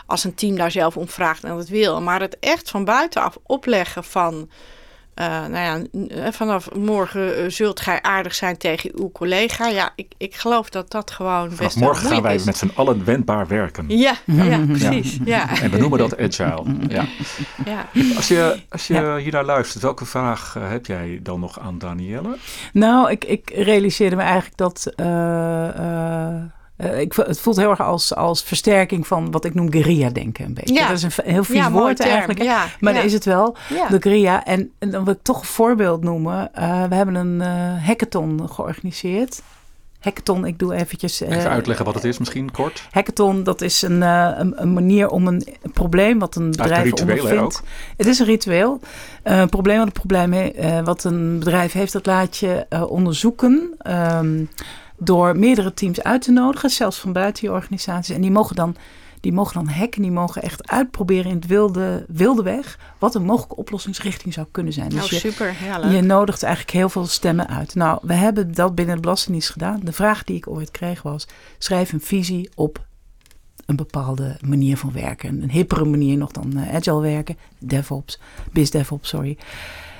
Als 0.06 0.24
een 0.24 0.34
team 0.34 0.56
daar 0.56 0.70
zelf 0.70 0.96
om 0.96 1.08
vraagt 1.08 1.44
en 1.44 1.56
dat 1.56 1.68
wil. 1.68 2.00
Maar 2.00 2.20
het 2.20 2.38
echt 2.38 2.70
van 2.70 2.84
buitenaf 2.84 3.38
opleggen 3.42 4.04
van... 4.04 4.50
eh, 5.14 5.26
nou 5.26 5.52
ja, 5.52 5.82
eh, 6.08 6.32
vanaf 6.32 6.74
morgen 6.74 7.36
eh, 7.36 7.44
zult 7.50 7.80
gij 7.80 8.02
aardig 8.02 8.34
zijn 8.34 8.56
tegen 8.56 8.90
uw 8.94 9.10
collega. 9.12 9.68
Ja, 9.68 9.90
ik, 9.96 10.12
ik 10.18 10.34
geloof 10.34 10.70
dat 10.70 10.90
dat 10.90 11.10
gewoon 11.10 11.42
Vanaf 11.42 11.58
best 11.58 11.74
wel 11.74 11.84
morgen 11.88 12.06
gaan 12.08 12.22
wij 12.22 12.34
is. 12.34 12.44
met 12.44 12.56
z'n 12.56 12.70
allen 12.74 13.04
wendbaar 13.04 13.46
werken. 13.46 13.84
Ja, 13.98 14.14
ja, 14.24 14.58
precies. 14.66 15.18
Ja. 15.24 15.60
En 15.60 15.70
we 15.70 15.78
noemen 15.78 15.98
dat 15.98 16.18
agile. 16.18 16.64
Ja. 16.88 17.04
Ja. 17.64 17.86
Als 18.16 18.28
je, 18.28 18.60
als 18.68 18.86
je 18.86 18.94
Ja. 18.94 19.16
hier 19.16 19.32
naar 19.32 19.44
luistert, 19.44 19.82
welke 19.82 20.04
vraag 20.06 20.56
heb 20.60 20.86
jij 20.86 21.20
dan 21.22 21.40
nog 21.40 21.58
aan 21.60 21.78
Danielle? 21.78 22.36
Nou, 22.72 23.10
ik, 23.10 23.24
ik 23.24 23.50
realiseerde 23.54 24.16
me 24.16 24.22
eigenlijk 24.22 24.56
dat. 24.56 24.92
eh, 24.96 25.68
eh, 25.68 26.42
eh, 26.82 27.00
ik, 27.00 27.12
het 27.12 27.40
voelt 27.40 27.56
heel 27.56 27.70
erg 27.70 27.80
als, 27.80 28.14
als 28.14 28.42
versterking 28.42 29.06
van 29.06 29.30
wat 29.30 29.44
ik 29.44 29.54
noem 29.54 29.72
guerrilla-denken. 29.72 30.44
Een 30.44 30.54
beetje. 30.54 30.74
Ja. 30.74 30.88
Dat 30.88 30.96
is 30.96 31.02
een 31.02 31.10
heel 31.24 31.44
vies 31.44 31.56
Ja, 31.56 31.70
woord 31.70 31.96
term. 31.96 32.10
eigenlijk. 32.10 32.42
Ja, 32.42 32.64
Maar 32.80 32.92
ja. 32.92 32.98
dat 32.98 33.06
is 33.08 33.12
het 33.14 33.24
wel. 33.24 33.56
Ja. 33.68 33.88
De 33.88 33.96
guerrilla. 34.02 34.44
En, 34.44 34.70
en 34.78 34.90
dan 34.90 35.04
wil 35.04 35.12
ik 35.14 35.22
toch 35.22 35.40
een 35.40 35.46
voorbeeld 35.46 36.04
noemen. 36.04 36.54
Eh, 36.54 36.84
we 36.84 36.94
hebben 36.94 37.14
een 37.14 37.40
eh, 37.40 37.86
hackathon 37.86 38.48
georganiseerd. 38.50 39.42
Hackathon, 40.00 40.44
ik 40.46 40.58
doe 40.58 40.74
eventjes... 40.74 41.20
eh, 41.20 41.36
Even 41.36 41.50
uitleggen 41.50 41.84
wat 41.84 41.94
het 41.94 42.04
is, 42.04 42.18
misschien 42.18 42.50
kort. 42.50 42.86
Hackathon, 42.90 43.42
dat 43.42 43.60
is 43.60 43.82
een, 43.82 44.02
eh, 44.02 44.30
een, 44.36 44.52
een 44.62 44.72
manier 44.72 45.08
om 45.08 45.26
een 45.26 45.46
probleem 45.72 46.18
wat 46.18 46.34
een 46.36 46.50
bedrijf 46.50 46.94
hè, 46.94 47.00
ondervindt. 47.00 47.42
ook? 47.42 47.60
Het 47.96 48.06
is 48.06 48.18
een 48.18 48.26
ritueel. 48.26 48.80
Eh, 49.22 49.38
een 49.38 49.48
probleem 49.48 49.76
wat 49.78 49.86
een 49.86 49.92
probleem 49.92 50.32
he- 50.32 50.46
eh, 50.48 50.84
wat 50.84 51.04
een 51.04 51.38
bedrijf 51.38 51.72
heeft, 51.72 51.92
dat 51.92 52.06
laat 52.06 52.36
je 52.36 52.66
eh, 52.68 52.90
onderzoeken 52.90 53.74
ehm, 53.78 54.44
door 55.04 55.38
meerdere 55.38 55.74
teams 55.74 56.02
uit 56.02 56.22
te 56.22 56.32
nodigen, 56.32 56.70
zelfs 56.70 56.98
van 56.98 57.12
buiten 57.12 57.46
je 57.48 57.54
organisaties. 57.54 58.14
En 58.14 58.20
die 58.20 58.30
mogen 58.30 58.56
dan, 58.56 58.76
die 59.20 59.32
mogen 59.32 59.54
dan 59.54 59.68
hacken, 59.68 60.02
die 60.02 60.10
mogen 60.10 60.42
echt 60.42 60.70
uitproberen 60.70 61.30
in 61.30 61.36
het 61.36 61.46
wilde, 61.46 62.04
wilde 62.08 62.42
weg 62.42 62.78
wat 62.98 63.14
een 63.14 63.24
mogelijke 63.24 63.56
oplossingsrichting 63.56 64.34
zou 64.34 64.46
kunnen 64.50 64.72
zijn. 64.72 64.88
Dus 64.88 65.10
je, 65.10 65.16
super. 65.16 65.56
Leuk. 65.80 65.92
je 65.92 66.00
nodigt 66.00 66.42
eigenlijk 66.42 66.76
heel 66.76 66.88
veel 66.88 67.06
stemmen 67.06 67.48
uit. 67.48 67.74
Nou, 67.74 67.98
we 68.02 68.14
hebben 68.14 68.54
dat 68.54 68.74
binnen 68.74 68.94
de 68.94 69.00
Belastingdienst 69.00 69.50
gedaan. 69.50 69.80
De 69.82 69.92
vraag 69.92 70.24
die 70.24 70.36
ik 70.36 70.48
ooit 70.48 70.70
kreeg 70.70 71.02
was: 71.02 71.28
schrijf 71.58 71.92
een 71.92 72.00
visie 72.00 72.50
op 72.54 72.84
een 73.66 73.76
bepaalde 73.76 74.36
manier 74.40 74.76
van 74.76 74.92
werken. 74.92 75.42
Een 75.42 75.50
hippere 75.50 75.84
manier 75.84 76.16
nog 76.16 76.30
dan 76.30 76.56
eh, 76.56 76.74
agile 76.74 77.00
werken, 77.00 77.36
DevOps, 77.58 78.20
BizDevOps, 78.52 79.08
sorry. 79.08 79.38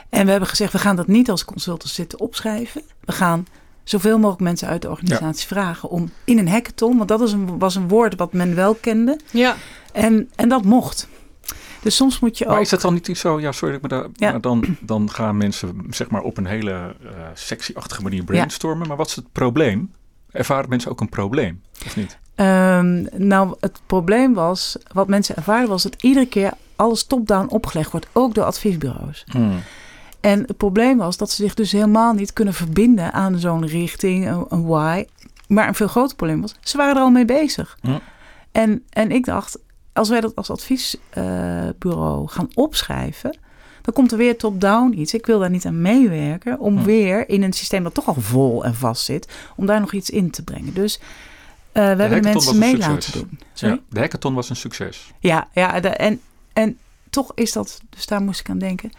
En 0.09 0.25
we 0.25 0.31
hebben 0.31 0.49
gezegd: 0.49 0.73
we 0.73 0.79
gaan 0.79 0.97
dat 0.97 1.07
niet 1.07 1.31
als 1.31 1.45
consultants 1.45 1.95
zitten 1.95 2.21
opschrijven. 2.21 2.83
We 3.01 3.13
gaan 3.13 3.47
zoveel 3.85 4.17
mogelijk 4.19 4.41
mensen 4.41 4.69
uit 4.69 4.83
de 4.83 4.91
organisatie 4.91 5.47
vragen 5.47 5.89
om 5.89 6.11
in 6.25 6.39
een 6.39 6.49
hackathon, 6.49 6.97
want 6.97 7.09
dat 7.09 7.21
is 7.21 7.33
een, 7.33 7.59
was 7.59 7.75
een 7.75 7.89
woord 7.89 8.17
wat 8.17 8.33
men 8.33 8.55
wel 8.55 8.75
kende. 8.75 9.19
Ja. 9.31 9.57
En, 9.93 10.31
en 10.37 10.49
dat 10.49 10.65
mocht. 10.65 11.09
Dus 11.83 11.97
soms 11.97 12.21
moet 12.21 12.39
je 12.39 12.45
Maar 12.47 12.55
ook. 12.57 12.61
is 12.63 12.69
dat 12.69 12.81
dan 12.81 12.95
niet 12.95 13.09
iets 13.09 13.21
zo, 13.21 13.41
ja 13.41 13.53
sorry, 13.53 13.79
maar, 13.81 13.91
daar, 13.91 14.07
Ja. 14.15 14.31
maar 14.31 14.41
dan, 14.41 14.65
dan 14.81 15.11
gaan 15.11 15.37
mensen 15.37 15.87
zeg 15.91 16.11
maar 16.11 16.23
op 16.23 16.37
een 16.37 16.47
hele 16.47 16.71
eh 17.03 17.11
sexy-achtige 17.35 18.03
manier 18.03 18.25
brainstormen. 18.25 18.89
Maar 18.89 18.97
wat 18.97 19.07
is 19.09 19.17
het 19.17 19.33
probleem? 19.33 19.93
Ervaren 20.31 20.69
mensen 20.69 20.91
ook 20.91 21.01
een 21.01 21.09
probleem, 21.09 21.63
of 21.87 21.97
niet? 21.97 22.19
Ehm, 22.35 23.05
nou, 23.17 23.55
het 23.61 23.81
probleem 23.87 24.35
was, 24.35 24.77
wat 24.93 25.09
mensen 25.09 25.37
ervaren 25.37 25.69
was 25.69 25.83
dat 25.83 26.03
iedere 26.03 26.27
keer 26.27 26.53
alles 26.77 27.05
top-down 27.05 27.47
opgelegd 27.49 27.91
wordt, 27.91 28.07
ook 28.13 28.35
door 28.35 28.45
adviesbureaus. 28.45 29.25
En 30.23 30.41
het 30.47 30.57
probleem 30.57 30.99
was 30.99 31.17
dat 31.17 31.31
ze 31.31 31.43
zich 31.43 31.55
dus 31.55 31.73
helemaal 31.73 32.13
niet 32.13 32.33
kunnen 32.33 32.55
verbinden 32.55 33.13
aan 33.13 33.39
zo'n 33.39 33.67
richting, 33.67 34.29
een, 34.29 34.45
een 34.49 34.67
why. 34.67 35.05
Maar 35.49 35.69
een 35.69 35.75
veel 35.75 35.89
groter 35.89 36.17
probleem 36.17 36.41
was, 36.41 36.55
ze 36.61 36.77
waren 36.77 36.97
er 36.97 37.03
al 37.03 37.11
mee 37.11 37.25
bezig. 37.25 37.79
Ja. 37.83 38.01
En, 38.53 38.83
en 38.91 39.11
ik 39.11 39.25
dacht, 39.25 39.59
als 39.93 40.09
wij 40.09 40.21
dat 40.21 40.37
als 40.37 40.51
adviesbureau 40.51 42.29
gaan 42.29 42.49
opschrijven, 42.55 43.39
dan 43.83 43.95
komt 43.95 44.13
er 44.13 44.19
weer 44.19 44.37
top-down 44.39 44.93
iets. 44.99 45.15
Ik 45.15 45.27
wil 45.27 45.39
daar 45.39 45.51
niet 45.51 45.67
aan 45.67 45.81
meewerken 45.83 46.59
om 46.61 46.85
weer 46.85 47.29
in 47.29 47.43
een 47.43 47.53
systeem 47.53 47.83
dat 47.83 47.95
toch 47.95 48.07
al 48.09 48.15
vol 48.19 48.65
en 48.65 48.75
vast 48.75 49.05
zit, 49.05 49.29
om 49.57 49.67
daar 49.67 49.81
nog 49.81 49.93
iets 49.93 50.11
in 50.11 50.31
te 50.31 50.43
brengen. 50.45 50.75
Dus 50.75 51.01
eh, 51.73 51.83
we 51.83 51.89
hebben 52.03 52.23
de 52.23 52.29
mensen 52.29 52.59
mee 52.59 52.71
succes. 52.71 52.89
laten 52.89 53.13
doen. 53.13 53.39
Sorry? 53.53 53.75
Ja, 53.75 53.81
de 53.89 54.01
hackathon 54.01 54.35
was 54.35 54.51
een 54.51 54.57
succes. 54.57 55.13
Ja, 55.19 55.49
ja 55.55 55.81
de- 55.81 55.89
en, 55.89 56.21
en 56.53 56.79
toch 57.11 57.33
is 57.35 57.53
dat, 57.53 57.81
dus 57.91 58.07
daar 58.07 58.23
moest 58.23 58.41
ik 58.41 58.51
aan 58.51 58.59
denken. 58.59 58.91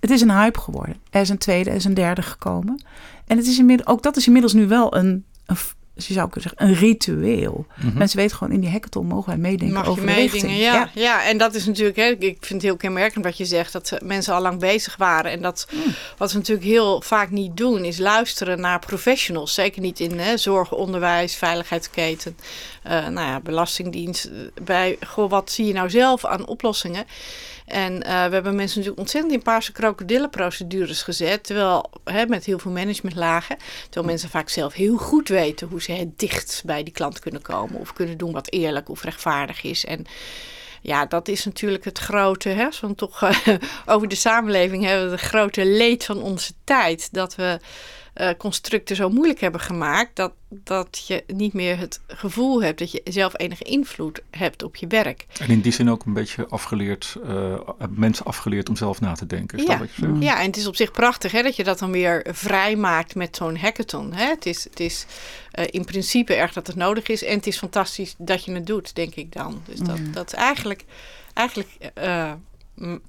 Het 0.00 0.10
is 0.10 0.20
een 0.20 0.30
hype 0.30 0.58
geworden. 0.58 0.96
Er 1.10 1.20
is 1.20 1.28
een 1.28 1.38
tweede, 1.38 1.70
er 1.70 1.76
is 1.76 1.84
een 1.84 1.94
derde 1.94 2.22
gekomen. 2.22 2.82
En 3.26 3.36
het 3.36 3.46
is 3.46 3.58
inmiddels, 3.58 3.88
ook 3.88 4.02
dat 4.02 4.16
is 4.16 4.26
inmiddels 4.26 4.52
nu 4.52 4.66
wel 4.66 4.96
een, 4.96 5.24
een 5.46 5.56
je 6.06 6.12
zou 6.14 6.28
kunnen 6.30 6.50
zeggen, 6.50 6.68
een 6.68 6.88
ritueel. 6.88 7.66
Mensen 7.94 8.18
weten 8.18 8.36
gewoon, 8.36 8.52
in 8.52 8.60
die 8.60 8.70
hackathon 8.70 9.06
mogen 9.06 9.28
wij 9.28 9.38
meedenken 9.38 9.76
Mag 9.76 9.86
over 9.88 10.02
je 10.02 10.08
de 10.08 10.14
meedingen, 10.14 10.46
richting. 10.46 10.62
ja. 10.62 10.90
ja. 10.94 11.24
en 11.24 11.38
dat 11.38 11.54
is 11.54 11.66
natuurlijk, 11.66 11.96
hè, 11.96 12.04
ik 12.04 12.36
vind 12.40 12.48
het 12.48 12.62
heel 12.62 12.76
kenmerkend 12.76 13.24
wat 13.24 13.36
je 13.36 13.44
zegt, 13.44 13.72
dat 13.72 13.98
mensen 14.02 14.34
al 14.34 14.40
lang 14.42 14.60
bezig 14.60 14.96
waren. 14.96 15.30
En 15.30 15.42
dat, 15.42 15.66
Hmm. 15.70 15.94
wat 16.16 16.30
ze 16.30 16.36
natuurlijk 16.36 16.66
heel 16.66 17.00
vaak 17.02 17.30
niet 17.30 17.56
doen, 17.56 17.84
is 17.84 17.98
luisteren 17.98 18.60
naar 18.60 18.78
professionals. 18.78 19.54
Zeker 19.54 19.80
niet 19.82 20.00
in 20.00 20.18
hè, 20.18 20.36
zorg, 20.36 20.72
onderwijs, 20.72 21.34
veiligheidsketen, 21.36 22.36
eh, 22.82 22.92
nou 22.92 23.26
ja, 23.26 23.40
belastingdienst. 23.40 24.30
Bij, 24.62 24.96
goh, 25.06 25.30
wat 25.30 25.50
zie 25.50 25.66
je 25.66 25.72
nou 25.72 25.90
zelf 25.90 26.24
aan 26.24 26.46
oplossingen? 26.46 27.04
En 27.66 28.02
eh, 28.02 28.10
we 28.10 28.34
hebben 28.34 28.54
mensen 28.54 28.76
natuurlijk 28.76 28.98
ontzettend 28.98 29.32
in 29.32 29.42
paarse 29.42 29.72
krokodillenprocedures 29.72 31.02
gezet. 31.02 31.44
Terwijl, 31.44 31.90
hè, 32.04 32.26
met 32.26 32.44
heel 32.44 32.58
veel 32.58 32.70
managementlagen. 32.70 33.56
Terwijl 33.82 34.06
mensen 34.06 34.28
vaak 34.28 34.48
zelf 34.48 34.72
heel 34.72 34.96
goed 34.96 35.28
weten 35.28 35.68
hoe 35.68 35.82
ze 35.82 35.87
het 35.96 36.18
dichtst 36.18 36.64
bij 36.64 36.82
die 36.82 36.92
klant 36.92 37.18
kunnen 37.18 37.42
komen. 37.42 37.80
Of 37.80 37.92
kunnen 37.92 38.18
doen 38.18 38.32
wat 38.32 38.52
eerlijk 38.52 38.88
of 38.88 39.02
rechtvaardig 39.02 39.62
is. 39.62 39.84
En 39.84 40.04
ja, 40.82 41.06
dat 41.06 41.28
is 41.28 41.44
natuurlijk 41.44 41.84
het 41.84 41.98
grote, 41.98 42.48
hè, 42.48 42.68
we 42.80 42.94
toch 42.94 43.22
over 43.86 44.08
de 44.08 44.14
samenleving 44.14 44.84
hebben, 44.84 45.10
het 45.10 45.20
grote 45.20 45.66
leed 45.66 46.04
van 46.04 46.22
onze 46.22 46.52
tijd. 46.64 47.08
Dat 47.12 47.34
we 47.34 47.58
eh, 48.18 48.30
constructen 48.38 48.96
zo 48.96 49.08
moeilijk 49.08 49.40
hebben 49.40 49.60
gemaakt 49.60 50.16
dat, 50.16 50.32
dat 50.48 51.04
je 51.06 51.24
niet 51.26 51.52
meer 51.52 51.78
het 51.78 52.00
gevoel 52.06 52.62
hebt 52.62 52.78
dat 52.78 52.90
je 52.90 53.00
zelf 53.04 53.32
enige 53.36 53.64
invloed 53.64 54.20
hebt 54.30 54.62
op 54.62 54.76
je 54.76 54.86
werk. 54.86 55.26
En 55.40 55.48
in 55.48 55.60
die 55.60 55.72
zin 55.72 55.90
ook 55.90 56.04
een 56.04 56.12
beetje 56.12 56.46
afgeleerd, 56.48 57.16
eh, 57.24 57.54
mensen 57.90 58.24
afgeleerd 58.24 58.68
om 58.68 58.76
zelf 58.76 59.00
na 59.00 59.12
te 59.12 59.26
denken. 59.26 59.58
Is 59.58 59.64
dat 59.64 59.72
Ja. 59.74 59.78
wat 59.78 59.94
je 59.94 60.02
zegt? 60.02 60.22
Ja, 60.22 60.40
en 60.40 60.46
het 60.46 60.56
is 60.56 60.66
op 60.66 60.76
zich 60.76 60.90
prachtig 60.92 61.32
hè, 61.32 61.42
dat 61.42 61.56
je 61.56 61.64
dat 61.64 61.78
dan 61.78 61.90
weer 61.90 62.26
vrij 62.30 62.76
maakt 62.76 63.14
met 63.14 63.36
zo'n 63.36 63.56
hackathon. 63.56 64.12
Hè. 64.12 64.26
Het 64.28 64.46
is, 64.46 64.64
het 64.64 64.80
is 64.80 65.06
eh, 65.50 65.64
in 65.70 65.84
principe 65.84 66.34
erg 66.34 66.52
dat 66.52 66.66
het 66.66 66.76
nodig 66.76 67.06
is. 67.08 67.24
En 67.24 67.36
het 67.36 67.46
is 67.46 67.58
fantastisch 67.58 68.14
dat 68.18 68.44
je 68.44 68.52
het 68.52 68.66
doet, 68.66 68.94
denk 68.94 69.14
ik 69.14 69.32
dan. 69.32 69.62
Dus 69.64 69.78
dat, 69.78 69.98
dat 70.12 70.26
is 70.26 70.34
eigenlijk, 70.38 70.84
eigenlijk 71.34 71.68
eh, 71.94 72.32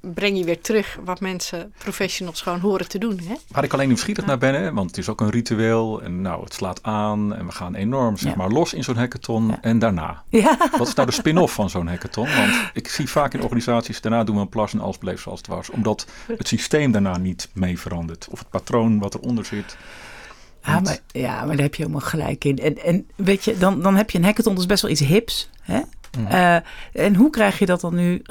breng 0.02 0.38
je 0.38 0.44
weer 0.44 0.62
terug 0.62 0.98
wat 1.06 1.20
mensen, 1.20 1.74
professionals, 1.78 2.42
gewoon 2.42 2.60
horen 2.60 2.88
te 2.88 2.98
doen. 2.98 3.20
Hè? 3.24 3.34
Waar 3.48 3.64
ik 3.64 3.74
alleen 3.74 3.88
nieuwsgierig 3.88 4.26
naar 4.26 4.38
ben, 4.38 4.54
hè, 4.54 4.74
want 4.74 4.88
het 4.90 4.98
is 4.98 5.10
ook 5.10 5.22
een 5.22 5.30
ritueel 5.30 6.02
en 6.02 6.22
nou, 6.22 6.44
het 6.44 6.54
slaat 6.54 6.84
aan 6.84 7.36
en 7.36 7.46
we 7.46 7.52
gaan 7.52 7.76
enorm 7.76 8.18
zeg 8.18 8.32
Ja. 8.32 8.38
maar, 8.38 8.50
los 8.50 8.74
in 8.74 8.84
zo'n 8.84 8.96
hackathon 8.98 9.48
Ja. 9.48 9.58
en 9.62 9.80
daarna. 9.80 10.24
Ja. 10.30 10.58
Wat 10.78 10.88
is 10.88 10.94
nou 10.94 11.08
de 11.08 11.14
spin-off 11.14 11.54
van 11.54 11.70
zo'n 11.70 11.88
hackathon? 11.88 12.28
Want 12.36 12.52
ik 12.74 12.88
zie 12.88 13.10
vaak 13.10 13.34
in 13.34 13.42
organisaties, 13.42 14.02
daarna 14.02 14.24
doen 14.24 14.36
we 14.36 14.42
een 14.42 14.50
plas 14.50 14.74
en 14.74 14.80
alles 14.80 14.98
bleef 14.98 15.22
zoals 15.22 15.38
het 15.40 15.48
was. 15.48 15.70
Omdat 15.70 16.06
het 16.38 16.48
systeem 16.48 16.92
daarna 16.92 17.18
niet 17.18 17.50
mee 17.54 17.80
verandert. 17.80 18.28
Of 18.32 18.40
het 18.40 18.50
patroon 18.50 19.00
wat 19.00 19.14
eronder 19.16 19.46
zit. 19.46 19.78
Ja, 20.64 20.80
maar, 20.80 21.00
ja, 21.12 21.46
maar 21.46 21.56
daar 21.56 21.66
heb 21.66 21.76
je 21.76 21.82
helemaal 21.82 22.08
gelijk 22.08 22.46
in. 22.46 22.58
En, 22.58 22.78
en 22.84 23.08
weet 23.16 23.44
je, 23.46 23.58
dan, 23.58 23.82
dan 23.82 23.96
heb 23.96 24.10
je 24.10 24.18
een 24.18 24.24
hackathon, 24.24 24.54
dat 24.54 24.62
is 24.62 24.68
best 24.68 24.82
wel 24.82 24.92
iets 24.92 25.02
hips. 25.02 25.50
Hè? 25.62 25.80
Eh, 26.28 26.56
en 27.06 27.16
hoe 27.16 27.30
krijg 27.30 27.60
je 27.60 27.66
dat 27.66 27.82
dan 27.82 27.96
nu 27.96 28.22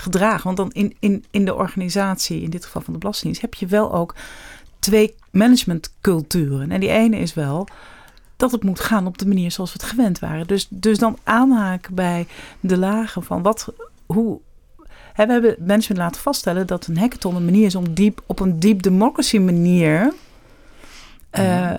gedragen? 0.00 0.44
Want 0.44 0.56
dan 0.56 0.70
in, 0.72 0.96
in, 0.98 1.24
in 1.30 1.44
de 1.44 1.54
organisatie, 1.54 2.42
in 2.42 2.50
dit 2.50 2.64
geval 2.64 2.82
van 2.82 2.92
de 2.92 2.98
Belastingdienst, 2.98 3.42
heb 3.42 3.54
je 3.54 3.66
wel 3.66 3.92
ook 3.92 4.14
twee 4.78 5.14
managementculturen. 5.30 6.70
En 6.70 6.80
die 6.80 6.88
ene 6.88 7.16
is 7.16 7.34
wel 7.34 7.68
dat 8.36 8.52
het 8.52 8.64
moet 8.64 8.80
gaan 8.80 9.06
op 9.06 9.18
de 9.18 9.26
manier 9.26 9.50
zoals 9.50 9.72
we 9.72 9.78
het 9.80 9.90
gewend 9.90 10.18
waren. 10.18 10.46
Dus, 10.46 10.66
dus 10.70 10.98
dan 10.98 11.18
aanhaken 11.24 11.94
bij 11.94 12.26
de 12.60 12.78
lagen 12.78 13.22
van 13.22 13.42
wat, 13.42 13.72
hoe. 14.06 14.40
Hè, 15.12 15.26
we 15.26 15.32
hebben 15.32 15.56
management 15.58 16.02
laten 16.02 16.20
vaststellen 16.20 16.66
dat 16.66 16.86
een 16.86 16.98
hackathon 16.98 17.36
een 17.36 17.44
manier 17.44 17.66
is 17.66 17.74
om 17.74 17.94
diep, 17.94 18.22
op 18.26 18.40
een 18.40 18.60
deep 18.60 18.82
democracy 18.82 19.38
manier 19.38 20.12
eh, 21.30 21.70
eh, 21.70 21.78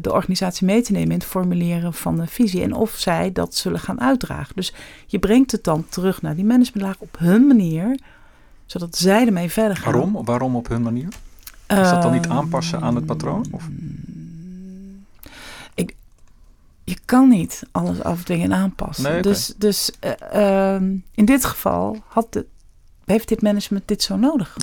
de 0.00 0.12
organisatie 0.12 0.66
mee 0.66 0.82
te 0.82 0.92
nemen 0.92 1.10
in 1.10 1.18
het 1.18 1.24
formuleren 1.24 1.94
van 1.94 2.16
de 2.16 2.26
visie. 2.26 2.62
En 2.62 2.72
of 2.72 2.90
zij 2.90 3.32
dat 3.32 3.54
zullen 3.54 3.80
gaan 3.80 4.00
uitdragen. 4.00 4.54
Dus 4.56 4.72
je 5.06 5.18
brengt 5.18 5.52
het 5.52 5.64
dan 5.64 5.86
terug 5.88 6.22
naar 6.22 6.34
die 6.34 6.44
managementlaag 6.44 6.96
op 6.98 7.18
hun 7.18 7.46
manier, 7.46 7.98
zodat 8.66 8.96
zij 8.96 9.26
ermee 9.26 9.50
verder 9.50 9.76
gaan. 9.76 9.92
Waarom? 9.92 10.24
Waarom 10.24 10.56
op 10.56 10.68
hun 10.68 10.82
manier? 10.82 11.08
Is 11.66 11.90
dat 11.90 12.02
dan 12.02 12.12
niet 12.12 12.26
Ehm, 12.26 12.36
aanpassen 12.36 12.80
aan 12.80 12.94
het 12.94 13.06
patroon? 13.06 13.46
Of? 13.50 13.68
Je 16.84 16.98
kan 17.04 17.28
niet 17.28 17.62
alles 17.70 18.02
afdwingen 18.02 18.52
en 18.52 18.58
aanpassen. 18.58 19.12
Nee. 19.12 19.22
Dus, 19.22 19.54
dus 19.56 19.92
eh, 20.00 20.74
ehm, 20.74 20.96
in 21.14 21.24
dit 21.24 21.44
geval 21.44 21.96
had 22.06 22.32
de, 22.32 22.46
heeft 23.04 23.28
dit 23.28 23.42
management 23.42 23.88
dit 23.88 24.02
zo 24.02 24.16
nodig. 24.16 24.56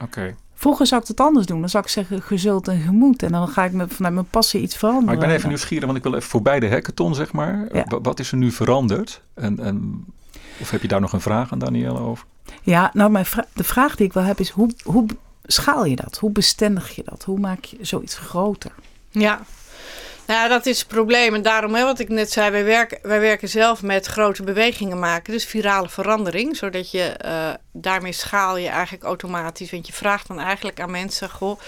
Oké. 0.00 0.34
Vroeger 0.60 0.86
zou 0.86 1.02
ik 1.02 1.08
het 1.08 1.20
anders 1.20 1.46
doen. 1.46 1.60
Dan 1.60 1.68
zou 1.68 1.84
ik 1.84 1.90
zeggen 1.90 2.22
gezult 2.22 2.68
en 2.68 2.80
gemoed. 2.80 3.22
En 3.22 3.32
dan 3.32 3.48
ga 3.48 3.64
ik 3.64 3.72
met, 3.72 3.94
vanuit 3.94 4.14
mijn 4.14 4.28
passie 4.30 4.60
iets 4.60 4.76
veranderen. 4.76 5.04
Maar 5.06 5.14
ik 5.14 5.20
ben 5.20 5.30
even 5.30 5.48
nieuwsgierig, 5.48 5.84
want 5.84 5.96
ik 5.96 6.02
wil 6.02 6.14
even 6.14 6.28
voorbij 6.28 6.60
de 6.60 6.68
hackathon, 6.68 7.14
zeg 7.14 7.32
maar. 7.32 7.68
Ja. 7.72 7.84
Wat 8.02 8.18
is 8.18 8.30
er 8.30 8.36
nu 8.36 8.50
veranderd? 8.50 9.22
En, 9.34 9.58
en, 9.58 10.04
of 10.60 10.70
heb 10.70 10.82
je 10.82 10.88
daar 10.88 11.00
nog 11.00 11.12
een 11.12 11.20
vraag 11.20 11.52
aan 11.52 11.58
Danielle 11.58 11.98
over? 11.98 12.24
Ja, 12.62 12.90
nou, 12.94 13.10
mijn 13.10 13.26
vra- 13.26 13.46
de 13.54 13.64
vraag 13.64 13.96
die 13.96 14.06
ik 14.06 14.12
wel 14.12 14.22
heb 14.22 14.40
is: 14.40 14.50
hoe, 14.50 14.70
hoe 14.84 15.06
schaal 15.44 15.84
je 15.84 15.96
dat? 15.96 16.18
Hoe 16.18 16.30
bestendig 16.30 16.94
je 16.94 17.02
dat? 17.04 17.24
Hoe 17.24 17.38
maak 17.38 17.64
je 17.64 17.76
zoiets 17.80 18.18
groter? 18.18 18.72
Ja. 19.10 19.40
Nou, 20.28 20.48
dat 20.48 20.66
is 20.66 20.78
het 20.78 20.88
probleem. 20.88 21.34
En 21.34 21.42
daarom, 21.42 21.74
hè, 21.74 21.84
wat 21.84 21.98
ik 21.98 22.08
net 22.08 22.32
zei, 22.32 22.50
wij 22.50 22.64
werken, 22.64 22.98
wij 23.02 23.20
werken 23.20 23.48
zelf 23.48 23.82
met 23.82 24.06
grote 24.06 24.42
bewegingen 24.42 24.98
maken. 24.98 25.32
Dus 25.32 25.44
virale 25.44 25.88
verandering. 25.88 26.56
Zodat 26.56 26.90
je 26.90 27.02
eh, 27.02 27.50
daarmee 27.72 28.12
schaal 28.12 28.56
je 28.56 28.68
eigenlijk 28.68 29.04
automatisch. 29.04 29.70
Want 29.70 29.86
je 29.86 29.92
vraagt 29.92 30.28
dan 30.28 30.38
eigenlijk 30.40 30.80
aan 30.80 30.90
mensen: 30.90 31.30
Goh, 31.30 31.60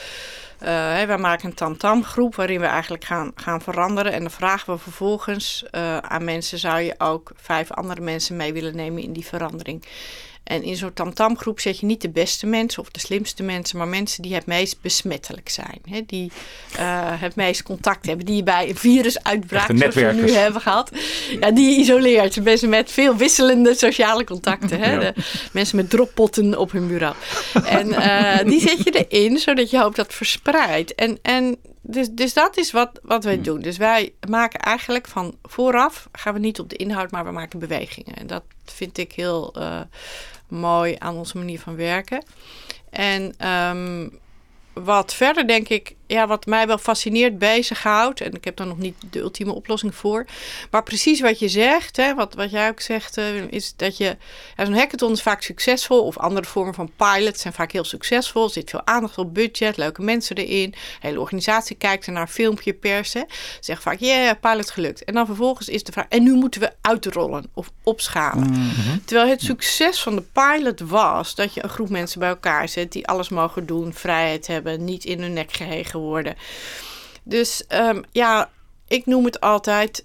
hè, 0.59 1.07
wij 1.07 1.19
maken 1.19 1.49
een 1.49 1.55
tam-tam 1.55 2.05
groep 2.05 2.35
waarin 2.35 2.61
we 2.61 2.67
eigenlijk 2.67 3.05
gaan, 3.05 3.33
gaan 3.35 3.61
veranderen. 3.61 4.13
En 4.13 4.21
dan 4.21 4.31
vragen 4.31 4.73
we 4.73 4.79
vervolgens 4.79 5.65
eh, 5.71 5.97
aan 5.97 6.25
mensen: 6.25 6.59
zou 6.59 6.81
je 6.81 6.95
ook 6.99 7.33
vijf 7.37 7.71
andere 7.71 8.01
mensen 8.01 8.37
mee 8.37 8.53
willen 8.53 8.77
nemen 8.77 9.03
in 9.03 9.13
die 9.13 9.27
verandering? 9.27 9.85
En 10.51 10.63
in 10.63 10.77
zo'n 10.77 10.93
tam-tam 10.93 11.39
groep 11.39 11.61
zet 11.61 11.79
je 11.79 11.87
niet 11.87 12.01
de 12.01 12.09
beste 12.09 12.47
mensen 12.47 12.83
of 12.83 12.91
de 12.91 13.01
slimste 13.01 13.43
mensen, 13.43 13.79
maar 13.79 13.89
mensen 13.89 14.23
die 14.23 14.35
het 14.35 14.47
meest 14.47 14.81
besmettelijk 14.81 15.49
zijn. 15.49 15.81
Hè? 15.91 16.03
Die 16.07 16.33
eh, 16.77 17.21
het 17.21 17.35
meest 17.35 17.63
contact 17.63 18.07
hebben, 18.07 18.27
die 18.27 18.37
je 18.37 18.43
bij 18.43 18.69
een 18.69 18.77
virusuitbraak, 18.77 19.71
zoals 19.77 19.95
we 19.95 20.13
nu 20.15 20.31
hebben 20.31 20.61
gehad, 20.61 20.91
ja, 21.41 21.51
die 21.51 21.71
je 21.71 21.77
isoleert. 21.77 22.43
Mensen 22.43 22.69
met 22.69 22.93
veel 22.93 23.17
wisselende 23.17 23.75
sociale 23.75 24.25
contacten. 24.25 24.81
Hè? 24.81 24.93
Ja. 24.93 24.99
De 24.99 25.15
mensen 25.53 25.77
met 25.77 25.91
droppotten 25.91 26.59
op 26.59 26.73
hun 26.73 26.89
bureau. 26.89 27.15
En 27.65 27.93
eh, 27.93 28.45
die 28.51 28.61
zet 28.61 28.85
je 28.85 29.07
erin, 29.09 29.39
zodat 29.39 29.71
je 29.71 29.79
hoopt 29.79 29.97
dat 29.97 30.15
verspreidt. 30.15 30.95
En, 30.95 31.19
en 31.23 31.57
dus, 31.81 32.09
dus 32.11 32.33
dat 32.33 32.57
is 32.57 32.71
wat, 32.71 33.01
wat 33.03 33.25
wij 33.25 33.41
doen. 33.41 33.61
Dus 33.61 33.77
wij 33.77 34.13
maken 34.29 34.61
eigenlijk 34.61 35.09
van 35.09 35.35
vooraf, 35.43 36.09
gaan 36.13 36.35
we 36.35 36.41
niet 36.41 36.61
op 36.61 36.69
de 36.69 36.77
inhoud, 36.77 37.11
maar 37.11 37.25
we 37.25 37.31
maken 37.31 37.59
bewegingen. 37.59 38.15
En 38.15 38.27
dat 38.27 38.43
vind 38.65 38.99
ik 38.99 39.13
heel 39.13 39.55
eh, 39.55 39.81
mooi 40.51 40.97
aan 40.99 41.17
onze 41.17 41.39
manier 41.39 41.61
van 41.61 41.77
werken. 41.77 42.25
En 42.91 43.35
ehm, 43.39 44.09
wat 44.73 45.15
verder 45.15 45.47
denk 45.47 45.69
ik, 45.69 45.95
ja, 46.11 46.27
wat 46.27 46.47
mij 46.47 46.67
wel 46.67 46.79
fascineert, 46.79 47.39
bezighoudt. 47.39 48.21
En 48.21 48.33
ik 48.33 48.45
heb 48.45 48.57
daar 48.57 48.67
nog 48.67 48.79
niet 48.79 48.95
de 49.11 49.19
ultieme 49.19 49.53
oplossing 49.53 49.95
voor. 49.95 50.27
Maar 50.71 50.83
precies 50.83 51.21
wat 51.21 51.39
je 51.39 51.49
zegt, 51.49 51.97
hè, 51.97 52.15
wat, 52.15 52.35
wat 52.35 52.51
jij 52.51 52.69
ook 52.69 52.81
zegt, 52.81 53.17
eh, 53.17 53.51
is 53.51 53.73
dat 53.77 53.97
je. 53.97 54.17
Ja, 54.57 54.65
Zo'n 54.65 54.75
hackathon 54.75 55.13
is 55.13 55.23
vaak 55.23 55.43
succesvol. 55.43 56.05
Of 56.05 56.19
andere 56.19 56.47
vormen 56.47 56.75
van 56.75 56.91
pilots 56.97 57.41
zijn 57.41 57.55
vaak 57.55 57.73
heel 57.73 57.85
succesvol. 57.85 58.45
Er 58.45 58.51
zit 58.51 58.71
veel 58.71 58.87
aandacht 58.87 59.19
op 59.19 59.35
budget, 59.35 59.77
leuke 59.77 60.03
mensen 60.03 60.37
erin. 60.37 60.71
De 60.71 60.77
hele 61.01 61.21
organisatie 61.21 61.77
kijkt 61.77 62.07
er 62.07 62.13
naar, 62.13 62.29
filmpje 62.29 62.73
persen. 62.73 63.27
Zeggen 63.61 63.85
vaak, 63.85 64.01
ja, 64.01 64.07
yeah, 64.07 64.41
pilot 64.41 64.71
gelukt. 64.71 65.05
En 65.05 65.15
dan 65.15 65.27
vervolgens 65.27 65.69
is 65.69 65.85
de 65.85 65.93
vraag, 65.93 66.07
en 66.09 66.23
nu 66.23 66.33
moeten 66.33 66.61
we 66.61 66.73
uitrollen 66.81 67.51
of 67.55 67.71
opschalen. 67.83 68.73
Terwijl 69.05 69.29
het 69.29 69.43
succes 69.43 70.03
van 70.03 70.17
de 70.17 70.23
pilot 70.33 70.81
was 70.81 71.35
dat 71.35 71.55
je 71.55 71.63
een 71.63 71.69
groep 71.69 71.89
mensen 71.89 72.21
bij 72.21 72.29
elkaar 72.29 72.69
zet 72.69 72.93
die 72.93 73.07
alles 73.07 73.29
mogen 73.29 73.67
doen, 73.67 73.93
vrijheid 73.93 74.47
hebben, 74.47 74.85
niet 74.85 75.05
in 75.05 75.21
hun 75.21 75.33
nek 75.33 75.53
gehegen 75.53 76.00
worden. 76.01 76.37
Dus 77.23 77.67
ehm, 77.67 78.03
ja, 78.11 78.51
ik 78.89 79.07
noem 79.07 79.25
het 79.25 79.41
altijd. 79.41 80.05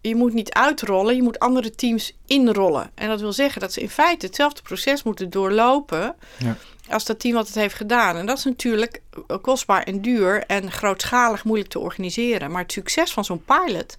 Je 0.00 0.14
moet 0.14 0.32
niet 0.32 0.52
uitrollen, 0.52 1.16
je 1.16 1.22
moet 1.22 1.38
andere 1.38 1.70
teams 1.70 2.12
inrollen. 2.26 2.90
En 2.94 3.08
dat 3.08 3.20
wil 3.20 3.32
zeggen 3.32 3.60
dat 3.60 3.72
ze 3.72 3.80
in 3.80 3.90
feite 3.90 4.26
hetzelfde 4.26 4.62
proces 4.62 5.02
moeten 5.02 5.30
doorlopen 5.30 6.16
Ja. 6.38 6.56
als 6.88 7.04
dat 7.04 7.20
team 7.20 7.34
wat 7.34 7.46
het 7.46 7.54
heeft 7.54 7.74
gedaan. 7.74 8.16
En 8.16 8.26
dat 8.26 8.38
is 8.38 8.44
natuurlijk 8.44 9.02
kostbaar 9.40 9.82
en 9.82 10.02
duur 10.02 10.44
en 10.46 10.72
grootschalig 10.72 11.44
moeilijk 11.44 11.70
te 11.70 11.78
organiseren. 11.78 12.50
Maar 12.50 12.62
het 12.62 12.72
succes 12.72 13.12
van 13.12 13.24
zo'n 13.24 13.44
pilot 13.44 13.96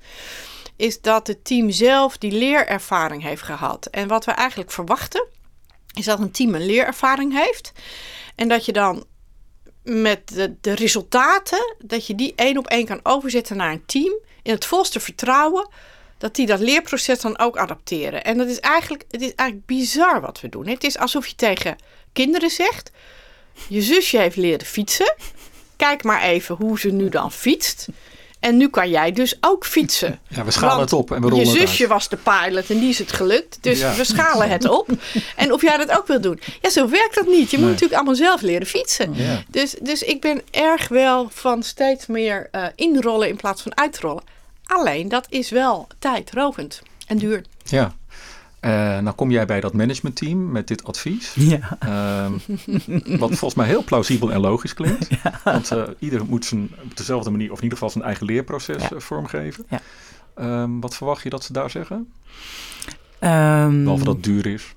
is 0.75 1.01
dat 1.01 1.27
het 1.27 1.45
team 1.45 1.69
zelf 1.71 2.17
die 2.17 2.31
leerervaring 2.31 3.23
heeft 3.23 3.41
gehad. 3.41 3.85
En 3.85 4.07
wat 4.07 4.25
we 4.25 4.31
eigenlijk 4.31 4.71
verwachten, 4.71 5.25
is 5.93 6.05
dat 6.05 6.19
een 6.19 6.31
team 6.31 6.55
een 6.55 6.65
leerervaring 6.65 7.33
heeft. 7.33 7.71
En 8.35 8.47
dat 8.47 8.65
je 8.65 8.71
dan 8.71 9.05
met 9.89 10.27
de, 10.27 10.55
de 10.61 10.75
resultaten, 10.75 11.75
dat 11.83 12.07
je 12.07 12.15
die 12.15 12.33
één 12.35 12.57
op 12.57 12.67
één 12.67 12.85
kan 12.85 12.99
overzetten 13.03 13.57
naar 13.57 13.71
een 13.71 13.85
team. 13.85 14.13
In 14.41 14.53
het 14.53 14.65
volste 14.65 14.99
vertrouwen 14.99 15.69
dat 16.17 16.35
die 16.35 16.45
dat 16.45 16.59
leerproces 16.59 17.19
dan 17.19 17.39
ook 17.39 17.57
adapteren. 17.57 18.23
En 18.23 18.37
dat 18.37 18.47
is 18.47 18.59
eigenlijk, 18.59 19.03
het 19.11 19.21
is 19.21 19.35
eigenlijk 19.35 19.67
bizar 19.67 20.21
wat 20.21 20.41
we 20.41 20.49
doen. 20.49 20.67
Het 20.67 20.83
is 20.83 20.97
alsof 20.97 21.27
je 21.27 21.35
tegen 21.35 21.77
kinderen 22.13 22.49
zegt: 22.49 22.91
Je 23.67 23.81
zusje 23.81 24.17
heeft 24.17 24.35
leren 24.35 24.65
fietsen. 24.65 25.15
Kijk 25.75 26.03
maar 26.03 26.21
even 26.21 26.55
hoe 26.55 26.79
ze 26.79 26.89
nu 26.89 27.09
dan 27.09 27.31
fietst. 27.31 27.87
En 28.39 28.57
nu 28.57 28.69
kan 28.69 28.89
jij 28.89 29.11
dus 29.11 29.37
ook 29.41 29.65
fietsen. 29.65 30.19
Ja, 30.27 30.43
we 30.45 30.51
schalen 30.51 30.77
Want 30.77 30.89
het 30.89 30.99
op 30.99 31.11
en 31.11 31.21
we 31.21 31.29
rollen 31.29 31.45
Je 31.45 31.57
zusje 31.59 31.81
uit. 31.83 31.91
was 31.91 32.09
de 32.09 32.17
pilot 32.17 32.69
en 32.69 32.79
die 32.79 32.89
is 32.89 32.99
het 32.99 33.11
gelukt. 33.11 33.57
Dus 33.61 33.79
Ja. 33.79 33.95
we 33.95 34.03
schalen 34.03 34.49
het 34.49 34.69
op. 34.69 34.87
En 35.35 35.53
of 35.53 35.61
jij 35.61 35.77
dat 35.77 35.91
ook 35.97 36.07
wil 36.07 36.21
doen. 36.21 36.39
Ja, 36.61 36.69
zo 36.69 36.89
werkt 36.89 37.15
dat 37.15 37.27
niet. 37.27 37.51
Je 37.51 37.57
moet 37.57 37.67
natuurlijk 37.67 37.93
allemaal 37.95 38.15
zelf 38.15 38.41
leren 38.41 38.67
fietsen. 38.67 39.13
Ja. 39.15 39.43
Dus, 39.47 39.75
dus 39.81 40.03
ik 40.03 40.21
ben 40.21 40.41
erg 40.51 40.87
wel 40.87 41.27
van 41.33 41.63
steeds 41.63 42.05
meer 42.07 42.47
eh, 42.51 42.65
inrollen 42.75 43.27
in 43.29 43.35
plaats 43.35 43.61
van 43.61 43.77
uitrollen. 43.77 44.23
Alleen 44.65 45.09
dat 45.09 45.25
is 45.29 45.49
wel 45.49 45.87
tijdrovend 45.99 46.81
en 47.07 47.17
duur. 47.17 47.43
Ja. 47.63 47.95
Eh, 48.59 48.71
nou 48.99 49.11
kom 49.15 49.31
jij 49.31 49.45
bij 49.45 49.59
dat 49.59 49.73
managementteam 49.73 50.51
met 50.51 50.67
dit 50.67 50.83
advies. 50.83 51.33
Ja. 51.53 51.77
Ehm, 51.79 52.31
wat 53.17 53.29
volgens 53.29 53.53
mij 53.55 53.67
heel 53.67 53.83
plausibel 53.83 54.31
en 54.31 54.39
logisch 54.39 54.73
klinkt. 54.73 55.07
Want 55.43 55.71
eh, 55.71 55.83
ieder 55.99 56.25
moet 56.25 56.45
zijn, 56.45 56.69
op 56.83 56.97
dezelfde 56.97 57.29
manier, 57.29 57.51
of 57.51 57.57
in 57.57 57.63
ieder 57.63 57.77
geval 57.77 57.93
zijn 57.93 58.03
eigen 58.03 58.25
leerproces 58.25 58.81
Ja. 58.81 58.89
eh, 58.95 58.99
vormgeven. 58.99 59.65
Ja. 59.69 59.79
Ehm, 60.35 60.79
wat 60.79 60.95
verwacht 60.95 61.23
je 61.23 61.29
dat 61.29 61.43
ze 61.43 61.53
daar 61.53 61.69
zeggen? 61.69 62.11
Ehm, 63.19 63.83
Behalve 63.83 64.03
dat 64.03 64.13
het 64.15 64.23
duur 64.23 64.45
is. 64.45 64.73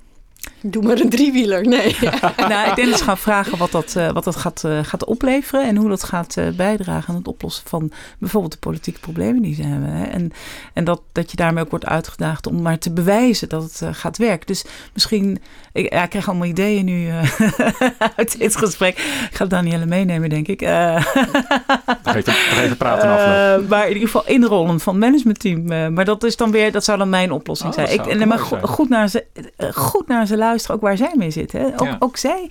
Doe 0.65 0.83
maar 0.83 1.01
een 1.01 1.09
driewieler. 1.11 1.67
Nee. 1.69 1.97
nou, 2.49 2.69
ik 2.69 2.75
denk 2.77 2.89
dat 2.89 2.99
ze 2.99 3.05
gaan 3.05 3.19
vragen 3.19 3.59
wat 3.59 3.73
dat, 3.73 3.97
eh, 3.97 4.11
wat 4.13 4.25
dat 4.25 4.37
gaat, 4.37 4.65
eh, 4.65 4.79
gaat 4.83 5.05
opleveren 5.05 5.67
en 5.67 5.77
hoe 5.77 5.89
dat 5.89 6.03
gaat 6.05 6.37
eh, 6.37 6.49
bijdragen 6.49 7.09
aan 7.09 7.15
het 7.15 7.29
oplossen 7.29 7.69
van 7.69 7.91
bijvoorbeeld 8.19 8.53
de 8.53 8.59
politieke 8.59 9.01
problemen 9.01 9.43
die 9.43 9.55
ze 9.55 9.63
hebben. 9.63 9.89
Hè. 9.89 10.05
En, 10.05 10.33
en 10.73 10.85
dat, 10.85 11.01
dat 11.13 11.31
je 11.31 11.37
daarmee 11.37 11.65
ook 11.65 11.71
wordt 11.71 11.87
uitgedaagd 11.87 12.47
om 12.47 12.63
maar 12.63 12.79
te 12.79 12.93
bewijzen 12.93 13.49
dat 13.49 13.63
het 13.63 13.97
gaat 13.97 14.19
werken. 14.19 14.47
Dus 14.47 14.65
misschien, 14.93 15.39
ik, 15.73 15.93
ja, 15.93 16.03
ik 16.03 16.11
krijg 16.11 16.29
allemaal 16.29 16.47
ideeën 16.49 16.85
nu 16.85 17.09
eh, 17.09 17.23
uit 18.17 18.39
dit 18.39 18.57
gesprek. 18.57 18.99
Ik 19.31 19.37
ga 19.37 19.45
Danielle 19.45 19.87
meenemen, 19.87 20.29
denk 20.29 20.49
ik. 20.49 20.63
Eh, 20.63 21.05
Nog 22.05 22.15
even, 22.15 22.77
praten 22.77 23.09
afloop. 23.11 23.63
eh, 23.65 23.69
maar 23.71 23.83
in 23.89 23.93
ieder 23.93 24.09
geval 24.09 24.27
inrollen 24.27 24.81
van 24.81 24.95
het 24.95 25.05
managementteam. 25.05 25.71
eh, 25.71 25.89
maar 25.89 26.05
dat 26.05 26.25
is 26.25 26.37
dan 26.37 26.51
weer, 26.51 26.73
dat 26.73 26.85
zou 26.85 26.99
dan 26.99 27.09
mijn 27.09 27.33
oplossing 27.33 27.69
Oh, 27.71 27.75
zijn. 27.85 28.21
Ik, 28.21 28.27
maar 28.27 28.39
goed, 28.63 28.89
naar 28.89 29.09
ze, 29.09 29.25
goed 29.75 30.09
naar 30.09 30.27
ze 30.27 30.37
luisteren, 30.37 30.52
ook 30.71 30.81
waar 30.81 30.97
zij 30.97 31.13
mee 31.17 31.31
zitten. 31.31 31.61
Hè. 31.61 31.67
Ook, 31.67 31.81
Ja. 31.87 31.97
ook 31.99 32.17
zij. 32.17 32.51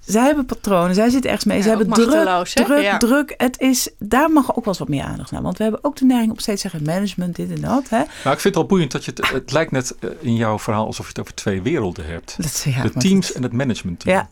Zij 0.00 0.24
hebben 0.24 0.46
patronen, 0.46 0.94
zij 0.94 1.08
zitten 1.10 1.30
ergens 1.30 1.44
mee. 1.48 1.56
Ja, 1.56 1.62
ze 1.62 1.68
hebben 1.68 1.88
druk, 1.90 2.44
druk, 2.66 2.82
Ja. 2.82 2.96
druk. 2.98 3.34
Het 3.36 3.60
is, 3.60 3.88
daar 3.98 4.30
mag 4.30 4.48
ook 4.50 4.54
wel 4.64 4.64
eens 4.66 4.78
wat 4.78 4.88
meer 4.88 5.02
aandacht 5.04 5.30
naar. 5.30 5.42
Want 5.42 5.56
we 5.56 5.62
hebben 5.62 5.84
ook 5.84 5.96
de 5.96 6.04
neiging 6.04 6.32
op 6.32 6.40
steeds 6.40 6.62
zeggen 6.62 6.82
management, 6.82 7.36
dit 7.36 7.50
en 7.50 7.60
dat. 7.60 7.88
Hè. 7.88 7.96
Nou, 7.96 8.06
ik 8.08 8.24
vind 8.24 8.42
het 8.42 8.54
wel 8.54 8.66
boeiend 8.66 8.92
dat 8.92 9.04
je 9.04 9.10
het, 9.14 9.30
het 9.30 9.52
lijkt 9.52 9.70
net 9.70 9.94
eh, 10.00 10.10
in 10.20 10.34
jouw 10.36 10.58
verhaal 10.58 10.86
alsof 10.86 11.04
je 11.04 11.08
het 11.10 11.20
over 11.20 11.34
twee 11.34 11.62
werelden 11.62 12.06
hebt. 12.06 12.34
Dat, 12.36 12.46
is- 12.46 12.64
ja, 12.64 12.82
de 12.82 12.90
teams 12.92 13.26
dat- 13.26 13.36
en 13.36 13.42
het 13.42 13.52
managementteam. 13.52 14.16
Ja. 14.16 14.28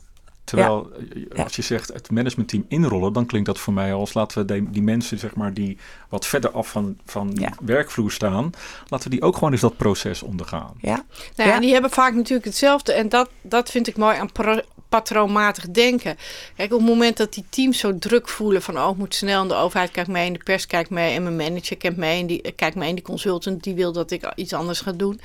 Terwijl 0.56 0.90
eh, 1.14 1.22
Ja. 1.36 1.42
als 1.42 1.56
je 1.56 1.62
zegt 1.62 1.92
het 1.92 2.10
managementteam 2.10 2.64
inrollen, 2.68 3.12
dan 3.12 3.26
klinkt 3.26 3.46
dat 3.46 3.58
voor 3.58 3.72
mij 3.72 3.92
als 3.94 4.14
laten 4.14 4.46
we 4.46 4.52
die, 4.52 4.70
die 4.70 4.82
mensen 4.82 5.18
zeg 5.18 5.34
maar 5.34 5.54
die 5.54 5.78
wat 6.08 6.26
verder 6.26 6.50
af 6.50 6.68
van, 6.70 6.96
van 7.06 7.30
Ja. 7.40 7.52
werkvloer 7.60 8.10
staan, 8.10 8.50
laten 8.88 9.10
we 9.10 9.14
die 9.16 9.24
ook 9.24 9.34
gewoon 9.34 9.52
eens 9.52 9.60
dat 9.60 9.76
proces 9.76 10.22
ondergaan. 10.22 10.72
Ja, 10.80 11.04
Nou 11.36 11.48
ja, 11.48 11.54
Ja. 11.54 11.60
die 11.60 11.72
hebben 11.72 11.90
vaak 11.90 12.14
natuurlijk 12.14 12.44
hetzelfde. 12.44 12.92
En 12.92 13.08
dat, 13.08 13.28
dat 13.42 13.70
vind 13.70 13.86
ik 13.86 13.96
mooi 13.96 14.16
aan 14.16 14.32
pro- 14.32 14.60
patroonmatig 14.88 15.70
denken. 15.70 16.16
Kijk, 16.56 16.72
op 16.72 16.78
het 16.78 16.88
moment 16.88 17.16
dat 17.16 17.34
die 17.34 17.44
teams 17.48 17.78
zo 17.78 17.98
druk 17.98 18.28
voelen 18.28 18.62
van... 18.62 18.78
oh, 18.78 18.90
ik 18.90 18.96
moet 18.96 19.14
snel 19.14 19.42
en 19.42 19.48
de 19.48 19.54
overheid 19.54 19.90
kijkt 19.90 20.10
mee 20.10 20.26
en 20.26 20.32
de 20.32 20.40
pers 20.44 20.66
kijkt 20.66 20.90
mee... 20.90 21.14
en 21.14 21.22
mijn 21.22 21.36
manager 21.36 21.76
kijkt 21.76 21.96
mee 21.96 22.20
en 22.20 22.26
die, 22.26 22.42
eh, 22.42 22.52
kijkt 22.56 22.76
mee 22.76 22.88
en 22.88 22.94
die 22.94 23.04
consultant... 23.04 23.62
die 23.62 23.74
wil 23.74 23.92
dat 23.92 24.10
ik 24.10 24.32
iets 24.34 24.52
anders 24.52 24.80
ga 24.80 24.92
doen. 24.92 25.20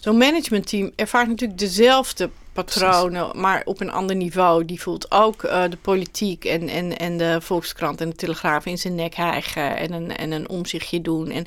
Zo'n 0.00 0.16
managementteam 0.16 0.90
ervaart 0.96 1.28
natuurlijk 1.28 1.58
dezelfde 1.58 2.30
patronen... 2.52 3.40
maar 3.40 3.62
op 3.64 3.80
een 3.80 3.90
ander 3.90 4.16
niveau. 4.16 4.64
Die 4.64 4.80
voelt 4.80 5.10
ook 5.10 5.42
eh, 5.42 5.62
de 5.70 5.76
politiek 5.76 6.44
en, 6.44 6.68
en, 6.68 6.96
en 6.98 7.16
de 7.16 7.40
Volkskrant 7.40 8.00
en 8.00 8.08
de 8.08 8.16
Telegraaf... 8.16 8.66
in 8.66 8.78
zijn 8.78 8.94
nek 8.94 9.14
hijgen 9.14 9.76
en 9.76 9.92
een, 9.92 10.16
en 10.16 10.30
een 10.30 10.48
omzichtje 10.48 11.00
doen. 11.00 11.30
En 11.30 11.46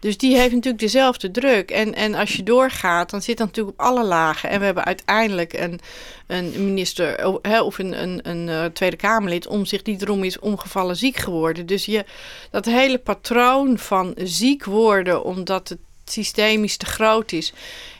dus 0.00 0.18
die 0.18 0.36
heeft 0.36 0.54
natuurlijk 0.54 0.82
dezelfde 0.82 1.30
druk. 1.30 1.70
En, 1.70 1.94
en 1.94 2.14
als 2.14 2.36
je 2.36 2.42
doorgaat, 2.42 3.10
dan 3.10 3.22
zit 3.22 3.38
dat 3.38 3.46
natuurlijk 3.46 3.80
op 3.80 3.86
alle 3.86 4.04
lagen. 4.04 4.50
En 4.50 4.58
we 4.58 4.64
hebben 4.64 4.84
uiteindelijk 4.84 5.52
een, 5.52 5.80
een 6.26 6.64
minister 6.64 7.26
of 7.64 7.78
een, 7.78 8.02
een, 8.02 8.20
een 8.22 8.48
eh, 8.48 8.64
Tweede 8.64 8.96
Kamerlid 8.96 9.46
om 9.46 9.64
zich 9.64 9.82
die 9.82 9.96
erom 10.00 10.24
is 10.24 10.38
omgevallen 10.38 10.96
ziek 10.96 11.16
geworden. 11.16 11.66
Dus 11.66 11.84
je, 11.84 12.04
dat 12.50 12.64
hele 12.64 12.98
patroon 12.98 13.78
van 13.78 14.14
ziek 14.16 14.64
worden 14.64 15.24
omdat 15.24 15.68
het 15.68 15.78
systemisch 16.12 16.76
te 16.76 16.86
groot 16.86 17.32
is. 17.32 17.52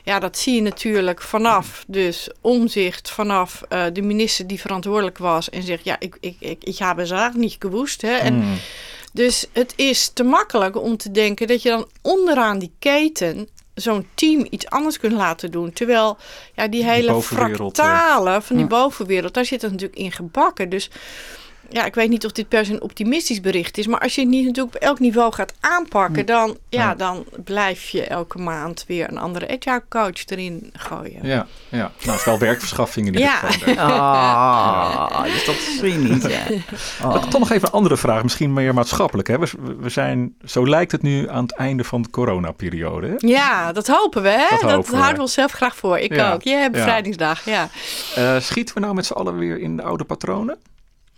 Ja, 0.03 0.19
dat 0.19 0.37
zie 0.37 0.55
je 0.55 0.61
natuurlijk 0.61 1.21
vanaf. 1.21 1.83
Dus 1.87 2.29
omzicht 2.41 3.09
vanaf 3.09 3.61
eh, 3.69 3.83
de 3.93 4.01
minister 4.01 4.47
die 4.47 4.59
verantwoordelijk 4.59 5.17
was 5.17 5.49
en 5.49 5.63
zegt: 5.63 5.83
Ja, 5.83 5.95
ik, 5.99 6.17
ik, 6.19 6.35
ik, 6.39 6.63
ik 6.63 6.77
heb 6.77 6.97
eigenlijk 6.97 7.35
niet 7.35 7.55
gewoest. 7.59 8.01
Hè? 8.01 8.15
En 8.15 8.33
Mm. 8.35 8.57
dus 9.13 9.45
het 9.53 9.73
is 9.75 10.09
te 10.13 10.23
makkelijk 10.23 10.81
om 10.81 10.97
te 10.97 11.11
denken 11.11 11.47
dat 11.47 11.61
je 11.61 11.69
dan 11.69 11.87
onderaan 12.01 12.59
die 12.59 12.71
keten 12.79 13.49
zo'n 13.73 14.07
team 14.13 14.47
iets 14.49 14.67
anders 14.67 14.99
kunt 14.99 15.13
laten 15.13 15.51
doen. 15.51 15.73
Terwijl 15.73 16.17
ja, 16.55 16.67
die 16.67 16.83
hele 16.85 17.11
bovenwereld, 17.11 17.79
eh, 17.79 17.85
fractalen 17.85 18.43
van 18.43 18.55
die 18.55 18.65
bovenwereld, 18.65 19.33
daar 19.33 19.45
zit 19.45 19.61
het 19.61 19.71
natuurlijk 19.71 19.99
in 19.99 20.11
gebakken. 20.11 20.69
Dus 20.69 20.89
ja, 21.71 21.85
ik 21.85 21.95
weet 21.95 22.09
niet 22.09 22.25
of 22.25 22.31
dit 22.31 22.47
per 22.47 22.65
se 22.65 22.73
een 22.73 22.81
optimistisch 22.81 23.41
bericht 23.41 23.77
is. 23.77 23.87
Maar 23.87 23.99
als 23.99 24.15
je 24.15 24.21
het 24.21 24.29
niet 24.29 24.45
natuurlijk 24.45 24.75
op 24.75 24.81
elk 24.81 24.99
niveau 24.99 25.33
gaat 25.33 25.53
aanpakken, 25.59 26.25
dan, 26.25 26.57
ja, 26.69 26.81
Ja. 26.89 26.95
dan 26.95 27.25
blijf 27.43 27.89
je 27.89 28.03
elke 28.03 28.37
maand 28.37 28.83
weer 28.87 29.09
een 29.09 29.17
andere 29.17 29.45
agile 29.47 29.83
coach 29.89 30.25
erin 30.25 30.69
gooien. 30.73 31.19
Ja, 31.27 31.47
ja. 31.69 31.77
Nou, 31.77 31.91
het 32.11 32.15
is 32.19 32.25
wel 32.25 32.39
werkverschaffing 32.39 33.07
in 33.07 33.13
ieder 33.13 33.27
Ja. 33.27 33.35
geval. 33.35 33.75
Ah, 33.89 35.23
dus 35.33 35.45
dat 35.45 35.55
is 35.55 35.79
weer 35.81 35.97
niet. 35.97 36.29
Oh. 37.03 37.13
Toch 37.13 37.39
nog 37.39 37.51
even 37.51 37.67
een 37.67 37.73
andere 37.73 37.97
vraag, 37.97 38.23
misschien 38.23 38.53
meer 38.53 38.73
maatschappelijk. 38.73 39.27
Hè? 39.27 39.39
We, 39.39 39.49
we 39.79 39.89
zijn, 39.89 40.35
zo 40.45 40.67
lijkt 40.67 40.91
het 40.91 41.01
nu 41.01 41.29
aan 41.29 41.43
het 41.43 41.55
einde 41.55 41.83
van 41.83 42.01
de 42.01 42.09
coronaperiode. 42.09 43.07
Hè? 43.07 43.13
Ja, 43.17 43.71
dat 43.71 43.87
hopen 43.87 44.21
we. 44.21 44.29
Hè? 44.29 44.47
Dat 44.49 44.61
Dat, 44.61 44.71
hopen 44.71 44.89
we. 44.91 44.95
houden 44.97 45.15
we 45.15 45.21
onszelf 45.21 45.51
graag 45.51 45.75
voor. 45.75 45.97
Ik 45.99 46.13
Ja. 46.15 46.33
ook. 46.33 46.41
Jij 46.41 46.59
hebt 46.61 46.73
bevrijdingsdag, 46.73 47.45
ja. 47.45 47.69
Eh, 48.15 48.39
schieten 48.39 48.75
we 48.75 48.81
nou 48.81 48.93
met 48.93 49.05
z'n 49.05 49.13
allen 49.13 49.37
weer 49.37 49.59
in 49.59 49.75
de 49.75 49.83
oude 49.83 50.03
patronen? 50.03 50.57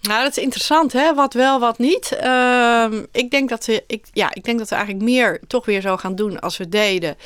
Nou, 0.08 0.24
dat 0.24 0.38
is 0.38 0.43
interessant, 0.43 0.93
hè? 0.93 1.14
Wat 1.14 1.34
wel, 1.34 1.60
wat 1.60 1.78
niet. 1.78 2.12
Ehm, 2.12 3.04
ik, 3.12 3.32
denk 3.32 3.49
dat 3.49 3.66
we, 3.66 3.84
ik, 3.88 4.06
ja, 4.14 4.34
ik 4.34 4.43
denk 4.43 4.60
dat 4.60 4.70
we 4.70 4.76
eigenlijk 4.76 5.06
meer 5.06 5.39
toch 5.47 5.66
weer 5.66 5.82
zo 5.82 5.97
gaan 5.97 6.16
doen 6.16 6.39
als 6.39 6.58
we 6.58 6.70
deden 6.70 7.18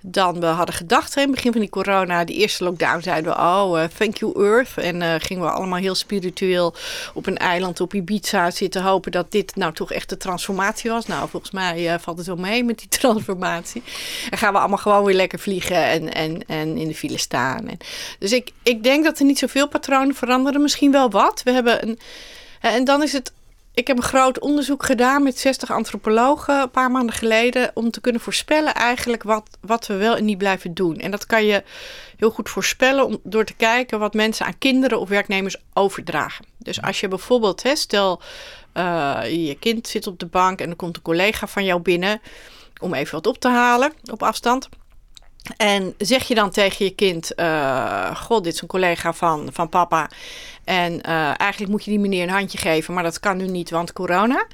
dan 0.00 0.40
we 0.40 0.46
hadden 0.46 0.74
gedacht. 0.74 1.16
In 1.16 1.22
het 1.22 1.30
begin 1.30 1.52
van 1.52 1.60
die 1.60 1.70
corona, 1.70 2.24
die 2.24 2.36
eerste 2.36 2.64
lockdown, 2.64 3.00
zeiden 3.00 3.32
we, 3.32 3.38
oh, 3.38 3.82
eh, 3.82 3.88
thank 3.98 4.16
you 4.16 4.44
Earth. 4.44 4.70
En 4.76 5.02
eh, 5.02 5.14
gingen 5.18 5.42
we 5.42 5.50
allemaal 5.50 5.78
heel 5.78 5.94
spiritueel 5.94 6.74
op 7.14 7.26
een 7.26 7.36
eiland 7.36 7.80
op 7.80 7.94
Ibiza 7.94 8.50
zitten 8.50 8.82
hopen 8.82 9.12
dat 9.12 9.32
dit 9.32 9.56
nou 9.56 9.72
toch 9.72 9.92
echt 9.92 10.08
de 10.08 10.16
transformatie 10.16 10.90
was. 10.90 11.06
Nou, 11.06 11.28
volgens 11.28 11.52
mij 11.52 11.92
eh, 11.92 11.98
valt 12.00 12.18
het 12.18 12.26
wel 12.26 12.36
mee 12.36 12.64
met 12.64 12.78
die 12.78 12.88
transformatie. 13.00 13.82
En 14.30 14.38
gaan 14.38 14.52
we 14.52 14.58
allemaal 14.58 14.78
gewoon 14.78 15.04
weer 15.04 15.14
lekker 15.14 15.38
vliegen 15.38 15.84
en, 15.84 16.12
en, 16.12 16.46
en 16.46 16.76
in 16.76 16.88
de 16.88 16.94
file 16.94 17.18
staan. 17.18 17.68
En, 17.68 17.78
dus 18.18 18.32
ik, 18.32 18.50
ik 18.62 18.82
denk 18.82 19.04
dat 19.04 19.18
er 19.18 19.24
niet 19.24 19.38
zoveel 19.38 19.68
patronen 19.68 20.14
veranderen. 20.14 20.62
Misschien 20.62 20.92
wel 20.92 21.10
wat. 21.10 21.42
We 21.42 21.50
hebben 21.50 21.88
een... 21.88 21.98
En 22.72 22.84
dan 22.84 23.02
is 23.02 23.12
het. 23.12 23.32
Ik 23.74 23.86
heb 23.86 23.96
een 23.96 24.02
groot 24.02 24.38
onderzoek 24.38 24.84
gedaan 24.84 25.22
met 25.22 25.38
60 25.38 25.70
antropologen 25.70 26.60
een 26.60 26.70
paar 26.70 26.90
maanden 26.90 27.14
geleden. 27.14 27.70
om 27.74 27.90
te 27.90 28.00
kunnen 28.00 28.20
voorspellen 28.20 28.74
eigenlijk 28.74 29.22
wat, 29.22 29.48
wat 29.60 29.86
we 29.86 29.94
wel 29.94 30.16
en 30.16 30.24
niet 30.24 30.38
blijven 30.38 30.74
doen. 30.74 30.96
En 30.98 31.10
dat 31.10 31.26
kan 31.26 31.44
je 31.44 31.62
heel 32.16 32.30
goed 32.30 32.48
voorspellen 32.48 33.06
om, 33.06 33.18
door 33.22 33.44
te 33.44 33.54
kijken 33.54 33.98
wat 33.98 34.14
mensen 34.14 34.46
aan 34.46 34.58
kinderen 34.58 35.00
of 35.00 35.08
werknemers 35.08 35.56
overdragen. 35.72 36.44
Dus 36.58 36.82
als 36.82 37.00
je 37.00 37.08
bijvoorbeeld, 37.08 37.62
stel 37.74 38.20
eh, 38.72 39.20
je 39.46 39.56
kind 39.58 39.88
zit 39.88 40.06
op 40.06 40.18
de 40.18 40.26
bank 40.26 40.60
en 40.60 40.70
er 40.70 40.76
komt 40.76 40.96
een 40.96 41.02
collega 41.02 41.46
van 41.46 41.64
jou 41.64 41.80
binnen. 41.80 42.20
om 42.80 42.94
even 42.94 43.14
wat 43.14 43.26
op 43.26 43.38
te 43.38 43.48
halen 43.48 43.92
op 44.10 44.22
afstand. 44.22 44.68
En 45.56 45.94
zeg 45.98 46.28
je 46.28 46.34
dan 46.34 46.50
tegen 46.50 46.84
je 46.84 46.90
kind: 46.90 47.34
eh, 47.34 48.16
God, 48.16 48.44
dit 48.44 48.54
is 48.54 48.60
een 48.60 48.68
collega 48.68 49.12
van, 49.12 49.48
van 49.52 49.68
papa. 49.68 50.10
En 50.64 51.02
eh, 51.02 51.40
eigenlijk 51.40 51.72
moet 51.72 51.84
je 51.84 51.90
die 51.90 52.00
meneer 52.00 52.22
een 52.22 52.28
handje 52.28 52.58
geven, 52.58 52.94
maar 52.94 53.02
dat 53.02 53.20
kan 53.20 53.36
nu 53.36 53.46
niet, 53.46 53.70
want 53.70 53.92
corona. 53.92 54.46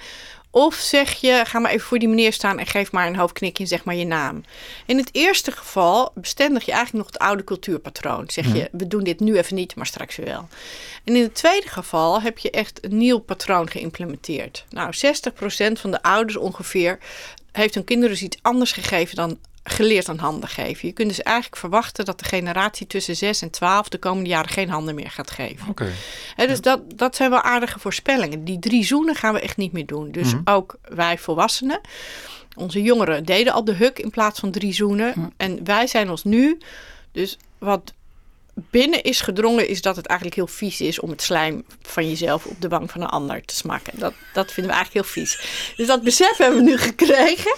Of 0.54 0.74
zeg 0.74 1.12
je, 1.12 1.42
ga 1.46 1.58
maar 1.58 1.70
even 1.70 1.86
voor 1.86 1.98
die 1.98 2.08
meneer 2.08 2.32
staan 2.32 2.58
en 2.58 2.66
geef 2.66 2.92
maar 2.92 3.06
een 3.06 3.16
hoofdknikje 3.16 3.62
en 3.62 3.68
zeg 3.68 3.84
maar 3.84 3.94
je 3.94 4.04
naam. 4.04 4.44
In 4.86 4.96
het 4.96 5.08
eerste 5.12 5.52
geval 5.52 6.12
bestendig 6.14 6.64
je 6.64 6.72
eigenlijk 6.72 7.04
nog 7.04 7.12
het 7.12 7.22
oude 7.22 7.44
cultuurpatroon. 7.44 8.24
Zeg 8.26 8.54
je, 8.54 8.68
we 8.72 8.86
doen 8.86 9.04
dit 9.04 9.20
nu 9.20 9.36
even 9.36 9.54
niet, 9.54 9.74
maar 9.74 9.86
straks 9.86 10.16
wel. 10.16 10.48
En 11.04 11.16
in 11.16 11.22
het 11.22 11.34
tweede 11.34 11.68
geval 11.68 12.20
heb 12.20 12.38
je 12.38 12.50
echt 12.50 12.84
een 12.84 12.96
nieuw 12.96 13.18
patroon 13.18 13.70
geïmplementeerd. 13.70 14.64
Nou, 14.70 14.92
60% 14.94 15.72
van 15.72 15.90
de 15.90 16.02
ouders 16.02 16.36
ongeveer 16.36 16.98
heeft 17.52 17.74
hun 17.74 17.84
kinderen 17.84 18.10
dus 18.10 18.22
iets 18.22 18.38
anders 18.42 18.72
gegeven 18.72 19.16
dan 19.16 19.38
geleerd 19.64 20.08
aan 20.08 20.18
handen 20.18 20.48
geven. 20.48 20.88
Je 20.88 20.94
kunt 20.94 21.08
dus 21.08 21.22
eigenlijk 21.22 21.56
verwachten 21.56 22.04
dat 22.04 22.18
de 22.18 22.24
generatie 22.24 22.86
tussen 22.86 23.16
6 23.16 23.42
en 23.42 23.50
12 23.50 23.88
de 23.88 23.98
komende 23.98 24.28
jaren 24.28 24.50
geen 24.50 24.68
handen 24.70 24.94
meer 24.94 25.10
gaat 25.10 25.30
geven. 25.30 25.68
Oké. 25.68 25.92
Dus 26.36 26.60
dat, 26.60 26.80
dat 26.98 27.16
zijn 27.16 27.30
wel 27.30 27.40
aardige 27.42 27.78
voorspellingen. 27.78 28.44
Die 28.44 28.58
drie 28.58 28.84
zoenen 28.84 29.14
gaan 29.14 29.34
we 29.34 29.40
echt 29.40 29.56
niet 29.56 29.72
meer 29.72 29.86
doen. 29.86 30.10
Dus 30.10 30.32
Mhm. 30.32 30.40
ook 30.44 30.76
wij 30.88 31.18
volwassenen. 31.18 31.80
Onze 32.56 32.82
jongeren 32.82 33.24
deden 33.24 33.52
al 33.52 33.64
de 33.64 33.72
huk 33.74 33.98
in 33.98 34.10
plaats 34.10 34.40
van 34.40 34.50
drie 34.50 34.72
zoenen. 34.72 35.32
En 35.36 35.64
wij 35.64 35.86
zijn 35.86 36.10
ons 36.10 36.24
nu 36.24 36.58
dus 37.12 37.38
wat 37.58 37.92
binnen 38.54 39.02
is 39.02 39.20
gedrongen, 39.20 39.68
is 39.68 39.82
dat 39.82 39.96
het 39.96 40.06
eigenlijk 40.06 40.38
heel 40.38 40.46
vies 40.56 40.80
is 40.80 41.00
om 41.00 41.10
het 41.10 41.22
slijm 41.22 41.64
van 41.82 42.08
jezelf 42.08 42.44
op 42.46 42.60
de 42.60 42.68
wang 42.68 42.90
van 42.90 43.00
een 43.00 43.08
ander 43.08 43.44
te 43.44 43.54
smaken. 43.54 43.98
Dat, 43.98 44.12
dat 44.32 44.52
vinden 44.52 44.72
we 44.72 44.78
eigenlijk 44.78 45.06
heel 45.06 45.24
vies. 45.24 45.40
Dus 45.76 45.86
dat 45.86 46.02
besef 46.02 46.36
hebben 46.36 46.64
we 46.64 46.70
nu 46.70 46.78
gekregen. 46.78 47.54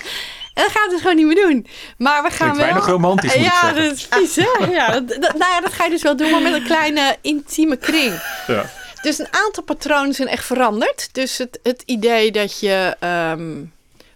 En 0.55 0.63
dat 0.63 0.73
gaan 0.73 0.85
we 0.85 0.91
dus 0.91 1.01
gewoon 1.01 1.17
niet 1.17 1.27
meer 1.27 1.47
doen. 1.47 1.67
Maar 1.99 2.23
we 2.23 2.31
gaan 2.31 2.49
wel... 2.49 2.57
weinig 2.57 2.87
romantisch, 2.87 3.35
Ja, 3.35 3.73
dat 3.73 3.93
is 3.93 4.07
vies, 4.11 4.37
hè? 4.37 4.65
Ja, 4.71 5.01
dat, 5.01 5.09
dat- 5.09 5.37
nou 5.37 5.53
ja, 5.53 5.61
dat 5.61 5.73
ga 5.73 5.85
je 5.85 5.91
dus 5.91 6.03
wel 6.03 6.17
doen, 6.17 6.31
maar 6.31 6.43
met 6.43 6.53
een 6.53 6.65
kleine 6.65 7.17
intieme 7.21 7.77
kring. 7.77 8.21
Ja. 8.47 8.71
Dus 9.03 9.19
een 9.19 9.29
aantal 9.31 9.63
patronen 9.63 10.15
zijn 10.15 10.29
echt 10.29 10.45
veranderd. 10.45 11.09
Dus 11.13 11.39
het, 11.39 11.59
het 11.63 11.83
idee 11.87 12.31
dat 12.33 12.61
je. 12.61 12.97
ehm, 13.01 13.53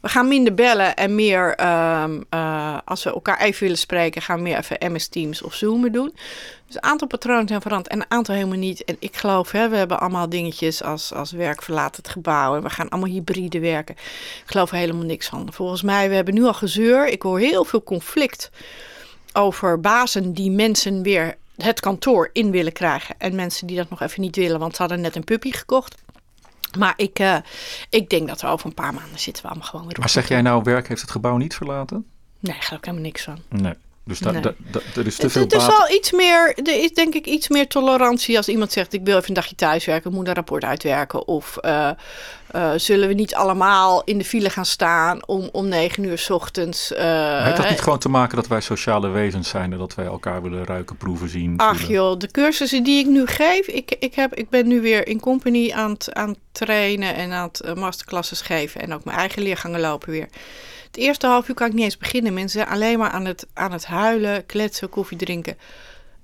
we 0.01 0.09
gaan 0.09 0.28
minder 0.28 0.55
bellen 0.55 0.96
en 0.96 1.14
meer. 1.14 1.55
ehm, 1.55 2.22
eh, 2.28 2.78
als 2.84 3.05
we 3.05 3.12
elkaar 3.12 3.40
even 3.40 3.62
willen 3.62 3.78
spreken, 3.78 4.22
gaan 4.22 4.36
we 4.36 4.42
meer 4.42 4.59
even 4.59 4.92
MS 4.92 5.09
Teams 5.09 5.42
of 5.42 5.55
Zoomen 5.55 5.92
doen. 5.92 6.14
Dus 6.66 6.76
een 6.76 6.82
aantal 6.82 7.09
patronen 7.09 7.49
zijn 7.49 7.61
veranderd 7.61 7.92
en 7.92 8.01
een 8.01 8.11
aantal 8.11 8.34
helemaal 8.34 8.59
niet. 8.59 8.84
En 8.84 8.96
ik 8.99 9.16
geloof, 9.16 9.51
hè, 9.51 9.68
we 9.68 9.76
hebben 9.76 10.01
allemaal 10.01 10.28
dingetjes 10.28 10.82
als, 10.82 11.12
als 11.12 11.30
werk 11.30 11.62
verlaat 11.62 11.96
het 11.96 12.09
gebouw. 12.09 12.57
En 12.57 12.62
we 12.62 12.70
gaan 12.70 12.88
allemaal 12.88 13.11
hybride 13.11 13.61
werken. 13.61 13.94
Ik 13.94 14.42
geloof 14.46 14.70
er 14.70 14.76
helemaal 14.76 15.05
niks 15.05 15.28
van. 15.28 15.53
Volgens 15.53 15.82
mij, 15.82 16.09
we 16.09 16.14
hebben 16.14 16.34
nu 16.34 16.44
al 16.44 16.55
gezeur. 16.55 17.07
Ik 17.07 17.22
hoor 17.22 17.38
heel 17.38 17.64
veel 17.64 17.82
conflict 17.82 18.51
over 19.32 19.80
bazen 19.80 20.32
die 20.32 20.51
mensen 20.51 21.03
weer 21.03 21.36
het 21.57 21.80
kantoor 21.80 22.30
in 22.32 22.51
willen 22.51 22.72
krijgen. 22.72 23.14
En 23.18 23.34
mensen 23.34 23.66
die 23.66 23.76
dat 23.76 23.90
nog 23.90 24.03
even 24.03 24.20
niet 24.20 24.36
willen, 24.36 24.59
want 24.59 24.76
ze 24.76 24.82
hadden 24.82 25.01
net 25.01 25.16
een 25.16 25.24
puppy 25.24 25.53
gekocht. 25.53 25.94
Maar 26.78 26.94
ik, 26.96 27.18
eh, 27.18 27.36
ik 27.90 28.10
denk 28.10 28.28
dat 28.28 28.40
we 28.40 28.46
over 28.46 28.66
een 28.66 28.74
paar 28.74 28.94
maanden 28.94 29.18
zitten 29.18 29.42
we 29.42 29.48
allemaal 29.48 29.68
gewoon 29.68 29.86
weer 29.86 29.94
op. 29.94 30.00
Maar 30.00 30.08
zeg 30.08 30.28
jij 30.28 30.42
nou, 30.42 30.62
werk 30.62 30.88
heeft 30.88 31.00
het 31.00 31.10
gebouw 31.10 31.36
niet 31.36 31.54
verlaten? 31.54 32.06
Nee, 32.40 32.52
daar 32.52 32.62
geloof 32.62 32.78
ik 32.78 32.84
helemaal 32.84 33.06
niks 33.06 33.22
van. 33.22 33.38
Nee. 33.48 33.74
Dus 34.09 34.18
da, 34.18 34.30
Nee. 34.30 34.40
da- 34.40 34.54
da- 34.70 34.80
er 34.96 35.06
is 35.06 35.16
te 35.16 35.22
Het, 35.22 35.32
veel 35.32 35.42
het 35.42 35.52
is 35.52 35.66
baat. 35.66 35.78
wel 35.78 35.96
iets 35.96 36.12
meer, 36.12 36.54
er 36.62 36.82
is 36.82 36.92
denk 36.92 37.14
ik 37.14 37.26
iets 37.26 37.48
meer 37.48 37.66
tolerantie 37.68 38.36
als 38.36 38.48
iemand 38.48 38.72
zegt: 38.72 38.92
Ik 38.92 39.00
wil 39.04 39.16
even 39.16 39.28
een 39.28 39.34
dagje 39.34 39.54
thuiswerken, 39.54 40.11
ik 40.11 40.16
moet 40.16 40.28
een 40.28 40.34
rapport 40.34 40.64
uitwerken. 40.64 41.26
Of 41.28 41.56
eh, 41.56 41.90
eh, 42.50 42.70
zullen 42.76 43.09
we 43.09 43.14
niet 43.14 43.34
allemaal 43.34 44.02
in 44.04 44.18
de 44.18 44.24
file 44.24 44.50
gaan 44.50 44.66
staan 44.66 45.26
om, 45.26 45.48
om 45.52 45.68
negen 45.68 46.04
uur 46.04 46.18
's 46.18 46.30
ochtends. 46.30 46.92
eh, 46.92 47.44
Heeft 47.44 47.56
dat 47.56 47.70
niet 47.70 47.80
gewoon 47.80 47.98
te 47.98 48.09
maken 48.09 48.36
dat 48.36 48.46
wij 48.46 48.61
sociale 48.61 49.09
wezens 49.09 49.48
zijn 49.48 49.72
en 49.72 49.78
dat 49.78 49.94
wij 49.94 50.04
elkaar 50.06 50.42
willen 50.42 50.64
ruiken, 50.64 50.96
proeven, 50.96 51.28
zien? 51.28 51.54
Ach 51.56 51.68
voelen? 51.78 51.90
joh, 51.90 52.18
de 52.18 52.30
cursussen 52.30 52.82
die 52.84 52.98
ik 52.98 53.06
nu 53.06 53.26
geef, 53.26 53.66
ik, 53.66 53.96
ik, 53.98 54.14
heb, 54.14 54.34
ik 54.34 54.48
ben 54.50 54.66
nu 54.68 54.80
weer 54.80 55.06
in 55.06 55.20
company 55.20 55.72
aan 55.72 55.90
het, 55.90 56.12
aan 56.14 56.34
trainen 56.52 57.14
en 57.14 57.32
aan 57.32 57.48
het 57.52 57.74
masterclasses 57.74 58.40
geven 58.40 58.80
en 58.80 58.94
ook 58.94 59.04
mijn 59.04 59.16
eigen 59.18 59.42
leergangen 59.42 59.80
lopen 59.80 60.11
weer. 60.11 60.28
Het 60.89 60.97
eerste 60.97 61.26
half 61.26 61.49
uur 61.49 61.55
kan 61.55 61.66
ik 61.66 61.72
niet 61.72 61.84
eens 61.84 61.97
beginnen. 61.97 62.34
Mensen 62.34 62.61
zijn 62.61 62.72
alleen 62.72 62.99
maar 62.99 63.11
aan 63.11 63.24
het, 63.24 63.47
aan 63.55 63.72
het 63.72 63.86
huilen, 63.86 64.47
kletsen, 64.47 64.89
koffie 64.89 65.18
drinken. 65.18 65.59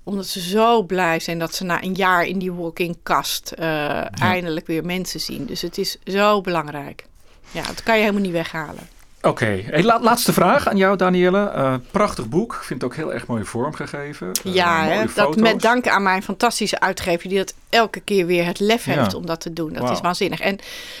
Omdat 0.03 0.27
ze 0.27 0.41
zo 0.41 0.83
blij 0.83 1.19
zijn 1.19 1.39
dat 1.39 1.55
ze 1.55 1.63
na 1.63 1.83
een 1.83 1.93
jaar 1.93 2.25
in 2.25 2.39
die 2.39 2.53
walking 2.53 2.97
kast 3.03 3.51
eh, 3.51 4.21
eindelijk 4.21 4.67
weer 4.67 4.85
mensen 4.85 5.19
zien. 5.19 5.45
Dus 5.45 5.61
het 5.61 5.77
is 5.77 5.97
zo 6.03 6.41
belangrijk. 6.41 7.05
Ja, 7.51 7.63
dat 7.63 7.83
kan 7.83 7.95
je 7.95 8.01
helemaal 8.01 8.23
niet 8.23 8.31
weghalen. 8.31 8.94
Oké, 9.25 9.45
hey, 9.65 9.83
la- 9.83 9.99
laatste 10.01 10.33
vraag 10.33 10.67
aan 10.67 10.77
jou, 10.77 10.97
Danielle. 10.97 11.47
Eh, 11.49 11.75
prachtig 11.91 12.29
boek. 12.29 12.53
Ik 12.53 12.61
vind 12.61 12.81
het 12.81 12.91
ook 12.91 12.95
heel 12.97 13.13
erg 13.13 13.27
mooi 13.27 13.45
vormgegeven. 13.45 14.31
Eh, 14.43 14.53
Ja, 14.53 14.83
hè, 14.85 15.01
dat 15.01 15.09
foto's. 15.11 15.41
met 15.41 15.61
dank 15.61 15.87
aan 15.87 16.03
mijn 16.03 16.23
fantastische 16.23 16.79
uitgever 16.79 17.29
die 17.29 17.37
dat 17.37 17.53
elke 17.69 17.99
keer 17.99 18.25
weer 18.25 18.45
het 18.45 18.59
lef 18.59 18.85
Ja. 18.85 18.93
heeft 18.93 19.13
om 19.13 19.25
dat 19.25 19.39
te 19.39 19.53
doen. 19.53 19.73
Dat 19.73 19.89
is 19.91 20.01
waanzinnig. 20.01 20.39
En 20.39 20.59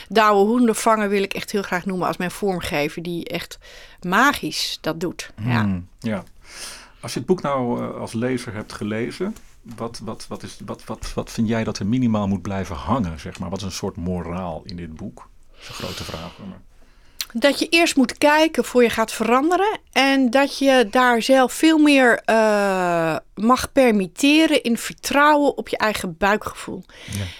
Douwe 0.09 0.45
Hoendervanger 0.45 1.09
wil 1.09 1.23
ik 1.23 1.33
echt 1.33 1.51
heel 1.51 1.61
graag 1.61 1.85
noemen 1.85 2.07
als 2.07 2.17
mijn 2.17 2.31
vormgever 2.31 3.01
die 3.03 3.25
echt 3.25 3.57
magisch 4.01 4.77
dat 4.81 4.99
doet. 4.99 5.31
Ja. 5.43 5.61
Hmm, 5.61 5.87
ja. 5.99 6.23
Als 6.99 7.13
je 7.13 7.19
het 7.19 7.27
boek 7.27 7.41
nou 7.41 7.81
eh, 7.83 7.99
als 7.99 8.13
lezer 8.13 8.53
hebt 8.53 8.73
gelezen, 8.73 9.35
wat, 9.75 9.99
wat, 10.03 10.25
wat, 10.29 10.43
is, 10.43 10.57
wat, 10.65 10.83
wat, 10.85 11.11
wat 11.15 11.31
vind 11.31 11.47
jij 11.47 11.63
dat 11.63 11.79
er 11.79 11.85
minimaal 11.85 12.27
moet 12.27 12.41
blijven 12.41 12.75
hangen? 12.75 13.19
Zeg 13.19 13.39
maar? 13.39 13.49
Wat 13.49 13.59
is 13.59 13.65
een 13.65 13.71
soort 13.71 13.95
moraal 13.95 14.61
in 14.65 14.75
dit 14.75 14.95
boek? 14.95 15.15
Dat 15.51 15.61
is 15.61 15.67
een 15.67 15.73
grote 15.75 16.03
vraag. 16.03 16.31
Maar... 16.49 16.59
Dat 17.37 17.59
je 17.59 17.67
eerst 17.69 17.95
moet 17.95 18.17
kijken 18.17 18.65
voor 18.65 18.83
je 18.83 18.89
gaat 18.89 19.11
veranderen. 19.11 19.79
En 19.91 20.29
dat 20.29 20.57
je 20.57 20.87
daar 20.91 21.21
zelf 21.21 21.53
veel 21.53 21.77
meer 21.77 22.21
eh, 22.25 23.15
mag 23.35 23.71
permitteren 23.71 24.63
in 24.63 24.77
vertrouwen 24.77 25.57
op 25.57 25.69
je 25.69 25.77
eigen 25.77 26.17
buikgevoel. 26.17 26.83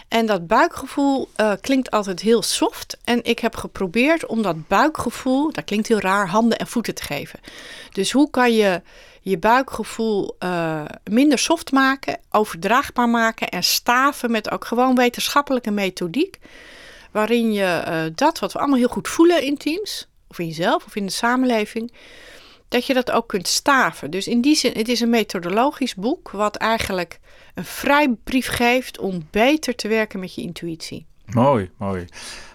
En 0.08 0.26
dat 0.26 0.48
buikgevoel 0.48 1.30
eh, 1.36 1.52
klinkt 1.62 1.92
altijd 1.92 2.20
heel 2.20 2.42
soft. 2.42 2.98
En 3.04 3.24
ik 3.24 3.40
heb 3.40 3.56
geprobeerd 3.56 4.26
om 4.26 4.42
dat 4.42 4.68
buikgevoel, 4.68 5.52
dat 5.52 5.64
klinkt 5.64 5.88
heel 5.88 6.00
raar, 6.00 6.28
handen 6.28 6.58
en 6.58 6.68
voeten 6.68 6.96
te 6.96 7.04
geven. 7.04 7.40
Dus 7.92 8.12
hoe 8.12 8.30
kan 8.30 8.54
je 8.54 8.82
je 9.22 9.38
buikgevoel 9.38 10.36
eh, 10.40 10.86
minder 11.04 11.40
soft 11.40 11.72
maken, 11.72 12.20
overdraagbaar 12.32 13.10
maken 13.10 13.50
en 13.50 13.64
staven 13.64 14.32
met 14.32 14.52
ook 14.52 14.66
gewoon 14.66 14.96
wetenschappelijke 14.96 15.72
methodiek. 15.72 16.40
Waarin 17.16 17.54
je 17.54 17.64
eh, 17.64 18.04
dat 18.16 18.40
wat 18.40 18.54
we 18.54 18.60
allemaal 18.60 18.78
heel 18.78 18.88
goed 18.88 19.08
voelen 19.08 19.44
in 19.44 19.58
teams, 19.58 20.08
of 20.28 20.40
in 20.40 20.48
jezelf 20.48 20.86
of 20.86 20.96
in 20.96 21.06
de 21.06 21.12
samenleving, 21.12 21.94
dat 22.68 22.86
je 22.86 22.94
dat 22.94 23.12
ook 23.12 23.28
kunt 23.28 23.48
staven. 23.48 24.12
Dus 24.12 24.28
in 24.28 24.42
die 24.42 24.56
zin, 24.56 24.72
het 24.78 24.88
is 24.88 25.00
een 25.00 25.10
methodologisch 25.10 25.96
boek 25.96 26.32
wat 26.32 26.56
eigenlijk 26.56 27.20
een 27.54 27.66
vrijbrief 27.66 28.48
geeft 28.48 29.00
om 29.00 29.28
beter 29.32 29.76
te 29.76 29.88
werken 29.88 30.20
met 30.20 30.36
je 30.36 30.42
intuïtie. 30.42 31.06
Mooi, 31.26 31.72
mooi. 31.78 32.06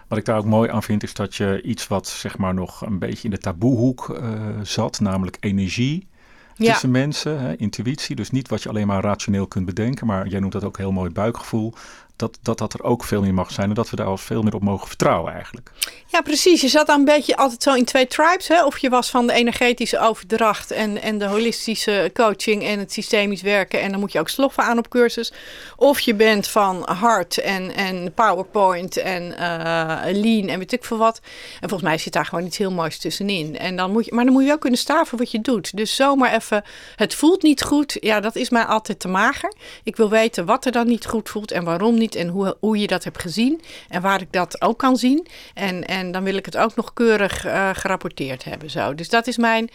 Wat 0.08 0.18
ik 0.18 0.24
daar 0.24 0.38
ook 0.38 0.44
mooi 0.44 0.70
aan 0.70 0.82
vind, 0.82 1.02
is 1.02 1.14
dat 1.14 1.34
je 1.34 1.62
iets 1.62 1.88
wat 1.88 2.08
zeg 2.08 2.38
maar 2.38 2.54
nog 2.54 2.80
een 2.80 2.98
beetje 2.98 3.24
in 3.24 3.30
de 3.30 3.38
taboehoek 3.38 4.08
eh, 4.08 4.32
zat, 4.62 5.00
namelijk 5.00 5.36
energie 5.40 6.08
Ja, 6.54 6.72
tussen 6.72 6.90
mensen, 6.90 7.40
hè, 7.40 7.56
intuïtie. 7.56 8.16
Dus 8.16 8.30
niet 8.30 8.48
wat 8.48 8.62
je 8.62 8.68
alleen 8.68 8.86
maar 8.86 9.02
rationeel 9.02 9.46
kunt 9.46 9.66
bedenken, 9.66 10.06
maar 10.06 10.28
jij 10.28 10.40
noemt 10.40 10.52
dat 10.52 10.64
ook 10.64 10.76
heel 10.76 10.92
mooi 10.92 11.10
buikgevoel. 11.10 11.74
Dat, 12.20 12.38
dat 12.42 12.58
dat 12.58 12.72
er 12.72 12.82
ook 12.82 13.04
veel 13.04 13.22
meer 13.22 13.34
mag 13.34 13.52
zijn 13.52 13.68
en 13.68 13.74
dat 13.74 13.90
we 13.90 13.96
daar 13.96 14.06
al 14.06 14.16
veel 14.16 14.42
meer 14.42 14.54
op 14.54 14.62
mogen 14.62 14.88
vertrouwen 14.88 15.32
eigenlijk. 15.32 15.70
ja, 16.06 16.20
precies. 16.20 16.60
Je 16.60 16.68
zat 16.68 16.86
dan 16.86 16.98
een 16.98 17.04
beetje 17.04 17.36
altijd 17.36 17.62
zo 17.62 17.74
in 17.74 17.84
twee 17.84 18.06
tribes. 18.06 18.48
Hè? 18.48 18.64
Of 18.64 18.78
je 18.78 18.88
was 18.88 19.10
van 19.10 19.26
de 19.26 19.32
energetische 19.32 19.98
overdracht 19.98 20.70
en, 20.70 21.02
en 21.02 21.18
de 21.18 21.24
holistische 21.24 22.10
coaching 22.14 22.64
en 22.64 22.78
het 22.78 22.92
systemisch 22.92 23.42
werken. 23.42 23.80
En 23.80 23.90
dan 23.90 24.00
moet 24.00 24.12
je 24.12 24.18
ook 24.18 24.28
sloffen 24.28 24.62
aan 24.64 24.78
op 24.78 24.88
cursus. 24.88 25.32
Of 25.76 26.00
je 26.00 26.14
bent 26.14 26.48
van 26.48 26.82
hart 26.88 27.38
en, 27.38 27.74
en 27.74 28.12
PowerPoint 28.14 28.96
en 28.96 29.38
eh, 29.38 30.12
lean 30.12 30.48
en 30.48 30.58
weet 30.58 30.72
ik 30.72 30.84
veel 30.84 30.98
wat. 30.98 31.20
En 31.60 31.68
volgens 31.68 31.90
mij 31.90 31.98
zit 31.98 32.12
daar 32.12 32.26
gewoon 32.26 32.46
iets 32.46 32.58
heel 32.58 32.72
moois 32.72 32.98
tussenin. 32.98 33.58
En 33.58 33.76
dan 33.76 33.92
moet 33.92 34.04
je, 34.04 34.14
maar 34.14 34.24
dan 34.24 34.32
moet 34.32 34.44
je 34.44 34.52
ook 34.52 34.60
kunnen 34.60 34.78
staven 34.78 35.18
wat 35.18 35.30
je 35.30 35.40
doet. 35.40 35.76
Dus 35.76 35.96
zomaar 35.96 36.34
even, 36.34 36.64
het 36.96 37.14
voelt 37.14 37.42
niet 37.42 37.62
goed. 37.62 37.96
Ja, 38.00 38.20
dat 38.20 38.36
is 38.36 38.50
mij 38.50 38.64
altijd 38.64 39.00
te 39.00 39.08
mager. 39.08 39.52
Ik 39.84 39.96
wil 39.96 40.08
weten 40.10 40.44
wat 40.44 40.64
er 40.64 40.72
dan 40.72 40.86
niet 40.86 41.06
goed 41.06 41.28
voelt 41.28 41.50
en 41.50 41.64
waarom 41.64 41.98
niet. 41.98 42.09
En 42.14 42.28
hoe, 42.28 42.56
hoe 42.60 42.78
je 42.78 42.86
dat 42.86 43.04
hebt 43.04 43.20
gezien. 43.20 43.60
En 43.88 44.02
waar 44.02 44.20
ik 44.20 44.32
dat 44.32 44.62
ook 44.62 44.78
kan 44.78 44.96
zien. 44.96 45.26
En, 45.54 45.86
en 45.86 46.12
dan 46.12 46.24
wil 46.24 46.36
ik 46.36 46.44
het 46.44 46.56
ook 46.56 46.76
nog 46.76 46.92
keurig 46.92 47.44
eh, 47.44 47.70
gerapporteerd 47.72 48.44
hebben. 48.44 48.70
Zo. 48.70 48.94
Dus 48.94 49.08
dat 49.08 49.26
is 49.26 49.36
mijn... 49.36 49.70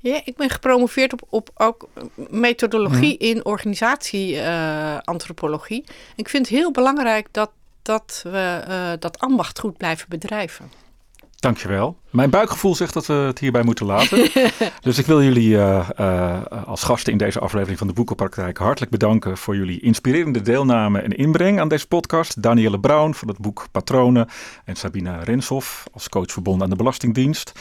Ja, 0.00 0.20
ik 0.24 0.36
ben 0.36 0.50
gepromoveerd 0.50 1.12
op, 1.12 1.22
op 1.28 1.50
ook 1.54 1.88
methodologie 2.28 3.16
in 3.16 3.44
organisatieantropologie. 3.44 5.84
ik 6.16 6.28
vind 6.28 6.48
het 6.48 6.56
heel 6.56 6.70
belangrijk 6.70 7.28
dat, 7.30 7.50
dat 7.82 8.20
we 8.24 8.62
eh, 8.66 8.90
dat 8.98 9.18
ambacht 9.18 9.58
goed 9.58 9.76
blijven 9.76 10.08
bedrijven. 10.08 10.70
Dankjewel. 11.36 11.96
Mijn 12.10 12.30
buikgevoel 12.30 12.74
zegt 12.74 12.94
dat 12.94 13.06
we 13.06 13.12
het 13.12 13.38
hierbij 13.38 13.62
moeten 13.62 13.86
laten. 13.86 14.30
dus 14.80 14.98
ik 14.98 15.06
wil 15.06 15.22
jullie 15.22 15.56
eh, 15.56 15.88
eh, 15.96 16.42
als 16.66 16.82
gasten 16.82 17.12
in 17.12 17.18
deze 17.18 17.40
aflevering 17.40 17.78
van 17.78 17.86
de 17.86 17.92
Boekenpraktijk 17.92 18.58
hartelijk 18.58 18.90
bedanken 18.90 19.36
voor 19.36 19.56
jullie 19.56 19.80
inspirerende 19.80 20.42
deelname 20.42 21.00
en 21.00 21.16
inbreng 21.16 21.60
aan 21.60 21.68
deze 21.68 21.86
podcast. 21.86 22.42
Danielle 22.42 22.80
Brown 22.80 23.12
van 23.12 23.28
het 23.28 23.38
boek 23.38 23.66
Patronen 23.72 24.28
en 24.64 24.76
Sabina 24.76 25.22
Renshoff 25.22 25.84
als 25.92 26.08
coach 26.08 26.32
verbonden 26.32 26.62
aan 26.62 26.70
de 26.70 26.76
Belastingdienst. 26.76 27.52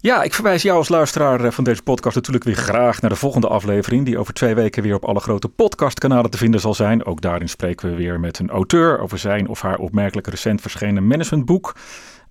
Ja, 0.00 0.22
ik 0.22 0.34
verwijs 0.34 0.62
jou 0.62 0.78
als 0.78 0.88
luisteraar 0.88 1.44
eh, 1.44 1.50
van 1.50 1.64
deze 1.64 1.82
podcast 1.82 2.14
natuurlijk 2.14 2.44
weer 2.44 2.56
graag 2.56 3.00
naar 3.00 3.10
de 3.10 3.16
volgende 3.16 3.48
aflevering, 3.48 4.04
die 4.04 4.18
over 4.18 4.34
twee 4.34 4.54
weken 4.54 4.82
weer 4.82 4.94
op 4.94 5.04
alle 5.04 5.20
grote 5.20 5.48
podcastkanalen 5.48 6.30
te 6.30 6.38
vinden 6.38 6.60
zal 6.60 6.74
zijn. 6.74 7.04
Ook 7.04 7.20
daarin 7.20 7.48
spreken 7.48 7.90
we 7.90 7.96
weer 7.96 8.20
met 8.20 8.38
een 8.38 8.50
auteur 8.50 9.00
over 9.00 9.18
zijn 9.18 9.48
of 9.48 9.60
haar 9.60 9.78
opmerkelijk 9.78 10.26
recent 10.26 10.60
verschenen 10.60 11.06
managementboek. 11.06 11.74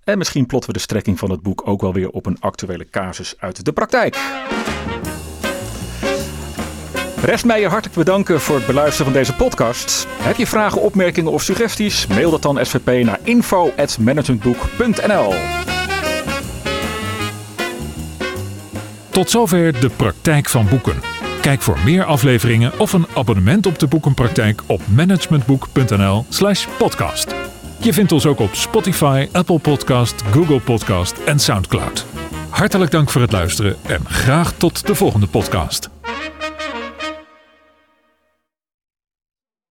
En 0.07 0.17
misschien 0.17 0.45
plotten 0.45 0.69
we 0.69 0.77
de 0.77 0.83
strekking 0.83 1.19
van 1.19 1.31
het 1.31 1.41
boek 1.41 1.67
ook 1.67 1.81
wel 1.81 1.93
weer 1.93 2.09
op 2.09 2.25
een 2.25 2.37
actuele 2.39 2.89
casus 2.89 3.35
uit 3.39 3.65
de 3.65 3.73
praktijk. 3.73 4.17
Rest 7.21 7.45
mij 7.45 7.59
je 7.59 7.67
hartelijk 7.67 7.97
bedanken 7.97 8.41
voor 8.41 8.55
het 8.55 8.65
beluisteren 8.65 9.05
van 9.05 9.13
deze 9.13 9.35
podcast. 9.35 10.07
Heb 10.09 10.35
je 10.35 10.47
vragen, 10.47 10.81
opmerkingen 10.81 11.31
of 11.31 11.41
suggesties? 11.41 12.07
Mail 12.07 12.31
dat 12.31 12.41
dan 12.41 12.65
SVP 12.65 13.05
naar 13.05 13.19
info.managementboek.nl 13.23 15.33
Tot 19.09 19.29
zover 19.29 19.79
de 19.79 19.89
praktijk 19.89 20.49
van 20.49 20.67
boeken. 20.69 21.01
Kijk 21.41 21.61
voor 21.61 21.77
meer 21.85 22.03
afleveringen 22.03 22.79
of 22.79 22.93
een 22.93 23.07
abonnement 23.15 23.65
op 23.65 23.79
de 23.79 23.87
boekenpraktijk 23.87 24.61
op 24.65 24.81
managementboek.nl/slash 24.87 26.67
podcast. 26.77 27.56
Je 27.79 27.93
vindt 27.93 28.11
ons 28.11 28.25
ook 28.25 28.39
op 28.39 28.53
Spotify, 28.53 29.27
Apple 29.31 29.59
Podcast, 29.59 30.21
Google 30.31 30.59
Podcast 30.59 31.17
en 31.25 31.39
Soundcloud. 31.39 32.05
Hartelijk 32.49 32.91
dank 32.91 33.09
voor 33.09 33.21
het 33.21 33.31
luisteren 33.31 33.75
en 33.87 34.05
graag 34.05 34.53
tot 34.53 34.87
de 34.87 34.95
volgende 34.95 35.27
podcast. 35.27 35.89